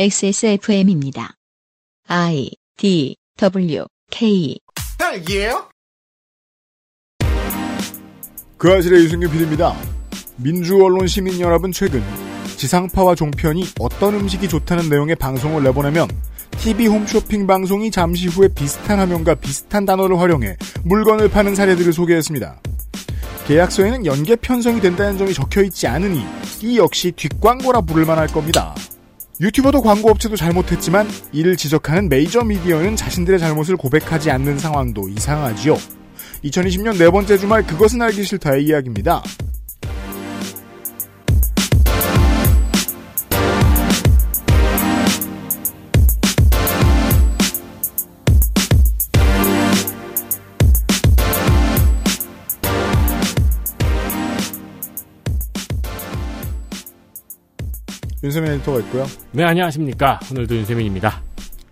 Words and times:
XSFM입니다. 0.00 1.34
I 2.06 2.52
D 2.76 3.16
W 3.36 3.84
K 4.12 4.56
딸기예요? 4.96 5.68
그 8.56 8.72
아실의 8.72 9.02
유승균 9.02 9.28
PD입니다. 9.28 9.74
민주언론 10.36 11.08
시민연합은 11.08 11.72
최근 11.72 12.00
지상파와 12.56 13.16
종편이 13.16 13.64
어떤 13.80 14.14
음식이 14.14 14.48
좋다는 14.48 14.88
내용의 14.88 15.16
방송을 15.16 15.64
내보내면 15.64 16.06
TV 16.58 16.86
홈쇼핑 16.86 17.48
방송이 17.48 17.90
잠시 17.90 18.28
후에 18.28 18.46
비슷한 18.54 19.00
화면과 19.00 19.34
비슷한 19.34 19.84
단어를 19.84 20.20
활용해 20.20 20.58
물건을 20.84 21.28
파는 21.28 21.56
사례들을 21.56 21.92
소개했습니다. 21.92 22.60
계약서에는 23.48 24.06
연계 24.06 24.36
편성이 24.36 24.80
된다는 24.80 25.18
점이 25.18 25.34
적혀 25.34 25.64
있지 25.64 25.88
않으니 25.88 26.24
이 26.62 26.78
역시 26.78 27.10
뒷광고라 27.10 27.80
부를 27.80 28.06
만할 28.06 28.28
겁니다. 28.28 28.76
유튜버도 29.40 29.82
광고 29.82 30.10
업체도 30.10 30.34
잘못했지만 30.36 31.06
이를 31.32 31.56
지적하는 31.56 32.08
메이저 32.08 32.42
미디어는 32.42 32.96
자신들의 32.96 33.38
잘못을 33.38 33.76
고백하지 33.76 34.30
않는 34.32 34.58
상황도 34.58 35.08
이상하지요. 35.08 35.76
2020년 36.44 36.98
네 36.98 37.10
번째 37.10 37.38
주말 37.38 37.64
그것은 37.64 38.02
알기 38.02 38.24
싫다의 38.24 38.64
이야기입니다. 38.64 39.22
윤세민 58.28 58.52
에디터가 58.52 58.80
있고요. 58.80 59.06
네, 59.32 59.42
안녕하십니까. 59.42 60.20
오늘도 60.30 60.54
윤세민입니다. 60.54 61.22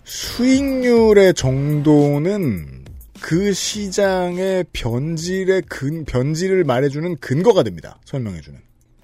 수익률의 0.05 1.35
정도는 1.35 2.87
그 3.21 3.53
시장의 3.53 4.65
변질의 4.73 5.65
근, 5.69 6.07
변질을 6.07 6.65
말해주는 6.65 7.17
근거가 7.19 7.63
됩니다. 7.63 8.01
설명해주는. 8.07 8.59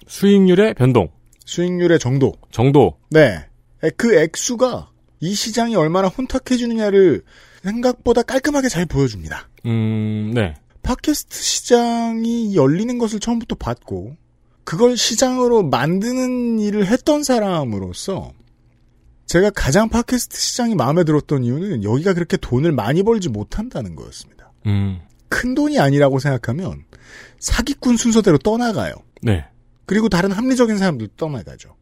수익률의 0.07 0.73
변동. 0.73 1.09
수익률의 1.45 1.99
정도. 1.99 2.33
정도. 2.49 2.97
네. 3.11 3.45
그 3.97 4.17
액수가 4.17 4.89
이 5.19 5.35
시장이 5.35 5.75
얼마나 5.75 6.07
혼탁해지느냐를 6.07 7.21
생각보다 7.61 8.23
깔끔하게 8.23 8.67
잘 8.67 8.87
보여줍니다. 8.87 9.47
음, 9.67 10.31
네. 10.33 10.55
팟캐스트 10.81 11.37
시장이 11.37 12.55
열리는 12.55 12.97
것을 12.97 13.19
처음부터 13.19 13.55
봤고, 13.55 14.15
그걸 14.63 14.97
시장으로 14.97 15.63
만드는 15.63 16.59
일을 16.59 16.85
했던 16.87 17.23
사람으로서, 17.23 18.31
제가 19.25 19.49
가장 19.49 19.89
팟캐스트 19.89 20.37
시장이 20.37 20.75
마음에 20.75 21.03
들었던 21.03 21.43
이유는 21.43 21.83
여기가 21.83 22.13
그렇게 22.13 22.37
돈을 22.37 22.71
많이 22.71 23.03
벌지 23.03 23.29
못한다는 23.29 23.95
거였습니다. 23.95 24.51
음, 24.65 24.99
큰 25.29 25.55
돈이 25.55 25.79
아니라고 25.79 26.19
생각하면 26.19 26.83
사기꾼 27.39 27.97
순서대로 27.97 28.37
떠나가요. 28.37 28.93
네. 29.21 29.45
그리고 29.85 30.07
다른 30.09 30.31
합리적인 30.31 30.77
사람들 30.77 31.09
떠나가죠. 31.17 31.75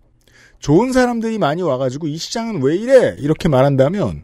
좋은 0.59 0.91
사람들이 0.93 1.39
많이 1.39 1.61
와가지고 1.61 2.07
이 2.07 2.17
시장은 2.17 2.61
왜 2.63 2.75
이래? 2.75 3.15
이렇게 3.19 3.49
말한다면 3.49 4.23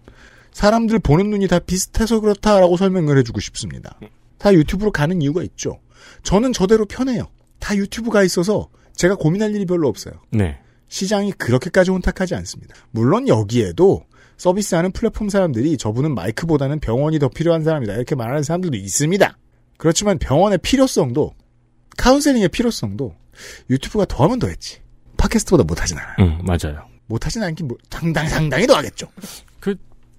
사람들 0.52 1.00
보는 1.00 1.30
눈이 1.30 1.47
다 1.47 1.59
비슷해서 1.59 2.19
그렇다라고 2.19 2.78
설명을 2.78 3.17
해주고 3.19 3.39
싶습니다. 3.39 4.00
다 4.38 4.53
유튜브로 4.53 4.91
가는 4.91 5.22
이유가 5.22 5.44
있죠. 5.44 5.80
저는 6.23 6.53
저대로 6.53 6.85
편해요. 6.85 7.28
다 7.59 7.75
유튜브가 7.75 8.23
있어서 8.23 8.69
제가 8.95 9.16
고민할 9.16 9.53
일이 9.55 9.66
별로 9.66 9.88
없어요. 9.88 10.13
네. 10.31 10.59
시장이 10.88 11.33
그렇게까지 11.33 11.91
혼탁하지 11.91 12.36
않습니다. 12.36 12.75
물론 12.91 13.27
여기에도 13.27 14.05
서비스하는 14.38 14.91
플랫폼 14.91 15.30
사람들이 15.30 15.78
저분은 15.78 16.13
마이크보다는 16.16 16.80
병원이 16.80 17.19
더 17.19 17.28
필요한 17.28 17.63
사람이다 17.63 17.94
이렇게 17.94 18.16
말하는 18.16 18.44
사람들도 18.44 18.78
있습니다. 18.78 19.38
그렇지만 19.78 20.17
병원의 20.17 20.59
필요성도 20.59 21.34
카운셀링의 21.97 22.50
필요성도 22.50 23.16
유튜브가 23.69 24.06
더하면 24.06 24.40
더했지. 24.40 24.79
팟캐스트보다 25.17 25.63
못하진 25.63 25.97
않아요. 25.97 26.16
음, 26.19 26.46
맞아요. 26.46 26.88
못하진 27.07 27.44
않긴 27.44 27.67
뭐, 27.67 27.78
상당히 27.90 28.29
상당히 28.29 28.67
더하겠죠. 28.67 29.07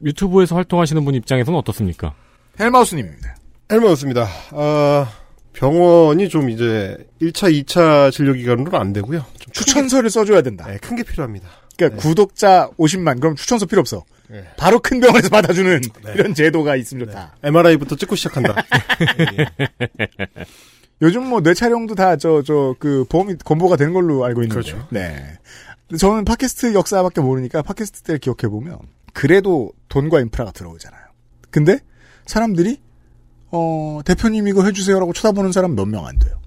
유튜브에서 0.05 0.55
활동하시는 0.55 1.05
분 1.05 1.15
입장에서는 1.15 1.59
어떻습니까? 1.59 2.15
헬마우스님입니다. 2.59 3.37
헬마우스입니다. 3.71 4.29
아, 4.53 5.11
병원이 5.59 6.29
좀 6.29 6.51
이제 6.51 6.97
1차, 7.21 7.53
2차 7.65 8.13
진료 8.13 8.33
기간으로는 8.33 8.75
안 8.79 8.93
되고요. 8.93 9.25
좀 9.41 9.53
추천서를 9.53 10.09
써줘야 10.09 10.41
된다. 10.41 10.67
네, 10.69 10.79
큰 10.79 10.95
게 10.97 11.03
필요합니다. 11.03 11.49
그러니까 11.77 12.01
네. 12.01 12.09
구독자 12.09 12.71
50만 12.79 13.21
그럼 13.21 13.35
추천서 13.35 13.67
필요 13.67 13.81
없어. 13.81 14.05
네. 14.29 14.45
바로 14.57 14.79
큰 14.79 15.01
병원에서 15.01 15.29
받아주는 15.31 15.81
네. 16.05 16.13
이런 16.15 16.35
제도가 16.35 16.77
있으면 16.77 17.07
좋다. 17.07 17.35
MRI부터 17.43 17.97
찍고 17.97 18.15
시작한다. 18.15 18.55
요즘 21.03 21.27
뭐 21.27 21.41
뇌촬영도 21.41 21.95
다 21.95 22.17
저 22.17 22.43
저 22.43 22.75
그 22.79 23.05
보험이 23.09 23.35
건보가 23.45 23.77
되는 23.77 23.93
걸로 23.93 24.25
알고 24.25 24.43
있는데. 24.43 24.63
그렇죠. 24.63 24.87
네. 24.91 25.39
저는 25.99 26.25
팟캐스트 26.25 26.75
역사밖에 26.75 27.21
모르니까 27.21 27.63
팟캐스트 27.63 28.03
때를 28.03 28.19
기억해 28.21 28.49
보면 28.49 28.79
그래도 29.13 29.73
돈과 29.89 30.21
인프라가 30.21 30.53
들어오잖아요. 30.53 31.03
근데 31.51 31.79
사람들이 32.27 32.79
어 33.51 34.01
대표님 34.05 34.47
이거 34.49 34.65
해주세요라고 34.65 35.13
쳐다보는 35.13 35.53
사람 35.53 35.75
몇 35.75 35.87
명 35.89 36.07
안 36.07 36.19
돼요. 36.19 36.41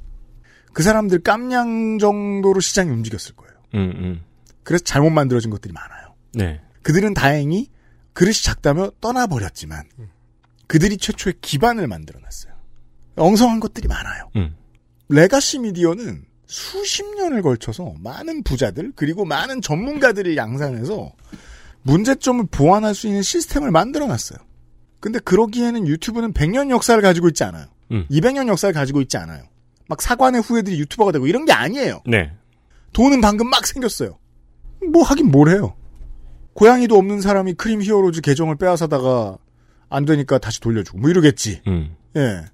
그 0.74 0.84
사람들 0.84 1.20
깜냥 1.24 1.98
정도로 2.00 2.60
시장이 2.60 2.90
움직였을 2.90 3.36
거예요. 3.36 3.54
음, 3.76 3.92
음. 3.96 4.22
그래서 4.64 4.84
잘못 4.84 5.10
만들어진 5.10 5.50
것들이 5.50 5.74
많아요. 5.74 6.14
네. 6.34 6.62
그들은 6.84 7.14
다행히 7.14 7.68
그릇이 8.14 8.36
작다며 8.36 8.92
떠나버렸지만 9.02 9.84
그들이 10.68 10.98
최초의 10.98 11.36
기반을 11.42 11.88
만들어놨어요. 11.88 12.54
엉성한 13.18 13.60
것들이 13.60 13.88
많아요. 13.88 14.30
음. 14.38 14.56
레가시 15.10 15.60
미디어는 15.60 16.24
수십 16.46 17.04
년을 17.16 17.42
걸쳐서 17.42 17.94
많은 18.00 18.44
부자들 18.44 18.94
그리고 18.96 19.26
많은 19.26 19.62
전문가들을 19.62 20.38
양산해서 20.38 21.12
문제점을 21.84 22.46
보완할 22.52 22.94
수 22.96 23.08
있는 23.08 23.22
시스템을 23.22 23.72
만들어놨어요. 23.72 24.40
근데 25.02 25.20
그러기에는 25.20 25.88
유튜브는 25.88 26.32
100년 26.32 26.70
역사를 26.70 27.02
가지고 27.02 27.28
있지 27.28 27.44
않아요. 27.44 27.66
음. 27.92 28.06
200년 28.10 28.48
역사를 28.48 28.74
가지고 28.74 29.02
있지 29.02 29.18
않아요. 29.18 29.44
막 29.90 30.02
사관의 30.02 30.42
후예들이 30.42 30.80
유튜버가 30.80 31.12
되고 31.12 31.28
이런 31.28 31.44
게 31.44 31.52
아니에요. 31.52 32.02
네. 32.06 32.32
돈은 32.94 33.20
방금 33.20 33.50
막 33.50 33.66
생겼어요. 33.68 34.18
뭐 34.94 35.04
하긴 35.04 35.32
뭘 35.32 35.50
해요. 35.50 35.76
고양이도 36.54 36.96
없는 36.96 37.20
사람이 37.20 37.56
크림 37.56 37.82
히어로즈 37.82 38.22
계정을 38.22 38.56
빼앗아다가 38.58 39.38
안 39.90 40.06
되니까 40.06 40.38
다시 40.38 40.62
돌려주고 40.62 41.00
뭐 41.00 41.10
이러겠지. 41.10 41.62
음. 41.68 41.96
예. 42.16 42.46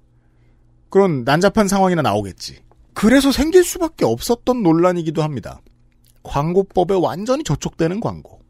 그런 0.88 1.24
난잡한 1.24 1.68
상황이나 1.68 2.02
나오겠지. 2.02 2.62
그래서 2.94 3.30
생길 3.30 3.62
수밖에 3.62 4.04
없었던 4.04 4.62
논란이기도 4.62 5.22
합니다. 5.22 5.60
광고법에 6.22 6.94
완전히 6.94 7.44
저촉되는 7.44 8.00
광고. 8.00 8.40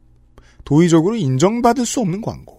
도의적으로 0.63 1.15
인정받을 1.15 1.85
수 1.85 1.99
없는 1.99 2.21
광고. 2.21 2.58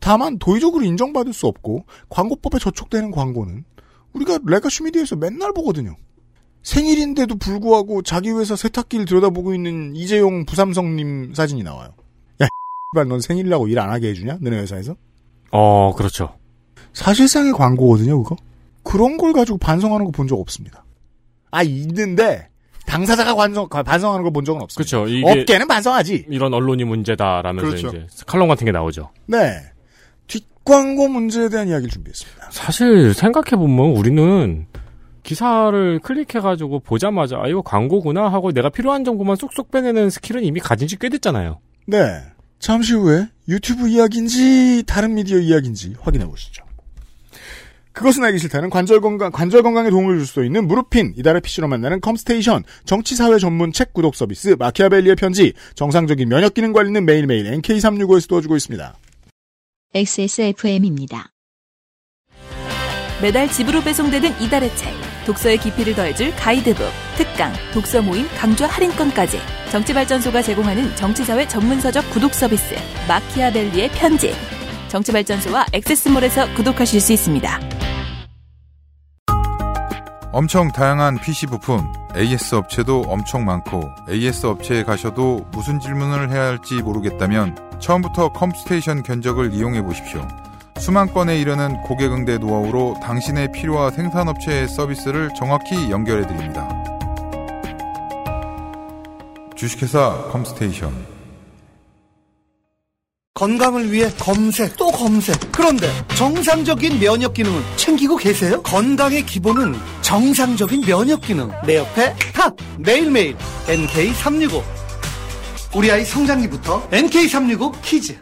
다만 0.00 0.38
도의적으로 0.38 0.84
인정받을 0.84 1.32
수 1.32 1.46
없고 1.46 1.84
광고법에 2.08 2.58
저촉되는 2.58 3.10
광고는 3.10 3.64
우리가 4.14 4.38
레가시 4.44 4.82
미디어에서 4.82 5.16
맨날 5.16 5.52
보거든요. 5.52 5.94
생일인데도 6.62 7.36
불구하고 7.36 8.02
자기 8.02 8.30
회사 8.30 8.56
세탁기를 8.56 9.04
들여다보고 9.06 9.54
있는 9.54 9.94
이재용 9.94 10.44
부삼성님 10.44 11.32
사진이 11.34 11.62
나와요. 11.62 11.90
야, 12.42 12.46
X발 12.96 13.08
넌 13.08 13.20
생일이라고 13.20 13.68
일 13.68 13.78
안 13.78 13.90
하게 13.90 14.08
해주냐? 14.10 14.38
너네 14.40 14.58
회사에서? 14.58 14.96
어, 15.52 15.94
그렇죠. 15.96 16.34
사실상의 16.92 17.52
광고거든요, 17.52 18.22
그거. 18.22 18.36
그런 18.82 19.16
걸 19.16 19.32
가지고 19.32 19.58
반성하는 19.58 20.04
거 20.06 20.10
본 20.12 20.26
적 20.26 20.38
없습니다. 20.40 20.84
아, 21.50 21.62
있는데, 21.62 22.48
당사자가 22.86 23.34
반성, 23.36 23.68
반성하는 23.68 24.22
걸 24.24 24.32
본 24.32 24.44
적은 24.44 24.62
없습니다. 24.62 24.98
그렇죠. 24.98 25.30
업계는 25.40 25.66
반성하지. 25.68 26.26
이런 26.28 26.52
언론이 26.54 26.84
문제다라면서 26.84 27.68
그렇죠. 27.68 27.88
이제 27.88 28.06
칼럼 28.26 28.48
같은 28.48 28.64
게 28.64 28.72
나오죠. 28.72 29.10
네. 29.26 29.60
뒷광고 30.70 31.08
문제에 31.08 31.48
대한 31.48 31.68
이야기를 31.68 31.90
준비했습니다. 31.90 32.48
사실 32.52 33.12
생각해보면 33.12 33.96
우리는 33.96 34.66
기사를 35.24 35.98
클릭해가지고 35.98 36.80
보자마자 36.80 37.38
아 37.38 37.48
이거 37.48 37.60
광고구나 37.62 38.28
하고 38.28 38.52
내가 38.52 38.70
필요한 38.70 39.04
정보만 39.04 39.36
쏙쏙 39.36 39.70
빼내는 39.72 40.10
스킬은 40.10 40.44
이미 40.44 40.60
가진 40.60 40.86
지 40.88 40.96
꽤 40.96 41.08
됐잖아요. 41.08 41.58
네. 41.86 42.20
잠시 42.60 42.94
후에 42.94 43.26
유튜브 43.48 43.88
이야기인지 43.88 44.84
다른 44.86 45.14
미디어 45.14 45.38
이야기인지 45.38 45.96
확인해 46.00 46.26
보시죠. 46.26 46.64
그것은 47.92 48.22
알기 48.22 48.38
싫다는 48.38 48.70
관절 48.70 49.00
건강, 49.00 49.32
관절 49.32 49.62
건강에 49.62 49.90
도움을 49.90 50.18
줄 50.18 50.26
수 50.26 50.44
있는 50.44 50.68
무릎핀, 50.68 51.14
이달의 51.16 51.40
PC로 51.40 51.66
만나는 51.66 52.00
컴스테이션, 52.00 52.62
정치사회 52.84 53.38
전문 53.38 53.72
책 53.72 53.92
구독 53.92 54.14
서비스, 54.14 54.54
마키아벨리의 54.58 55.16
편지, 55.16 55.52
정상적인 55.74 56.28
면역 56.28 56.54
기능 56.54 56.72
관리는 56.72 57.04
매일매일 57.04 57.50
NK365에서 57.60 58.28
도와주고 58.28 58.56
있습니다. 58.56 58.94
XSFM입니다. 59.92 61.32
매달 63.20 63.50
집으로 63.50 63.82
배송되는 63.82 64.40
이달의 64.40 64.76
책 64.76 64.94
독서의 65.26 65.58
깊이를 65.58 65.96
더해줄 65.96 66.30
가이드북, 66.36 66.86
특강, 67.16 67.52
독서 67.74 68.00
모임, 68.00 68.28
강좌 68.36 68.68
할인권까지 68.68 69.38
정치발전소가 69.72 70.42
제공하는 70.42 70.94
정치사회 70.94 71.48
전문서적 71.48 72.08
구독 72.10 72.34
서비스 72.34 72.76
마키아벨리의 73.08 73.90
편집 73.90 74.32
정치발전소와 74.86 75.66
액세스몰에서 75.72 76.54
구독하실 76.54 77.00
수 77.00 77.12
있습니다. 77.12 77.60
엄청 80.32 80.70
다양한 80.70 81.18
PC 81.18 81.46
부품, 81.46 81.92
AS 82.16 82.54
업체도 82.54 83.02
엄청 83.08 83.44
많고 83.44 83.90
AS 84.08 84.46
업체에 84.46 84.84
가셔도 84.84 85.44
무슨 85.50 85.80
질문을 85.80 86.30
해야 86.30 86.46
할지 86.46 86.74
모르겠다면 86.82 87.80
처음부터 87.80 88.28
컴스테이션 88.32 89.02
견적을 89.02 89.52
이용해 89.52 89.82
보십시오. 89.82 90.26
수만 90.78 91.12
건에 91.12 91.38
이르는 91.40 91.82
고객 91.82 92.12
응대 92.12 92.38
노하우로 92.38 93.00
당신의 93.02 93.50
필요와 93.50 93.90
생산업체의 93.90 94.68
서비스를 94.68 95.30
정확히 95.36 95.90
연결해 95.90 96.24
드립니다. 96.26 96.68
주식회사 99.56 100.28
컴스테이션 100.30 101.20
건강을 103.34 103.90
위해 103.90 104.10
검색 104.18 104.76
또 104.76 104.90
검색 104.90 105.34
그런데 105.50 105.86
정상적인 106.14 107.00
면역 107.00 107.34
기능은 107.34 107.62
챙기고 107.76 108.16
계세요? 108.16 108.62
건강의 108.62 109.24
기본은 109.24 109.74
정상적인 110.10 110.80
면역 110.82 111.20
기능 111.20 111.48
내 111.64 111.76
옆에 111.76 112.12
탑 112.34 112.56
매일매일 112.80 113.36
NK365 113.68 114.60
우리 115.76 115.88
아이 115.88 116.04
성장기부터 116.04 116.88
NK365 116.88 117.72
키즈 117.80 118.18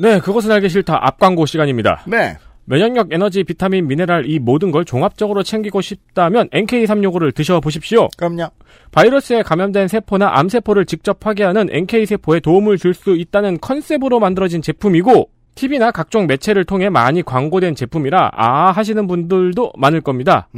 네, 0.00 0.18
그것은 0.18 0.50
알기 0.50 0.70
싫다. 0.70 0.98
앞광고 0.98 1.44
시간입니다. 1.44 2.04
네. 2.06 2.38
면역력, 2.64 3.08
에너지, 3.12 3.44
비타민, 3.44 3.86
미네랄 3.86 4.30
이 4.30 4.38
모든 4.38 4.70
걸 4.70 4.86
종합적으로 4.86 5.42
챙기고 5.42 5.82
싶다면 5.82 6.48
NK365를 6.48 7.34
드셔보십시오. 7.34 8.08
그럼요. 8.16 8.48
바이러스에 8.92 9.42
감염된 9.42 9.88
세포나 9.88 10.30
암세포를 10.38 10.86
직접 10.86 11.20
파괴하는 11.20 11.68
NK세포에 11.70 12.40
도움을 12.40 12.78
줄 12.78 12.94
수 12.94 13.14
있다는 13.14 13.58
컨셉으로 13.60 14.20
만들어진 14.20 14.62
제품이고 14.62 15.28
TV나 15.60 15.90
각종 15.90 16.26
매체를 16.26 16.64
통해 16.64 16.88
많이 16.88 17.22
광고된 17.22 17.74
제품이라 17.74 18.30
아 18.34 18.70
하시는 18.70 19.06
분들도 19.06 19.72
많을 19.76 20.00
겁니다. 20.00 20.48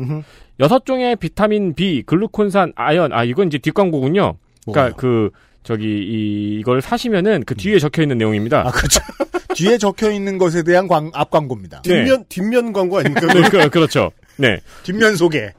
여섯 0.60 0.86
종의 0.86 1.16
비타민 1.16 1.74
B, 1.74 2.04
글루콘산, 2.06 2.72
아연, 2.76 3.12
아 3.12 3.24
이건 3.24 3.48
이제 3.48 3.58
뒷광고군요. 3.58 4.36
그러니까 4.64 4.80
뭐예요? 4.80 4.94
그 4.96 5.30
저기 5.64 5.86
이, 5.86 6.58
이걸 6.60 6.80
사시면은 6.80 7.42
그 7.44 7.56
뒤에 7.56 7.80
적혀 7.80 8.02
있는 8.02 8.18
내용입니다. 8.18 8.60
아, 8.60 8.70
그렇죠. 8.70 9.00
뒤에 9.56 9.76
적혀 9.76 10.12
있는 10.12 10.38
것에 10.38 10.62
대한 10.62 10.86
광, 10.86 11.10
앞 11.14 11.30
광고입니다. 11.30 11.82
네. 11.82 12.04
뒷면 12.04 12.24
뒷면 12.28 12.72
광고 12.72 12.98
아닙니까? 12.98 13.26
네, 13.26 13.48
그, 13.48 13.70
그렇죠. 13.70 14.12
네. 14.36 14.60
뒷면 14.84 15.16
소개. 15.16 15.52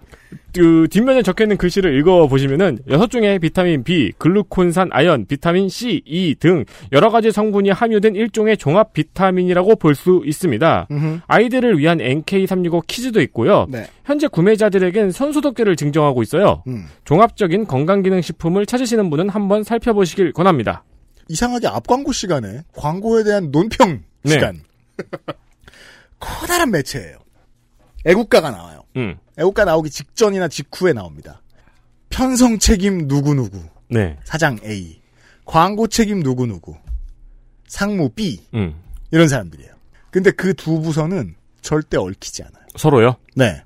그 0.54 0.88
뒷면에 0.90 1.22
적혀 1.24 1.46
있는 1.46 1.58
글씨를 1.58 1.98
읽어 2.00 2.28
보시면은 2.28 2.80
여섯 2.90 3.08
종의 3.08 3.40
비타민 3.40 3.84
B, 3.84 4.12
글루콘산, 4.18 4.90
아연, 4.92 5.26
비타민 5.26 5.70
C, 5.70 6.02
E 6.06 6.36
등 6.36 6.66
여러 6.92 7.10
가지 7.10 7.32
성분이 7.32 7.70
함유된 7.72 8.16
일종의 8.16 8.58
종합 8.58 8.94
비타민이라고 8.94 9.76
볼 9.78 9.94
수 9.96 10.24
있습니다. 10.26 10.88
음흠. 10.92 11.20
아이들을 11.28 11.78
위한 11.78 12.00
NK365 12.00 12.88
키즈도 12.88 13.22
있고요. 13.22 13.68
네. 13.70 13.88
현재 14.06 14.28
구매자들에겐 14.28 15.12
선수독계를 15.12 15.76
증정하고 15.76 16.24
있어요. 16.24 16.64
음. 16.68 16.86
종합적인 17.06 17.66
건강기능식품을 17.68 18.66
찾으시는 18.66 19.10
분은 19.10 19.30
한번 19.30 19.64
살펴보시길 19.64 20.34
권합니다. 20.34 20.84
이상하게 21.30 21.68
앞 21.68 21.88
광고 21.88 22.12
시간에 22.12 22.64
광고에 22.76 23.24
대한 23.24 23.52
논평 23.52 24.02
네. 24.24 24.32
시간. 24.32 24.62
커다란 26.20 26.72
매체예요. 26.72 27.18
애국가가 28.06 28.52
나와요. 28.52 28.83
음. 28.98 29.18
애국가 29.38 29.66
나오기 29.66 29.90
직전이나 29.90 30.48
직후에 30.48 30.94
나옵니다. 30.94 31.42
편성 32.10 32.60
책임 32.60 33.08
누구누구. 33.08 33.60
네. 33.90 34.18
사장 34.24 34.58
A. 34.64 35.02
광고 35.46 35.88
책임 35.88 36.20
누구누구. 36.20 36.76
상무 37.68 38.10
B. 38.10 38.40
음. 38.54 38.76
이런 39.12 39.28
사람들이에요. 39.28 39.74
근데 40.12 40.32
그 40.32 40.54
두 40.54 40.80
부서는 40.82 41.36
절대 41.62 41.98
얽히지 41.98 42.44
않아요. 42.44 42.64
서로요? 42.76 43.16
네. 43.36 43.64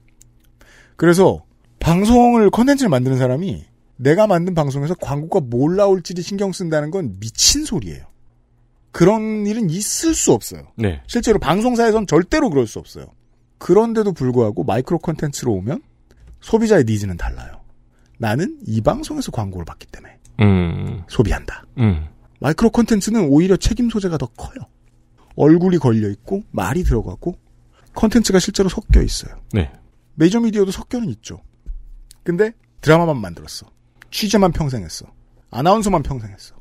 그래서 0.95 1.43
방송을 1.79 2.49
컨텐츠를 2.49 2.89
만드는 2.89 3.17
사람이 3.17 3.65
내가 3.97 4.27
만든 4.27 4.53
방송에서 4.53 4.93
광고가 4.95 5.45
뭘 5.49 5.75
나올지를 5.75 6.23
신경 6.23 6.51
쓴다는 6.51 6.91
건 6.91 7.17
미친 7.19 7.65
소리예요. 7.65 8.05
그런 8.91 9.45
일은 9.45 9.69
있을 9.69 10.13
수 10.15 10.31
없어요. 10.33 10.67
네. 10.75 11.01
실제로 11.07 11.37
방송사에선 11.39 12.07
절대로 12.07 12.49
그럴 12.49 12.65
수 12.67 12.79
없어요. 12.79 13.07
그런데도 13.57 14.13
불구하고 14.13 14.63
마이크로 14.63 14.99
컨텐츠로 14.99 15.51
오면 15.53 15.81
소비자의 16.41 16.83
needs는 16.85 17.17
달라요. 17.17 17.61
나는 18.19 18.59
이 18.65 18.81
방송에서 18.81 19.31
광고를 19.31 19.65
받기 19.65 19.87
때문에 19.87 20.17
음. 20.41 21.03
소비한다. 21.07 21.63
음. 21.77 22.07
마이크로 22.39 22.69
컨텐츠는 22.69 23.27
오히려 23.29 23.57
책임 23.57 23.89
소재가 23.89 24.17
더 24.17 24.27
커요. 24.27 24.67
얼굴이 25.35 25.77
걸려 25.77 26.09
있고 26.09 26.43
말이 26.51 26.83
들어가고 26.83 27.37
컨텐츠가 27.93 28.39
실제로 28.39 28.69
섞여 28.69 29.01
있어요. 29.01 29.35
네. 29.53 29.71
메이저 30.15 30.39
미디어도 30.39 30.71
섞여는 30.71 31.09
있죠. 31.09 31.41
근데 32.23 32.51
드라마만 32.81 33.17
만들었어. 33.17 33.67
취재만 34.11 34.51
평생 34.51 34.83
했어. 34.83 35.05
아나운서만 35.51 36.03
평생 36.03 36.31
했어. 36.31 36.55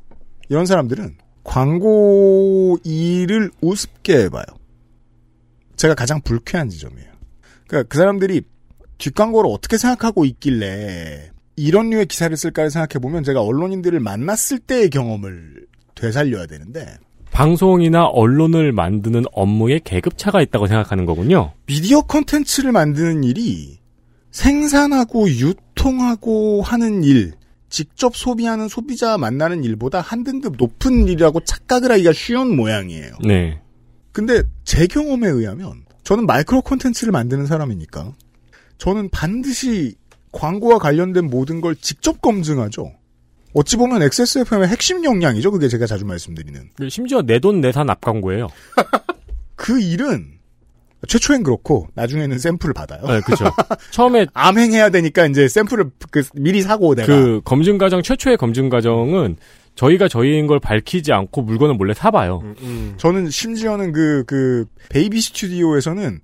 이런 0.49 0.65
사람들은 0.65 1.17
광고 1.43 2.77
일을 2.83 3.51
우습게 3.61 4.23
해봐요. 4.23 4.45
제가 5.77 5.95
가장 5.95 6.21
불쾌한 6.21 6.69
지점이에요. 6.69 7.07
그러니까 7.67 7.87
그 7.87 7.97
사람들이 7.97 8.41
뒷광고를 8.97 9.49
어떻게 9.51 9.77
생각하고 9.77 10.25
있길래 10.25 11.31
이런 11.55 11.89
류의 11.89 12.07
기사를 12.07 12.35
쓸까를 12.35 12.69
생각해 12.71 13.01
보면 13.01 13.23
제가 13.23 13.41
언론인들을 13.41 13.99
만났을 13.99 14.59
때의 14.59 14.89
경험을 14.89 15.65
되살려야 15.95 16.47
되는데 16.47 16.97
방송이나 17.31 18.05
언론을 18.05 18.71
만드는 18.71 19.25
업무에 19.31 19.79
계급차가 19.83 20.41
있다고 20.41 20.67
생각하는 20.67 21.05
거군요. 21.05 21.53
미디어 21.67 22.01
컨텐츠를 22.01 22.71
만드는 22.71 23.23
일이 23.23 23.79
생산하고 24.31 25.29
유통하고 25.29 26.61
하는 26.61 27.03
일, 27.03 27.33
직접 27.69 28.15
소비하는 28.15 28.67
소비자 28.67 29.17
만나는 29.17 29.63
일보다 29.63 29.99
한 29.99 30.23
등급 30.23 30.55
높은 30.57 31.07
일이라고 31.07 31.41
착각을 31.41 31.91
하기가 31.91 32.13
쉬운 32.13 32.55
모양이에요. 32.55 33.11
네. 33.23 33.59
근데 34.17 34.41
제 34.63 34.87
경험에 34.87 35.27
의하면 35.27 35.85
저는 36.01 36.25
마이크로 36.25 36.63
콘텐츠를 36.63 37.11
만드는 37.11 37.45
사람이니까 37.45 38.13
저는 38.79 39.09
반드시 39.09 39.93
광고와 40.31 40.79
관련된 40.79 41.29
모든 41.29 41.61
걸 41.61 41.75
직접 41.75 42.19
검증하죠. 42.19 42.93
어찌 43.53 43.77
보면 43.77 44.01
XSFM의 44.01 44.69
핵심 44.69 45.03
역량이죠. 45.05 45.51
그게 45.51 45.67
제가 45.67 45.85
자주 45.85 46.03
말씀드리는. 46.05 46.67
심지어 46.89 47.21
내 47.21 47.37
돈 47.37 47.61
내산 47.61 47.91
앞광고예요. 47.91 48.47
그 49.55 49.79
일은 49.79 50.25
최초엔 51.07 51.43
그렇고 51.43 51.87
나중에는 51.93 52.39
샘플을 52.39 52.73
받아요. 52.73 53.05
네, 53.05 53.21
그렇죠. 53.21 53.45
처음에 53.93 54.25
암행해야 54.33 54.89
되니까 54.89 55.27
이제 55.27 55.47
샘플을 55.47 55.91
그 56.09 56.23
미리 56.33 56.63
사고 56.63 56.95
내가 56.95 57.05
그 57.05 57.41
검증 57.45 57.77
과정 57.77 58.01
최초의 58.01 58.37
검증 58.37 58.69
과정은 58.69 59.37
저희가 59.77 60.07
저희인 60.07 60.47
걸 60.47 60.59
밝히지 60.59 61.13
않고 61.13 61.43
물건을 61.43 61.75
몰래 61.75 61.93
사봐요. 61.93 62.41
음. 62.61 62.95
저는 62.97 63.29
심지어는 63.29 63.93
그, 63.93 64.23
그, 64.25 64.65
베이비 64.89 65.21
스튜디오에서는 65.21 66.19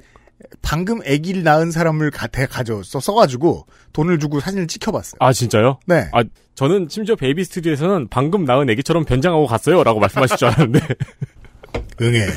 방금 0.62 1.00
아기를 1.02 1.44
낳은 1.44 1.72
사람을 1.72 2.12
가, 2.12 2.28
대, 2.28 2.46
가져, 2.46 2.82
써, 2.84 3.00
써가지고 3.00 3.66
돈을 3.94 4.20
주고 4.20 4.40
사진을 4.40 4.68
찍혀봤어요. 4.68 5.18
아 5.20 5.32
진짜요? 5.32 5.80
네. 5.86 6.10
아 6.12 6.24
저는 6.56 6.88
심지어 6.90 7.16
베이비 7.16 7.44
스튜디오에서는 7.46 8.08
방금 8.10 8.44
낳은 8.44 8.70
애기처럼 8.72 9.06
변장하고 9.06 9.46
갔어요 9.46 9.84
라고 9.84 10.00
말씀하실 10.00 10.38
줄 10.38 10.48
알았는데 10.50 10.80
응애. 12.02 12.28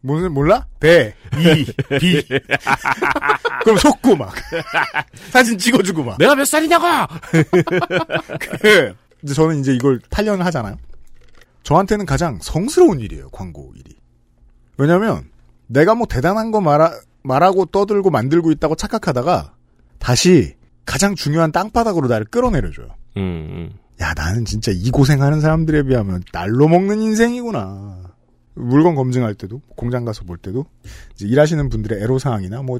무슨, 0.00 0.32
몰라? 0.32 0.66
대, 0.80 1.14
이, 1.38 1.64
비. 1.98 2.22
그럼 3.62 3.78
속고 3.78 4.14
막. 4.16 4.34
사진 5.30 5.56
찍어주고 5.56 6.04
막. 6.04 6.18
내가 6.18 6.34
몇 6.34 6.44
살이냐고! 6.44 6.86
그, 8.60 8.94
이제 9.24 9.34
저는 9.34 9.60
이제 9.60 9.74
이걸 9.74 9.98
8년을 9.98 10.42
하잖아요. 10.44 10.76
저한테는 11.62 12.04
가장 12.04 12.38
성스러운 12.42 13.00
일이에요, 13.00 13.30
광고 13.30 13.72
일이. 13.74 13.96
왜냐면, 14.76 15.24
내가 15.66 15.94
뭐 15.94 16.06
대단한 16.06 16.50
거 16.50 16.60
말하, 16.60 16.92
말하고 17.22 17.64
떠들고 17.66 18.10
만들고 18.10 18.52
있다고 18.52 18.74
착각하다가, 18.76 19.54
다시 19.98 20.54
가장 20.84 21.14
중요한 21.14 21.52
땅바닥으로 21.52 22.06
나를 22.08 22.26
끌어내려줘요. 22.26 22.88
음, 23.16 23.72
야, 24.02 24.12
나는 24.14 24.44
진짜 24.44 24.70
이 24.74 24.90
고생하는 24.90 25.40
사람들에 25.40 25.84
비하면 25.84 26.22
날로 26.32 26.68
먹는 26.68 27.00
인생이구나. 27.00 27.93
물건 28.54 28.94
검증할 28.94 29.34
때도, 29.34 29.60
공장 29.76 30.04
가서 30.04 30.24
볼 30.24 30.38
때도, 30.38 30.66
이제 31.14 31.26
일하시는 31.26 31.68
분들의 31.68 32.02
애로 32.02 32.18
사항이나 32.18 32.62
뭐, 32.62 32.78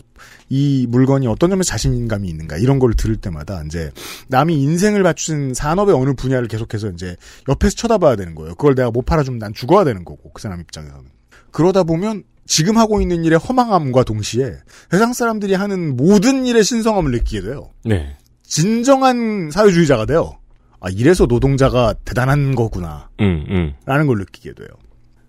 이 0.49 0.87
물건이 0.89 1.27
어떤 1.27 1.51
점에서 1.51 1.67
자신감이 1.67 2.29
있는가, 2.29 2.57
이런 2.59 2.79
걸 2.79 2.95
들을 2.95 3.17
때마다 3.17 3.63
이제, 3.65 3.91
남이 4.29 4.63
인생을 4.63 5.03
바친 5.03 5.55
산업의 5.55 5.95
어느 5.95 6.15
분야를 6.15 6.49
계속해서 6.49 6.91
이제, 6.91 7.17
옆에서 7.49 7.75
쳐다봐야 7.77 8.17
되는 8.17 8.35
거예요. 8.35 8.55
그걸 8.55 8.75
내가 8.75 8.91
못 8.91 9.05
팔아주면 9.05 9.39
난 9.39 9.53
죽어야 9.53 9.85
되는 9.85 10.05
거고, 10.05 10.31
그 10.33 10.41
사람 10.41 10.61
입장에서는. 10.61 11.05
그러다 11.51 11.83
보면, 11.85 12.25
지금 12.47 12.77
하고 12.77 13.01
있는 13.01 13.25
일의 13.25 13.39
허망함과 13.39 14.05
동시에 14.05 14.53
세상 14.91 15.13
사람들이 15.13 15.55
하는 15.55 15.97
모든 15.97 16.45
일의 16.45 16.63
신성함을 16.63 17.11
느끼게 17.13 17.41
돼요. 17.41 17.71
네. 17.85 18.17
진정한 18.43 19.51
사회주의자가 19.51 20.05
돼요. 20.05 20.39
아, 20.79 20.91
이래서 20.91 21.25
노동자가 21.25 21.95
대단한 22.05 22.55
거구나. 22.55 23.09
음, 23.21 23.47
음. 23.49 23.73
라는 23.87 24.07
걸 24.07 24.19
느끼게 24.19 24.53
돼요. 24.53 24.69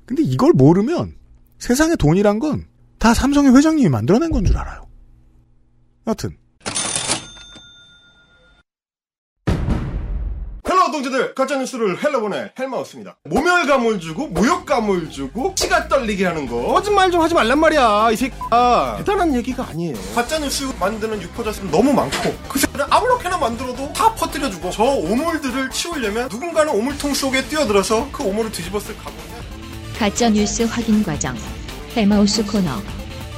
근데 0.05 0.21
이걸 0.23 0.53
모르면 0.53 1.15
세상에 1.59 1.95
돈이란 1.95 2.39
건 2.39 2.67
다 2.97 3.13
삼성의 3.13 3.55
회장님이 3.55 3.89
만들어낸 3.89 4.31
건 4.31 4.43
줄 4.45 4.57
알아요. 4.57 4.87
여튼. 6.07 6.35
헬로 10.67 10.91
동지들 10.91 11.35
가짜뉴스를 11.35 12.01
hell로 12.03 12.30
보내 12.30 12.53
헬마우스입니다. 12.57 13.17
모멸감을 13.25 13.99
주고 13.99 14.27
모욕감을 14.29 15.11
주고 15.11 15.53
치가 15.55 15.87
떨리게 15.87 16.25
하는 16.25 16.47
거. 16.47 16.73
거짓말 16.73 17.11
좀 17.11 17.21
하지 17.21 17.35
말란 17.35 17.59
말이야 17.59 18.09
이 18.11 18.15
새끼야 18.15 18.95
대단한 18.97 19.35
얘기가 19.35 19.67
아니에요. 19.67 19.95
가짜뉴스 20.15 20.63
만드는 20.79 21.21
유포자 21.21 21.45
수는 21.45 21.69
너무 21.69 21.93
많고 21.93 22.35
그 22.49 22.57
새끼는 22.57 22.85
아무렇게나 22.89 23.37
만들어도 23.37 23.93
다 23.93 24.15
퍼뜨려주고 24.15 24.71
저 24.71 24.83
오물들을 24.83 25.69
치우려면 25.69 26.29
누군가는 26.31 26.73
오물통 26.73 27.13
속에 27.13 27.47
뛰어들어서 27.49 28.09
그 28.11 28.23
오물을 28.23 28.51
뒤집어써야 28.51 28.95
돼요. 28.95 29.34
가짜 29.97 30.29
뉴스 30.29 30.63
확인 30.63 31.03
과정. 31.03 31.35
헬마우스 31.95 32.45
코너. 32.45 32.69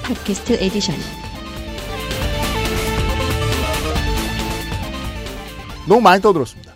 팟캐스트 0.03 0.53
에디션. 0.53 0.95
너무 5.87 6.01
많이 6.01 6.21
떠들었습니다. 6.21 6.73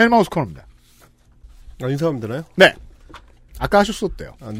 헬마우스 0.00 0.30
코너입니다. 0.30 0.66
아, 1.82 1.88
인사하면 1.88 2.20
되나요? 2.20 2.44
네. 2.56 2.72
아까 3.58 3.78
하셨었대요. 3.80 4.32
아, 4.40 4.50
네. 4.52 4.58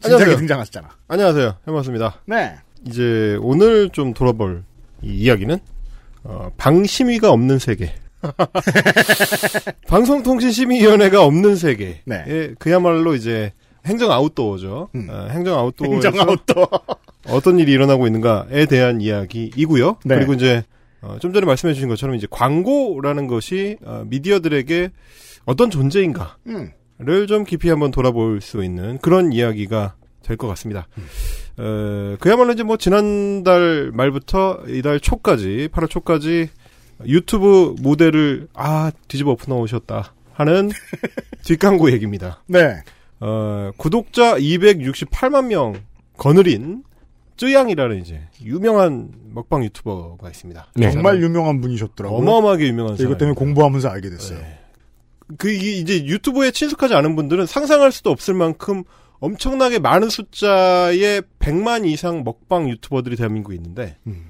진작에 0.00 0.14
안녕하세요. 0.14 0.36
등장하셨잖아. 0.36 0.88
안녕하세요 1.08 1.54
헬마우스입니다 1.66 2.20
네. 2.26 2.56
이제 2.86 3.38
오늘 3.40 3.88
좀 3.88 4.12
돌아볼 4.12 4.62
이 5.02 5.14
이야기는 5.14 5.58
어, 6.24 6.50
방심위가 6.56 7.30
없는 7.30 7.58
세계. 7.58 7.94
방송통신심의위원회가 9.88 11.24
없는 11.24 11.56
세계. 11.56 12.00
네. 12.04 12.24
예, 12.28 12.54
그야말로 12.58 13.14
이제 13.14 13.52
행정 13.86 14.10
아웃도어죠. 14.10 14.88
음. 14.94 15.08
어, 15.10 15.28
행정 15.30 15.58
아웃도어에서 15.58 16.10
등장아웃도. 16.10 16.68
어떤 17.28 17.58
일이 17.58 17.72
일어나고 17.72 18.06
있는가에 18.06 18.66
대한 18.66 19.00
이야기이고요. 19.00 19.98
네. 20.04 20.14
그리고 20.16 20.34
이제 20.34 20.62
어, 21.00 21.18
좀 21.20 21.32
전에 21.32 21.46
말씀해 21.46 21.74
주신 21.74 21.88
것처럼 21.88 22.14
이제 22.16 22.26
광고라는 22.30 23.26
것이 23.26 23.76
어, 23.84 24.04
미디어들에게 24.06 24.90
어떤 25.44 25.70
존재인가를 25.70 26.34
음. 26.48 27.26
좀 27.26 27.44
깊이 27.44 27.68
한번 27.68 27.90
돌아볼 27.90 28.40
수 28.40 28.62
있는 28.64 28.98
그런 28.98 29.32
이야기가 29.32 29.94
될 30.22 30.36
것 30.38 30.48
같습니다. 30.48 30.88
어, 31.58 32.16
그야말로 32.18 32.52
이제 32.52 32.62
뭐 32.62 32.76
지난달 32.78 33.90
말부터 33.92 34.60
이달 34.68 34.98
초까지 34.98 35.68
8월 35.72 35.88
초까지 35.90 36.48
유튜브 37.06 37.74
모델을 37.80 38.48
아 38.54 38.90
뒤집어 39.08 39.32
엎어 39.32 39.52
놓으셨다 39.54 40.14
하는 40.32 40.70
뒷광고 41.44 41.90
얘기입니다. 41.92 42.42
네. 42.46 42.76
어, 43.26 43.70
구독자 43.78 44.36
268만 44.36 45.46
명 45.46 45.80
거느린 46.18 46.84
쯔양이라는 47.38 47.98
이제 48.02 48.20
유명한 48.42 49.08
먹방 49.32 49.64
유튜버가 49.64 50.28
있습니다. 50.28 50.66
네. 50.76 50.90
정말 50.90 51.22
유명한 51.22 51.62
분이셨더라고요. 51.62 52.18
어마어마하게 52.18 52.68
유명한 52.68 52.96
사람. 52.96 53.10
이것 53.10 53.18
때문에 53.18 53.34
공부하면서 53.34 53.88
알게 53.88 54.10
됐어요. 54.10 54.38
네. 54.40 54.58
그 55.38 55.50
이제 55.50 56.04
유튜브에 56.04 56.50
친숙하지 56.50 56.92
않은 56.94 57.16
분들은 57.16 57.46
상상할 57.46 57.92
수도 57.92 58.10
없을 58.10 58.34
만큼 58.34 58.84
엄청나게 59.20 59.78
많은 59.78 60.10
숫자의 60.10 61.22
100만 61.38 61.86
이상 61.86 62.24
먹방 62.24 62.68
유튜버들이 62.68 63.16
대한민국에 63.16 63.56
있는데 63.56 63.96
음. 64.06 64.26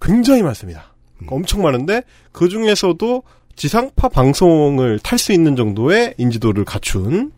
굉장히 0.00 0.42
많습니다. 0.42 0.94
엄청 1.26 1.62
많은데 1.62 2.02
그 2.30 2.48
중에서도 2.48 3.24
지상파 3.56 4.10
방송을 4.10 5.00
탈 5.00 5.18
수 5.18 5.32
있는 5.32 5.56
정도의 5.56 6.14
인지도를 6.18 6.64
갖춘 6.64 7.32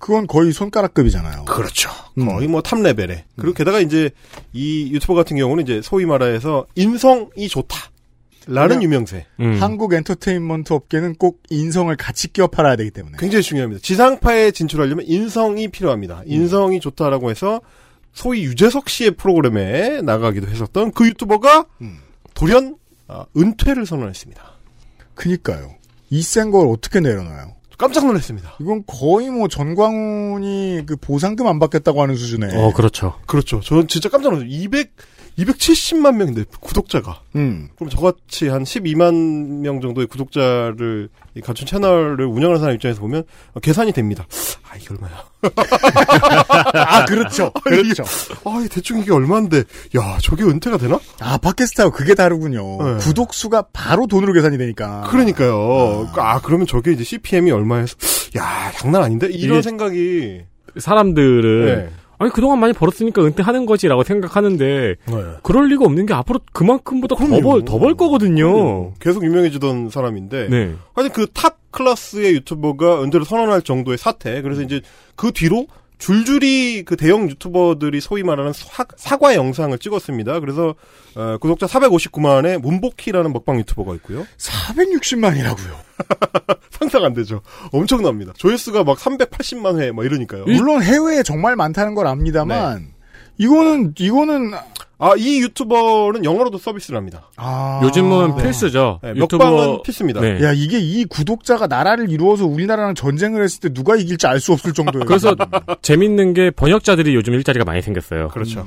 그건 0.00 0.26
거의 0.26 0.52
손가락급이잖아요. 0.52 1.44
그렇죠. 1.44 1.90
음. 2.18 2.26
거의 2.26 2.48
뭐탑 2.48 2.80
레벨에. 2.80 3.26
그리고 3.36 3.54
게다가 3.54 3.78
이제 3.78 4.10
이 4.52 4.90
유튜버 4.92 5.14
같은 5.14 5.36
경우는 5.36 5.62
이제 5.62 5.80
소위 5.84 6.06
말해서 6.06 6.66
인성이 6.74 7.48
좋다. 7.48 7.76
라는 8.46 8.82
유명세. 8.82 9.26
음. 9.38 9.58
한국 9.60 9.92
엔터테인먼트 9.92 10.72
업계는 10.72 11.14
꼭 11.16 11.42
인성을 11.50 11.94
같이 11.96 12.32
끼워 12.32 12.48
팔아야 12.48 12.74
되기 12.76 12.90
때문에. 12.90 13.18
굉장히 13.20 13.42
중요합니다. 13.44 13.80
지상파에 13.82 14.50
진출하려면 14.50 15.04
인성이 15.06 15.68
필요합니다. 15.68 16.22
인성이 16.26 16.80
좋다라고 16.80 17.30
해서 17.30 17.60
소위 18.12 18.42
유재석 18.42 18.88
씨의 18.88 19.12
프로그램에 19.12 20.00
나가기도 20.00 20.48
했었던 20.48 20.90
그 20.92 21.06
유튜버가 21.06 21.66
음. 21.82 21.98
돌연 22.34 22.76
아, 23.06 23.26
은퇴를 23.36 23.84
선언했습니다. 23.86 24.42
그니까요. 25.14 25.74
이 26.08 26.20
센 26.22 26.50
걸 26.50 26.66
어떻게 26.68 26.98
내려놔요? 27.00 27.54
깜짝 27.80 28.04
놀랐습니다. 28.04 28.56
이건 28.60 28.84
거의 28.86 29.30
뭐 29.30 29.48
전광훈이 29.48 30.82
그 30.84 30.96
보상금 30.96 31.46
안 31.46 31.58
받겠다고 31.58 32.02
하는 32.02 32.14
수준에. 32.14 32.54
어, 32.54 32.74
그렇죠. 32.74 33.14
그렇죠. 33.26 33.60
저는 33.60 33.88
진짜 33.88 34.10
깜짝 34.10 34.34
놀랐어요. 34.34 34.50
200, 34.50 34.92
270만 35.44 36.16
명인데 36.16 36.44
구독자가. 36.60 37.20
음. 37.36 37.68
그럼 37.76 37.90
저같이 37.90 38.48
한 38.48 38.64
12만 38.64 39.60
명 39.60 39.80
정도의 39.80 40.06
구독자를 40.06 41.08
이 41.34 41.40
갖춘 41.40 41.66
채널을 41.66 42.24
운영하는 42.26 42.60
사람 42.60 42.74
입장에서 42.74 43.00
보면 43.00 43.22
어, 43.54 43.60
계산이 43.60 43.92
됩니다. 43.92 44.26
아 44.70 44.76
이게 44.76 44.86
얼마야? 44.90 45.24
아, 46.74 47.04
그렇죠. 47.06 47.50
그렇죠. 47.64 48.04
아, 48.44 48.62
이 48.64 48.68
대충 48.68 49.00
이게 49.00 49.12
얼마인데? 49.12 49.58
야, 49.96 50.18
저게 50.20 50.42
은퇴가 50.44 50.76
되나? 50.78 50.98
아, 51.20 51.38
팟캐스트하고 51.38 51.92
그게 51.92 52.14
다르군요. 52.14 52.82
네. 52.82 52.96
구독 52.98 53.32
수가 53.32 53.62
바로 53.72 54.06
돈으로 54.06 54.32
계산이 54.32 54.58
되니까. 54.58 55.02
그러니까요. 55.10 56.10
아, 56.16 56.40
그러면 56.42 56.66
저게 56.66 56.92
이제 56.92 57.04
CPM이 57.04 57.50
얼마에서, 57.50 57.96
야, 58.36 58.70
장난 58.76 59.02
아닌데? 59.02 59.28
이런 59.30 59.62
생각이. 59.62 60.42
사람들은 60.78 61.64
네. 61.66 61.90
아니 62.20 62.30
그동안 62.30 62.60
많이 62.60 62.72
벌었으니까 62.74 63.24
은퇴하는 63.24 63.64
거지라고 63.64 64.04
생각하는데 64.04 64.94
네. 65.06 65.14
그럴 65.42 65.68
리가 65.68 65.84
없는 65.86 66.04
게 66.04 66.12
앞으로 66.12 66.38
그만큼보다 66.52 67.16
더 67.16 67.24
그럼요. 67.26 67.42
벌, 67.42 67.64
더 67.64 67.77
벌 67.77 67.94
거거든요. 67.94 68.92
계속 69.00 69.24
유명해지던 69.24 69.88
사람인데. 69.88 70.48
네. 70.48 70.74
하여튼 70.94 71.12
그 71.14 71.26
탑 71.32 71.56
클래스의 71.70 72.34
유튜버가 72.34 73.02
은퇴를 73.04 73.24
선언할 73.24 73.62
정도의 73.62 73.96
사태. 73.96 74.42
그래서 74.42 74.60
이제 74.60 74.82
그 75.16 75.32
뒤로 75.32 75.66
줄줄이 76.00 76.82
그 76.84 76.96
대형 76.96 77.28
유튜버들이 77.30 78.00
소위 78.00 78.24
말하는 78.24 78.52
사, 78.52 78.84
사과 78.96 79.34
영상을 79.36 79.78
찍었습니다. 79.78 80.40
그래서 80.40 80.74
어, 81.14 81.36
구독자 81.38 81.66
459만의 81.66 82.58
문복희라는 82.58 83.32
먹방 83.32 83.58
유튜버가 83.58 83.94
있고요. 83.96 84.26
460만이라고요. 84.38 85.74
상상 86.70 87.04
안 87.04 87.12
되죠. 87.12 87.42
엄청납니다. 87.70 88.32
조회수가 88.36 88.82
막 88.84 88.98
380만 88.98 89.78
회, 89.80 89.92
막 89.92 90.04
이러니까요. 90.04 90.44
물론 90.46 90.82
해외에 90.82 91.22
정말 91.22 91.54
많다는 91.54 91.94
걸 91.94 92.06
압니다만 92.06 92.94
이거는 93.36 93.94
이거는 93.98 94.52
아, 95.00 95.14
이 95.16 95.40
유튜버는 95.40 96.24
영어로도 96.24 96.58
서비스를 96.58 96.98
합니다. 96.98 97.30
아 97.36 97.80
요즘은 97.82 98.36
네. 98.36 98.42
필수죠. 98.42 99.00
네, 99.02 99.14
유튜버 99.16 99.50
먹방은 99.50 99.82
필수입니다. 99.82 100.20
네. 100.20 100.42
야 100.42 100.52
이게 100.52 100.78
이 100.78 101.06
구독자가 101.06 101.66
나라를 101.66 102.10
이루어서 102.10 102.44
우리나라랑 102.46 102.94
전쟁을 102.94 103.42
했을 103.42 103.60
때 103.60 103.68
누가 103.72 103.96
이길지 103.96 104.26
알 104.26 104.40
수 104.40 104.52
없을 104.52 104.72
정도예요. 104.72 105.04
그래서 105.06 105.34
재밌는 105.82 106.34
게 106.34 106.50
번역자들이 106.50 107.14
요즘 107.14 107.34
일자리가 107.34 107.64
많이 107.64 107.82
생겼어요. 107.82 108.28
그렇죠. 108.28 108.66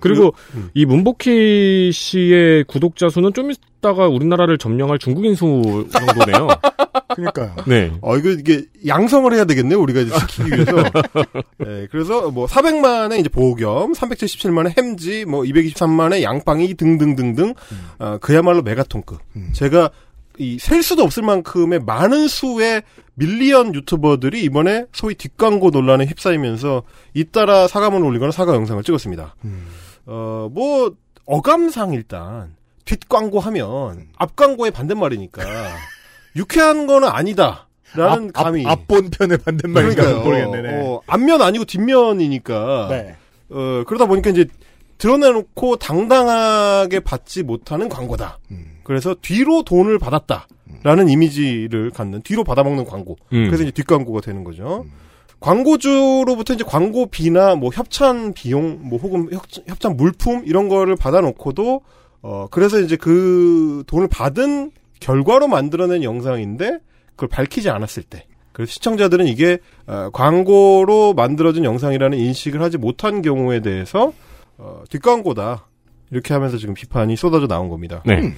그리고 0.00 0.34
음. 0.54 0.70
이 0.74 0.84
문복희 0.86 1.90
씨의 1.92 2.64
구독자 2.64 3.08
수는 3.08 3.32
좀 3.32 3.50
있다가 3.50 4.08
우리나라를 4.08 4.58
점령할 4.58 4.98
중국인 4.98 5.34
수 5.34 5.86
정도네요. 5.92 6.48
그러니까요. 7.14 7.56
네. 7.66 7.92
어, 8.00 8.16
이거, 8.16 8.30
이게, 8.30 8.64
양성을 8.86 9.32
해야 9.32 9.44
되겠네요, 9.44 9.80
우리가 9.80 10.00
이제 10.00 10.18
시키기 10.18 10.50
위해서. 10.50 10.76
네, 11.58 11.86
그래서 11.90 12.30
뭐, 12.30 12.46
400만의 12.46 13.20
이제 13.20 13.28
보겸, 13.28 13.92
377만의 13.92 14.78
햄지, 14.78 15.24
뭐, 15.24 15.42
223만의 15.42 16.22
양빵이 16.22 16.74
등등등등, 16.74 17.54
아, 17.98 18.18
그야말로 18.18 18.62
메가톤급. 18.62 19.18
음. 19.36 19.50
제가, 19.52 19.90
이, 20.38 20.58
셀 20.60 20.82
수도 20.82 21.02
없을 21.02 21.22
만큼의 21.24 21.80
많은 21.80 22.28
수의 22.28 22.82
밀리언 23.14 23.74
유튜버들이 23.74 24.42
이번에 24.44 24.84
소위 24.92 25.16
뒷광고 25.16 25.70
논란에 25.70 26.06
휩싸이면서 26.06 26.84
잇따라 27.14 27.66
사과문을 27.66 28.06
올리거나 28.06 28.30
사과 28.30 28.54
영상을 28.54 28.80
찍었습니다. 28.84 29.34
음. 29.44 29.66
어, 30.08 30.48
뭐, 30.50 30.94
어감상 31.26 31.92
일단, 31.92 32.56
뒷광고 32.84 33.40
하면, 33.40 34.08
앞광고의 34.16 34.70
반대말이니까, 34.70 35.42
유쾌한 36.36 36.86
거는 36.86 37.08
아니다. 37.08 37.68
라는 37.94 38.30
앞, 38.34 38.44
감이. 38.44 38.66
앞, 38.66 38.86
본 38.86 39.10
편의 39.10 39.38
반대말인가. 39.38 40.20
모르겠네. 40.20 40.62
네. 40.62 40.82
어, 40.82 41.00
앞면 41.06 41.40
아니고 41.40 41.64
뒷면이니까. 41.64 42.88
네. 42.90 43.16
어, 43.50 43.84
그러다 43.86 44.06
보니까 44.06 44.30
이제 44.30 44.46
드러내놓고 44.98 45.76
당당하게 45.76 47.00
받지 47.00 47.42
못하는 47.42 47.88
광고다. 47.88 48.38
음. 48.50 48.78
그래서 48.84 49.14
뒤로 49.20 49.62
돈을 49.62 49.98
받았다. 49.98 50.48
라는 50.82 51.08
이미지를 51.08 51.90
갖는 51.90 52.22
뒤로 52.22 52.44
받아먹는 52.44 52.84
광고. 52.84 53.16
음. 53.32 53.46
그래서 53.46 53.62
이제 53.62 53.72
뒷광고가 53.72 54.20
되는 54.20 54.44
거죠. 54.44 54.84
광고주로부터 55.40 56.54
이제 56.54 56.64
광고비나 56.64 57.54
뭐 57.54 57.70
협찬 57.72 58.32
비용, 58.32 58.80
뭐 58.82 58.98
혹은 58.98 59.28
협, 59.32 59.42
협찬 59.66 59.96
물품 59.96 60.42
이런 60.44 60.68
거를 60.68 60.96
받아놓고도 60.96 61.80
어 62.22 62.48
그래서 62.50 62.80
이제 62.80 62.96
그 62.96 63.84
돈을 63.86 64.08
받은 64.08 64.72
결과로 65.00 65.46
만들어낸 65.46 66.02
영상인데 66.02 66.78
그걸 67.10 67.28
밝히지 67.28 67.70
않았을 67.70 68.02
때. 68.02 68.24
그래서 68.52 68.72
시청자들은 68.72 69.26
이게 69.28 69.58
어, 69.86 70.10
광고로 70.12 71.14
만들어진 71.14 71.64
영상이라는 71.64 72.18
인식을 72.18 72.60
하지 72.60 72.76
못한 72.76 73.22
경우에 73.22 73.60
대해서 73.60 74.12
어, 74.56 74.82
뒷광고다 74.90 75.68
이렇게 76.10 76.34
하면서 76.34 76.56
지금 76.56 76.74
비판이 76.74 77.14
쏟아져 77.14 77.46
나온 77.46 77.68
겁니다. 77.68 78.02
네. 78.04 78.34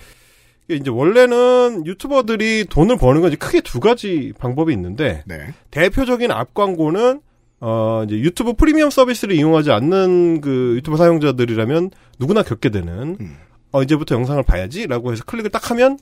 이제 0.75 0.91
원래는 0.91 1.87
유튜버들이 1.87 2.67
돈을 2.67 2.97
버는 2.97 3.21
건 3.21 3.31
이제 3.31 3.37
크게 3.37 3.61
두 3.61 3.81
가지 3.81 4.33
방법이 4.39 4.73
있는데 4.73 5.23
네. 5.27 5.55
대표적인 5.71 6.31
앞 6.31 6.55
광고는 6.55 7.21
어 7.61 8.05
이제 8.07 8.19
유튜브 8.19 8.55
프리미엄 8.55 8.91
서비스를 8.91 9.35
이용하지 9.35 9.71
않는 9.71 10.41
그 10.41 10.75
유튜브 10.77 10.97
사용자들이라면 10.97 11.91
누구나 12.19 12.43
겪게 12.43 12.71
되는 12.71 13.17
음. 13.21 13.37
어 13.73 13.83
이제부터 13.83 14.15
영상을 14.15 14.43
봐야지라고 14.43 15.13
해서 15.13 15.25
클릭을 15.25 15.51
딱 15.51 15.71
하면 15.71 15.99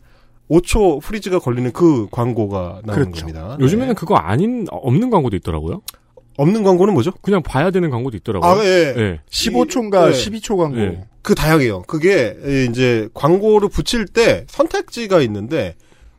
5초 0.51 1.03
freeze가 1.03 1.39
걸리는 1.39 1.73
그 1.73 2.09
광고가 2.11 2.83
나오는 2.85 3.05
그렇죠. 3.05 3.27
겁니다. 3.27 3.57
요즘에는 3.61 3.89
네. 3.89 3.95
그거 3.95 4.17
아닌 4.17 4.67
없는 4.71 5.11
광고도 5.11 5.37
있더라고요. 5.37 5.83
없는 6.39 6.63
광고는 6.63 6.95
뭐죠? 6.95 7.11
그냥 7.21 7.43
봐야 7.43 7.71
되는 7.71 7.91
광고도 7.91 8.17
있더라고요. 8.19 8.51
아, 8.51 8.65
예. 8.65 8.95
예. 8.97 9.21
15초인가 9.31 10.11
네. 10.11 10.13
12초 10.13 10.57
광고. 10.57 10.77
네. 10.77 11.05
그 11.21 11.35
다양해요. 11.35 11.83
그게 11.83 12.35
이제 12.71 13.09
광고를 13.13 13.69
붙일 13.69 14.07
때 14.07 14.47
선택지가 14.49 15.21
있는데 15.23 15.75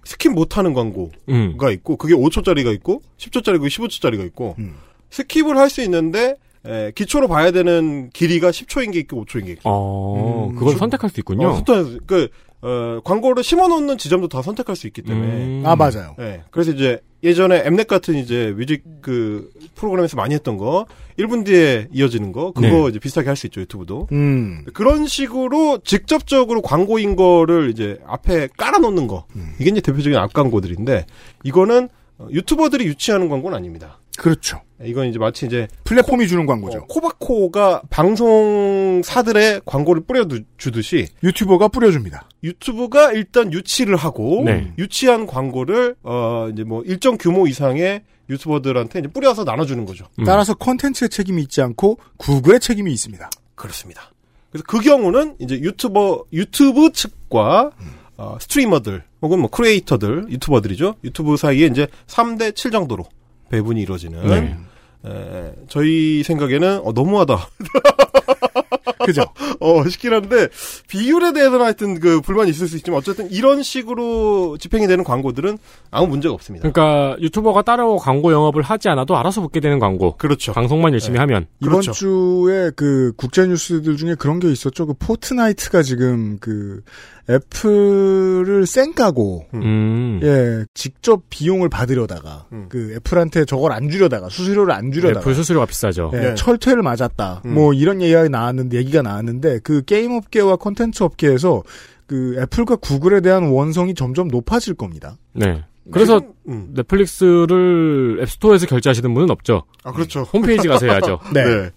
스킵 0.06 0.30
못하는 0.34 0.74
광고가 0.74 1.12
음. 1.30 1.56
있고 1.72 1.96
그게 1.98 2.14
5초짜리가 2.14 2.74
있고 2.76 3.02
10초짜리고 3.18 3.68
15초짜리가 3.68 4.26
있고 4.28 4.56
음. 4.60 4.76
스킵을 5.10 5.56
할 5.56 5.70
수 5.70 5.82
있는데 5.84 6.36
에, 6.66 6.92
기초로 6.94 7.28
봐야 7.30 7.52
되는 7.52 8.10
길이가 8.12 8.50
10초인 8.52 8.92
게 8.92 9.00
있고 9.00 9.24
5초인 9.24 9.46
게 9.46 9.52
있고 9.54 9.62
어, 9.70 10.50
음, 10.52 10.56
그걸 10.56 10.74
주- 10.74 10.80
선택할 10.80 11.10
수 11.10 11.20
있군요. 11.22 11.48
어, 11.48 11.54
선택- 11.66 12.06
그 12.06 12.28
어, 12.62 13.00
광고를 13.04 13.44
심어놓는 13.44 13.98
지점도 13.98 14.28
다 14.28 14.42
선택할 14.42 14.76
수 14.76 14.88
있기 14.88 15.02
때문에 15.02 15.28
음. 15.28 15.64
아 15.66 15.76
맞아요. 15.76 16.16
예, 16.20 16.44
그래서 16.52 16.72
이제 16.72 17.00
예전에 17.24 17.64
엠넷 17.66 17.88
같은 17.88 18.16
이제 18.16 18.54
뮤직 18.58 18.84
그 19.02 19.50
프로그램에서 19.76 20.16
많이 20.18 20.34
했던 20.36 20.58
거 20.58 20.86
1분 21.18 21.46
뒤에 21.46 21.88
이어지는 21.92 22.32
거 22.32 22.52
그거 22.54 22.68
네. 22.68 22.88
이제 22.90 23.00
비슷하게 23.00 23.28
할 23.28 23.36
수 23.36 23.46
있죠 23.48 23.60
유튜브도 23.62 24.08
음. 24.14 24.64
그런 24.74 25.06
식으로 25.06 25.80
직접적으로 25.84 26.62
광고인 26.62 27.16
거를 27.18 27.70
이제 27.72 28.00
앞에 28.08 28.48
깔아놓는 28.58 29.08
거 29.08 29.26
음. 29.36 29.54
이게 29.60 29.70
이제 29.70 29.82
대표적인 29.82 30.18
앞 30.18 30.32
광고들인데 30.34 31.06
이거는 31.44 31.90
어, 32.20 32.28
유튜버들이 32.32 32.86
유치하는 32.86 33.28
광고는 33.30 33.58
아닙니다. 33.58 34.00
그렇죠. 34.20 34.62
이건 34.84 35.08
이제 35.08 35.20
마치 35.20 35.46
이제 35.46 35.68
플랫폼이 35.84 36.28
주는 36.28 36.46
광고죠. 36.46 36.80
어, 36.80 36.86
코바코가 36.88 37.84
방송사들의 37.90 39.62
광고를 39.66 40.04
뿌려주듯이 40.04 41.08
유튜버가 41.24 41.68
뿌려줍니다. 41.70 42.28
유튜브가 42.44 43.12
일단 43.12 43.52
유치를 43.52 43.96
하고 43.96 44.44
네. 44.46 44.74
유치한 44.78 45.26
광고를 45.26 45.96
어 46.04 46.50
이제 46.52 46.64
뭐 46.64 46.84
일정 46.84 47.18
규모 47.18 47.48
이상의 47.48 48.04
유튜버들한테 48.30 49.00
이제 49.00 49.08
뿌려서 49.08 49.44
나눠주는 49.44 49.86
거죠. 49.86 50.06
음. 50.20 50.24
따라서 50.24 50.54
컨텐츠의 50.54 51.10
책임이 51.10 51.42
있지 51.44 51.62
않고 51.62 51.98
구글의 52.18 52.60
책임이 52.60 52.92
있습니다. 52.94 53.30
그렇습니다. 53.56 54.12
그래서 54.52 54.64
그 54.68 54.80
경우는 54.80 55.36
이제 55.40 55.56
유튜버 55.56 56.26
유튜브 56.34 56.92
측과 56.92 57.72
어, 58.18 58.38
스트리머들 58.40 59.04
혹은 59.22 59.40
뭐 59.40 59.50
크리에이터들 59.50 60.28
유튜버들이죠. 60.30 60.96
유튜브 61.04 61.38
사이에 61.38 61.68
이제 61.68 61.88
3대 62.08 62.56
7 62.56 62.72
정도로 62.72 63.06
배분이 63.50 63.82
이루어지는 63.82 64.28
네. 64.28 64.58
에, 65.06 65.54
저희 65.68 66.24
생각에는 66.24 66.82
어, 66.84 66.92
너무하다. 66.92 67.48
그죠? 69.06 69.24
어, 69.60 69.88
싶긴 69.88 70.14
한데, 70.14 70.48
비율에 70.88 71.34
대해서는 71.34 71.62
하여튼 71.66 72.00
그 72.00 72.22
불만이 72.22 72.50
있을 72.50 72.68
수 72.68 72.76
있지만, 72.78 73.00
어쨌든 73.00 73.30
이런 73.32 73.64
식으로 73.64 74.58
집행이 74.58 74.88
되는 74.88 75.04
광고들은 75.04 75.58
아무 75.92 76.08
문제가 76.08 76.34
없습니다. 76.34 76.70
그러니까 76.70 77.20
유튜버가 77.22 77.62
따로 77.62 77.98
광고 77.98 78.32
영업을 78.32 78.62
하지 78.62 78.90
않아도 78.90 79.18
알아서 79.18 79.42
붙게 79.42 79.60
되는 79.60 79.80
광고. 79.80 80.16
그렇죠. 80.18 80.54
방송만 80.54 80.94
열심히 80.94 81.14
네. 81.14 81.20
하면. 81.20 81.48
이번 81.60 81.82
그렇죠. 81.82 81.92
주에 81.92 82.72
그 82.76 83.14
국제 83.16 83.46
뉴스들 83.48 83.98
중에 83.98 84.16
그런 84.16 84.40
게 84.40 84.52
있었죠. 84.52 84.86
그 84.88 84.94
포트나이트가 84.94 85.82
지금 85.82 86.38
그 86.40 86.82
애플을 87.30 88.66
쌩까고 88.66 89.46
음. 89.54 90.20
예 90.24 90.66
직접 90.74 91.22
비용을 91.30 91.70
받으려다가 91.70 92.48
음. 92.52 92.66
그 92.70 92.94
애플한테 92.96 93.46
저걸 93.46 93.72
안 93.72 93.90
주려다가 93.90 94.30
수수료를 94.30 94.74
안 94.74 94.92
주려다가 94.92 95.20
애플 95.22 95.36
수수료가 95.36 95.66
비싸죠. 95.68 96.12
예, 96.14 96.18
네. 96.18 96.36
철퇴를 96.36 96.82
맞았다. 96.82 97.44
음. 97.46 97.54
뭐 97.54 97.74
이런 97.74 98.02
얘기가 98.02 98.28
나왔는데 98.28 98.78
얘기가 98.78 99.02
나왔는데 99.02 99.60
그 99.60 99.84
게임 99.86 100.14
업계와 100.14 100.56
콘텐츠 100.56 101.04
업계에서 101.04 101.64
그 102.08 102.36
애플과 102.42 102.78
구글에 102.78 103.22
대한 103.22 103.50
원성이 103.50 103.94
점점 103.94 104.30
높아질 104.30 104.74
겁니다. 104.74 105.18
네. 105.34 105.64
그래서 105.92 106.22
음. 106.48 106.72
넷플릭스를 106.74 108.20
앱스토어에서 108.22 108.68
결제하시는 108.68 109.14
분은 109.14 109.30
없죠. 109.32 109.64
아, 109.84 109.92
그렇죠. 109.92 110.22
홈페이지 110.22 110.68
가서 110.68 110.86
해야죠. 110.86 111.20
네. 111.34 111.72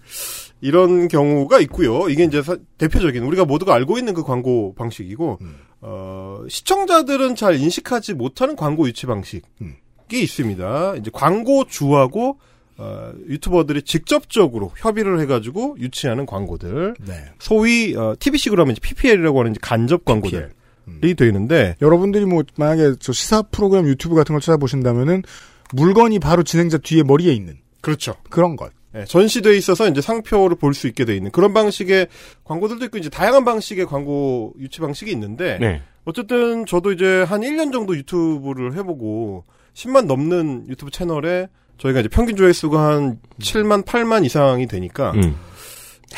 이런 0.62 1.09
경우가 1.09 1.59
있고요. 1.61 2.09
이게 2.09 2.25
이제 2.25 2.40
사- 2.42 2.57
대표적인 2.79 3.22
우리가 3.25 3.44
모두가 3.44 3.75
알고 3.75 3.98
있는 3.98 4.14
그 4.14 4.22
광고 4.22 4.75
방식이고 4.77 5.38
음. 5.42 5.57
어, 5.81 6.38
시청자들은 6.48 7.35
잘 7.35 7.57
인식하지 7.57 8.14
못하는 8.14 8.57
광고 8.57 8.87
유치 8.88 9.07
방식이 9.07 9.42
음. 9.61 9.75
있습니다. 10.11 10.94
이제 10.96 11.11
광고주하고 11.12 12.38
어, 12.79 13.12
유튜버들이 13.29 13.83
직접적으로 13.83 14.72
협의를 14.77 15.20
해가지고 15.20 15.77
유치하는 15.79 16.27
광고들, 16.27 16.94
네. 17.07 17.14
소위 17.38 17.94
어, 17.96 18.14
TV식으로 18.18 18.62
하면 18.62 18.72
이제 18.72 18.81
PPL이라고 18.81 19.40
하는 19.40 19.55
간접 19.61 20.05
광고들이 20.05 21.14
되는데 21.16 21.77
여러분들이 21.83 22.25
뭐 22.25 22.42
만약에 22.57 22.94
저 23.01 23.12
시사 23.12 23.42
프로그램 23.42 23.87
유튜브 23.87 24.14
같은 24.14 24.33
걸 24.33 24.40
찾아보신다면은 24.40 25.22
물건이 25.75 26.18
바로 26.18 26.42
진행자 26.42 26.79
뒤에 26.79 27.03
머리에 27.03 27.33
있는 27.33 27.59
그렇죠. 27.81 28.14
그런 28.31 28.57
것. 28.57 28.72
예, 28.94 29.05
전시돼 29.05 29.57
있어서 29.57 29.88
이제 29.88 30.00
상표를 30.00 30.57
볼 30.57 30.74
수 30.74 30.87
있게 30.87 31.05
돼 31.05 31.16
있는 31.16 31.31
그런 31.31 31.55
방식의 31.55 32.09
광고들도 32.44 32.85
있고 32.87 32.98
이제 32.98 33.09
다양한 33.09 33.44
방식의 33.44 33.87
광고 33.87 34.52
유치 34.59 34.81
방식이 34.81 35.11
있는데 35.12 35.59
네. 35.61 35.83
어쨌든 36.05 36.66
저도 36.66 36.92
이제 36.92 37.22
한 37.22 37.40
1년 37.42 37.72
정도 37.72 37.96
유튜브를 37.96 38.74
해보고 38.76 39.44
10만 39.74 40.07
넘는 40.07 40.66
유튜브 40.68 40.90
채널에 40.90 41.48
저희가 41.78 42.00
이제 42.00 42.09
평균 42.09 42.37
조회수가 42.37 42.78
한 42.81 43.18
7만 43.40 43.85
8만 43.85 44.24
이상이 44.24 44.66
되니까 44.66 45.12
음. 45.12 45.37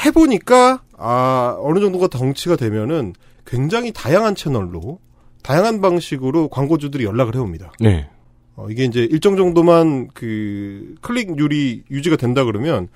해보니까 0.05 0.83
아 0.97 1.57
어느 1.61 1.81
정도가 1.81 2.09
덩치가 2.09 2.57
되면은 2.57 3.15
굉장히 3.47 3.93
다양한 3.93 4.35
채널로 4.35 4.99
다양한 5.43 5.81
방식으로 5.81 6.49
광고주들이 6.49 7.05
연락을 7.05 7.35
해옵니다. 7.35 7.73
네. 7.79 8.09
어, 8.57 8.69
이게 8.71 8.85
이제 8.85 9.01
일정 9.11 9.37
정도만 9.37 10.09
그 10.15 10.95
클릭률이 11.01 11.85
유지가 11.91 12.17
된다 12.17 12.45
그러면 12.45 12.89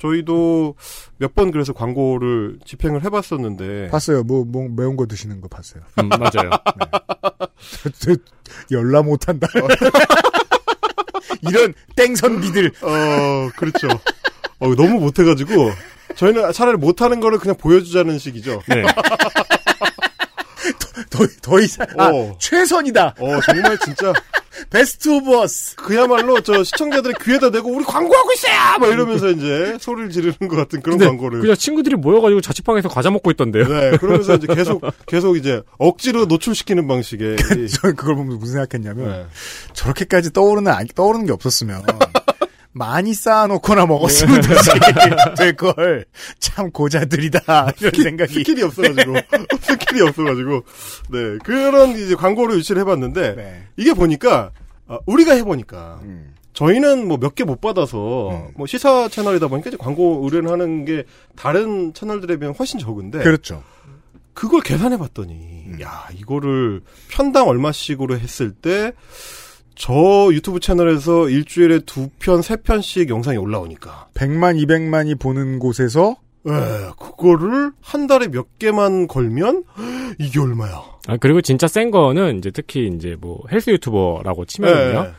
저희도 0.00 0.74
몇 1.18 1.34
번 1.34 1.50
그래서 1.50 1.72
광고를 1.72 2.58
집행을 2.64 3.02
해봤었는데 3.04 3.88
봤어요. 3.90 4.22
뭐, 4.24 4.44
뭐 4.44 4.68
매운 4.68 4.96
거 4.96 5.06
드시는 5.06 5.40
거 5.40 5.48
봤어요. 5.48 5.82
음, 6.00 6.08
맞아요. 6.08 6.50
열라 8.70 9.02
못한다. 9.02 9.46
이런 11.48 11.72
땡선비들. 11.94 12.72
어 12.82 13.50
그렇죠. 13.56 13.88
어, 14.58 14.74
너무 14.74 15.00
못해가지고 15.00 15.70
저희는 16.16 16.52
차라리 16.52 16.76
못하는 16.76 17.20
거를 17.20 17.38
그냥 17.38 17.56
보여주자는 17.56 18.18
식이죠. 18.18 18.62
네. 18.68 18.82
더, 21.10 21.26
더 21.42 21.60
이상, 21.60 21.86
아, 21.98 22.08
어. 22.08 22.36
최선이다. 22.38 23.14
어 23.18 23.40
정말 23.46 23.78
진짜 23.78 24.12
best 24.70 25.08
of 25.08 25.38
us. 25.38 25.76
그야말로 25.76 26.40
저 26.40 26.64
시청자들의 26.64 27.14
귀에다 27.22 27.50
대고 27.50 27.70
우리 27.70 27.84
광고하고 27.84 28.32
있어요! 28.32 28.78
막 28.80 28.88
이러면서 28.88 29.30
이제 29.30 29.76
소리를 29.80 30.10
지르는 30.10 30.48
것 30.48 30.56
같은 30.56 30.80
그런 30.82 30.98
광고를. 30.98 31.40
그냥 31.40 31.56
친구들이 31.56 31.96
모여가지고 31.96 32.40
자취방에서 32.40 32.88
과자 32.88 33.10
먹고 33.10 33.30
있던데요. 33.32 33.66
네, 33.68 33.96
그러면서 33.98 34.34
이제 34.36 34.46
계속, 34.46 34.82
계속 35.06 35.36
이제 35.36 35.62
억지로 35.78 36.24
노출시키는 36.26 36.86
방식의. 36.88 37.36
이- 37.36 37.68
저는 37.68 37.96
그걸 37.96 38.16
보면서 38.16 38.38
무슨 38.38 38.54
생각했냐면, 38.54 39.08
네. 39.10 39.26
저렇게까지 39.74 40.32
떠오르는, 40.32 40.72
떠오르는 40.94 41.26
게 41.26 41.32
없었으면, 41.32 41.82
많이 42.76 43.14
쌓아놓거나 43.14 43.86
먹었으면 43.86 44.40
되지. 44.42 44.70
될걸. 45.38 46.04
참 46.38 46.70
고자들이다. 46.70 47.72
이런 47.80 47.92
생각이. 48.02 48.34
스킬이 48.34 48.62
없어가지고. 48.62 49.14
스킬이 49.60 50.02
없어가지고. 50.02 50.62
네. 51.10 51.38
그런 51.44 51.90
이제 51.92 52.14
광고를 52.14 52.56
유치를 52.58 52.82
해봤는데, 52.82 53.34
네. 53.34 53.62
이게 53.76 53.94
보니까, 53.94 54.50
아, 54.88 54.98
우리가 55.06 55.32
해보니까, 55.34 56.00
음. 56.02 56.34
저희는 56.52 57.06
뭐 57.08 57.16
몇 57.18 57.34
개 57.34 57.44
못 57.44 57.60
받아서, 57.60 58.30
음. 58.30 58.48
뭐 58.56 58.66
시사 58.66 59.08
채널이다 59.08 59.48
보니까 59.48 59.68
이제 59.68 59.76
광고 59.78 60.20
의뢰를 60.24 60.50
하는 60.50 60.84
게 60.84 61.04
다른 61.34 61.92
채널들에 61.94 62.36
비하면 62.36 62.54
훨씬 62.58 62.78
적은데, 62.78 63.18
그렇죠. 63.20 63.62
그걸 64.34 64.60
계산해봤더니, 64.60 65.32
음. 65.32 65.78
야, 65.82 66.06
이거를 66.14 66.82
편당 67.10 67.48
얼마씩으로 67.48 68.18
했을 68.18 68.52
때, 68.52 68.92
저 69.76 70.30
유튜브 70.32 70.58
채널에서 70.58 71.28
일주일에 71.28 71.80
두 71.80 72.08
편, 72.18 72.42
세 72.42 72.56
편씩 72.56 73.08
영상이 73.10 73.36
올라오니까. 73.36 74.08
100만, 74.14 74.60
200만이 74.64 75.18
보는 75.20 75.58
곳에서 75.58 76.16
예, 76.48 76.90
그거를 76.98 77.72
한 77.80 78.06
달에 78.06 78.28
몇 78.28 78.58
개만 78.58 79.08
걸면 79.08 79.64
이게 80.18 80.40
얼마야? 80.40 80.82
아, 81.08 81.16
그리고 81.18 81.40
진짜 81.40 81.66
센 81.66 81.90
거는 81.90 82.38
이제 82.38 82.50
특히 82.50 82.88
이제 82.88 83.16
뭐 83.20 83.42
헬스 83.50 83.70
유튜버라고 83.70 84.44
치면요. 84.44 85.12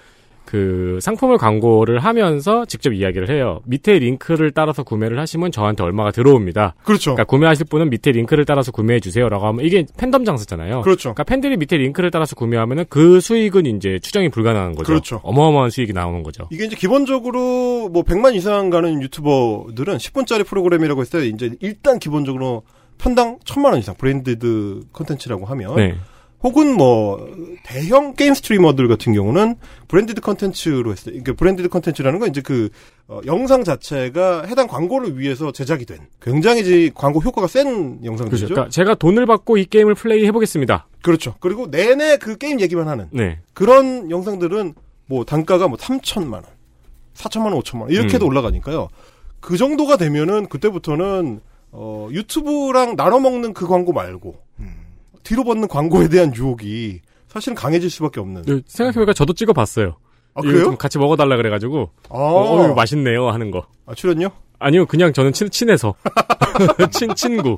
예. 0.47 0.57
그 0.57 0.99
상품을 1.01 1.37
광고를 1.37 1.99
하면서 1.99 2.65
직접 2.65 2.93
이야기를 2.93 3.29
해요. 3.29 3.59
밑에 3.65 3.99
링크를 3.99 4.51
따라서 4.51 4.83
구매를 4.83 5.19
하시면 5.19 5.51
저한테 5.51 5.83
얼마가 5.83 6.11
들어옵니다. 6.11 6.75
그렇죠. 6.83 7.11
그러니까 7.11 7.25
구매하실 7.25 7.65
분은 7.69 7.89
밑에 7.89 8.11
링크를 8.11 8.45
따라서 8.45 8.71
구매해 8.71 8.99
주세요라고 8.99 9.45
하면 9.47 9.65
이게 9.65 9.85
팬덤 9.97 10.23
장사잖아요. 10.23 10.81
그렇죠. 10.81 11.13
그러니까 11.13 11.23
팬들이 11.25 11.57
밑에 11.57 11.77
링크를 11.77 12.11
따라서 12.11 12.35
구매하면은 12.35 12.85
그 12.89 13.19
수익은 13.19 13.65
이제 13.65 13.99
추정이 13.99 14.29
불가능한 14.29 14.75
거죠. 14.75 14.87
그렇죠. 14.87 15.19
어마어마한 15.23 15.69
수익이 15.69 15.91
나오는 15.93 16.23
거죠. 16.23 16.47
이게 16.51 16.65
이제 16.65 16.75
기본적으로 16.75 17.89
뭐 17.89 18.03
100만 18.03 18.35
이상 18.35 18.69
가는 18.69 19.01
유튜버들은 19.01 19.97
10분짜리 19.97 20.45
프로그램이라고 20.45 21.01
했을 21.01 21.21
때 21.21 21.27
이제 21.27 21.51
일단 21.59 21.99
기본적으로 21.99 22.63
편당 22.97 23.37
1000만 23.39 23.65
원 23.65 23.79
이상 23.79 23.95
branded 23.95 24.85
컨텐츠라고 24.93 25.45
하면 25.45 25.75
네. 25.75 25.95
혹은 26.43 26.75
뭐 26.75 27.27
대형 27.63 28.13
게임 28.13 28.33
스트리머들 28.33 28.87
같은 28.87 29.13
경우는 29.13 29.55
branded 29.87 30.21
컨텐츠로 30.21 30.93
때 30.93 31.01
그러니까 31.05 31.33
branded 31.33 31.69
컨텐츠라는 31.69 32.19
건 32.19 32.29
이제 32.29 32.41
그 32.41 32.69
어, 33.07 33.19
영상 33.25 33.63
자체가 33.63 34.43
해당 34.45 34.67
광고를 34.67 35.17
위해서 35.17 35.51
제작이 35.51 35.85
된 35.85 35.99
굉장히 36.21 36.61
이제 36.61 36.91
광고 36.93 37.19
효과가 37.19 37.47
센 37.47 38.03
영상들이죠. 38.03 38.45
그렇죠. 38.47 38.53
그러니까 38.53 38.69
제가 38.69 38.95
돈을 38.95 39.25
받고 39.25 39.57
이 39.57 39.65
게임을 39.65 39.95
플레이 39.95 40.25
해보겠습니다. 40.27 40.87
그렇죠. 41.01 41.35
그리고 41.39 41.67
내내 41.71 42.17
그 42.17 42.37
게임 42.37 42.59
얘기만 42.59 42.87
하는 42.87 43.07
네. 43.11 43.39
그런 43.53 44.11
영상들은 44.11 44.75
뭐 45.07 45.25
단가가 45.25 45.67
뭐 45.67 45.77
3천만 45.77 46.33
원, 46.33 46.43
4천만 47.15 47.45
원, 47.45 47.59
5천만 47.61 47.81
원 47.81 47.91
이렇게도 47.91 48.25
음. 48.25 48.29
올라가니까요. 48.29 48.89
그 49.39 49.57
정도가 49.57 49.97
되면은 49.97 50.49
그때부터는 50.49 51.39
어 51.71 52.09
유튜브랑 52.11 52.95
나눠 52.95 53.19
먹는 53.19 53.53
그 53.53 53.65
광고 53.67 53.91
말고 53.91 54.46
뒤로 55.27 55.43
받는 55.43 55.67
광고에 55.67 56.07
대한 56.07 56.33
유혹이 56.33 57.01
사실은 57.27 57.53
강해질 57.53 57.89
수밖에 57.89 58.21
없는. 58.21 58.43
네, 58.43 58.61
생각해보니까 58.65 59.11
저도 59.11 59.33
찍어봤어요. 59.33 59.97
아 60.33 60.39
이거 60.39 60.41
그래요? 60.41 60.63
좀 60.63 60.77
같이 60.77 60.97
먹어달라 60.97 61.35
그래가지고 61.35 61.89
아, 62.09 62.17
어, 62.17 62.63
이거 62.63 62.73
맛있네요 62.73 63.29
하는 63.29 63.51
거. 63.51 63.65
아 63.85 63.93
출연요? 63.93 64.29
아니요, 64.59 64.85
그냥 64.85 65.11
저는 65.11 65.33
친, 65.33 65.49
친해서. 65.49 65.95
친, 66.91 67.13
친구. 67.15 67.57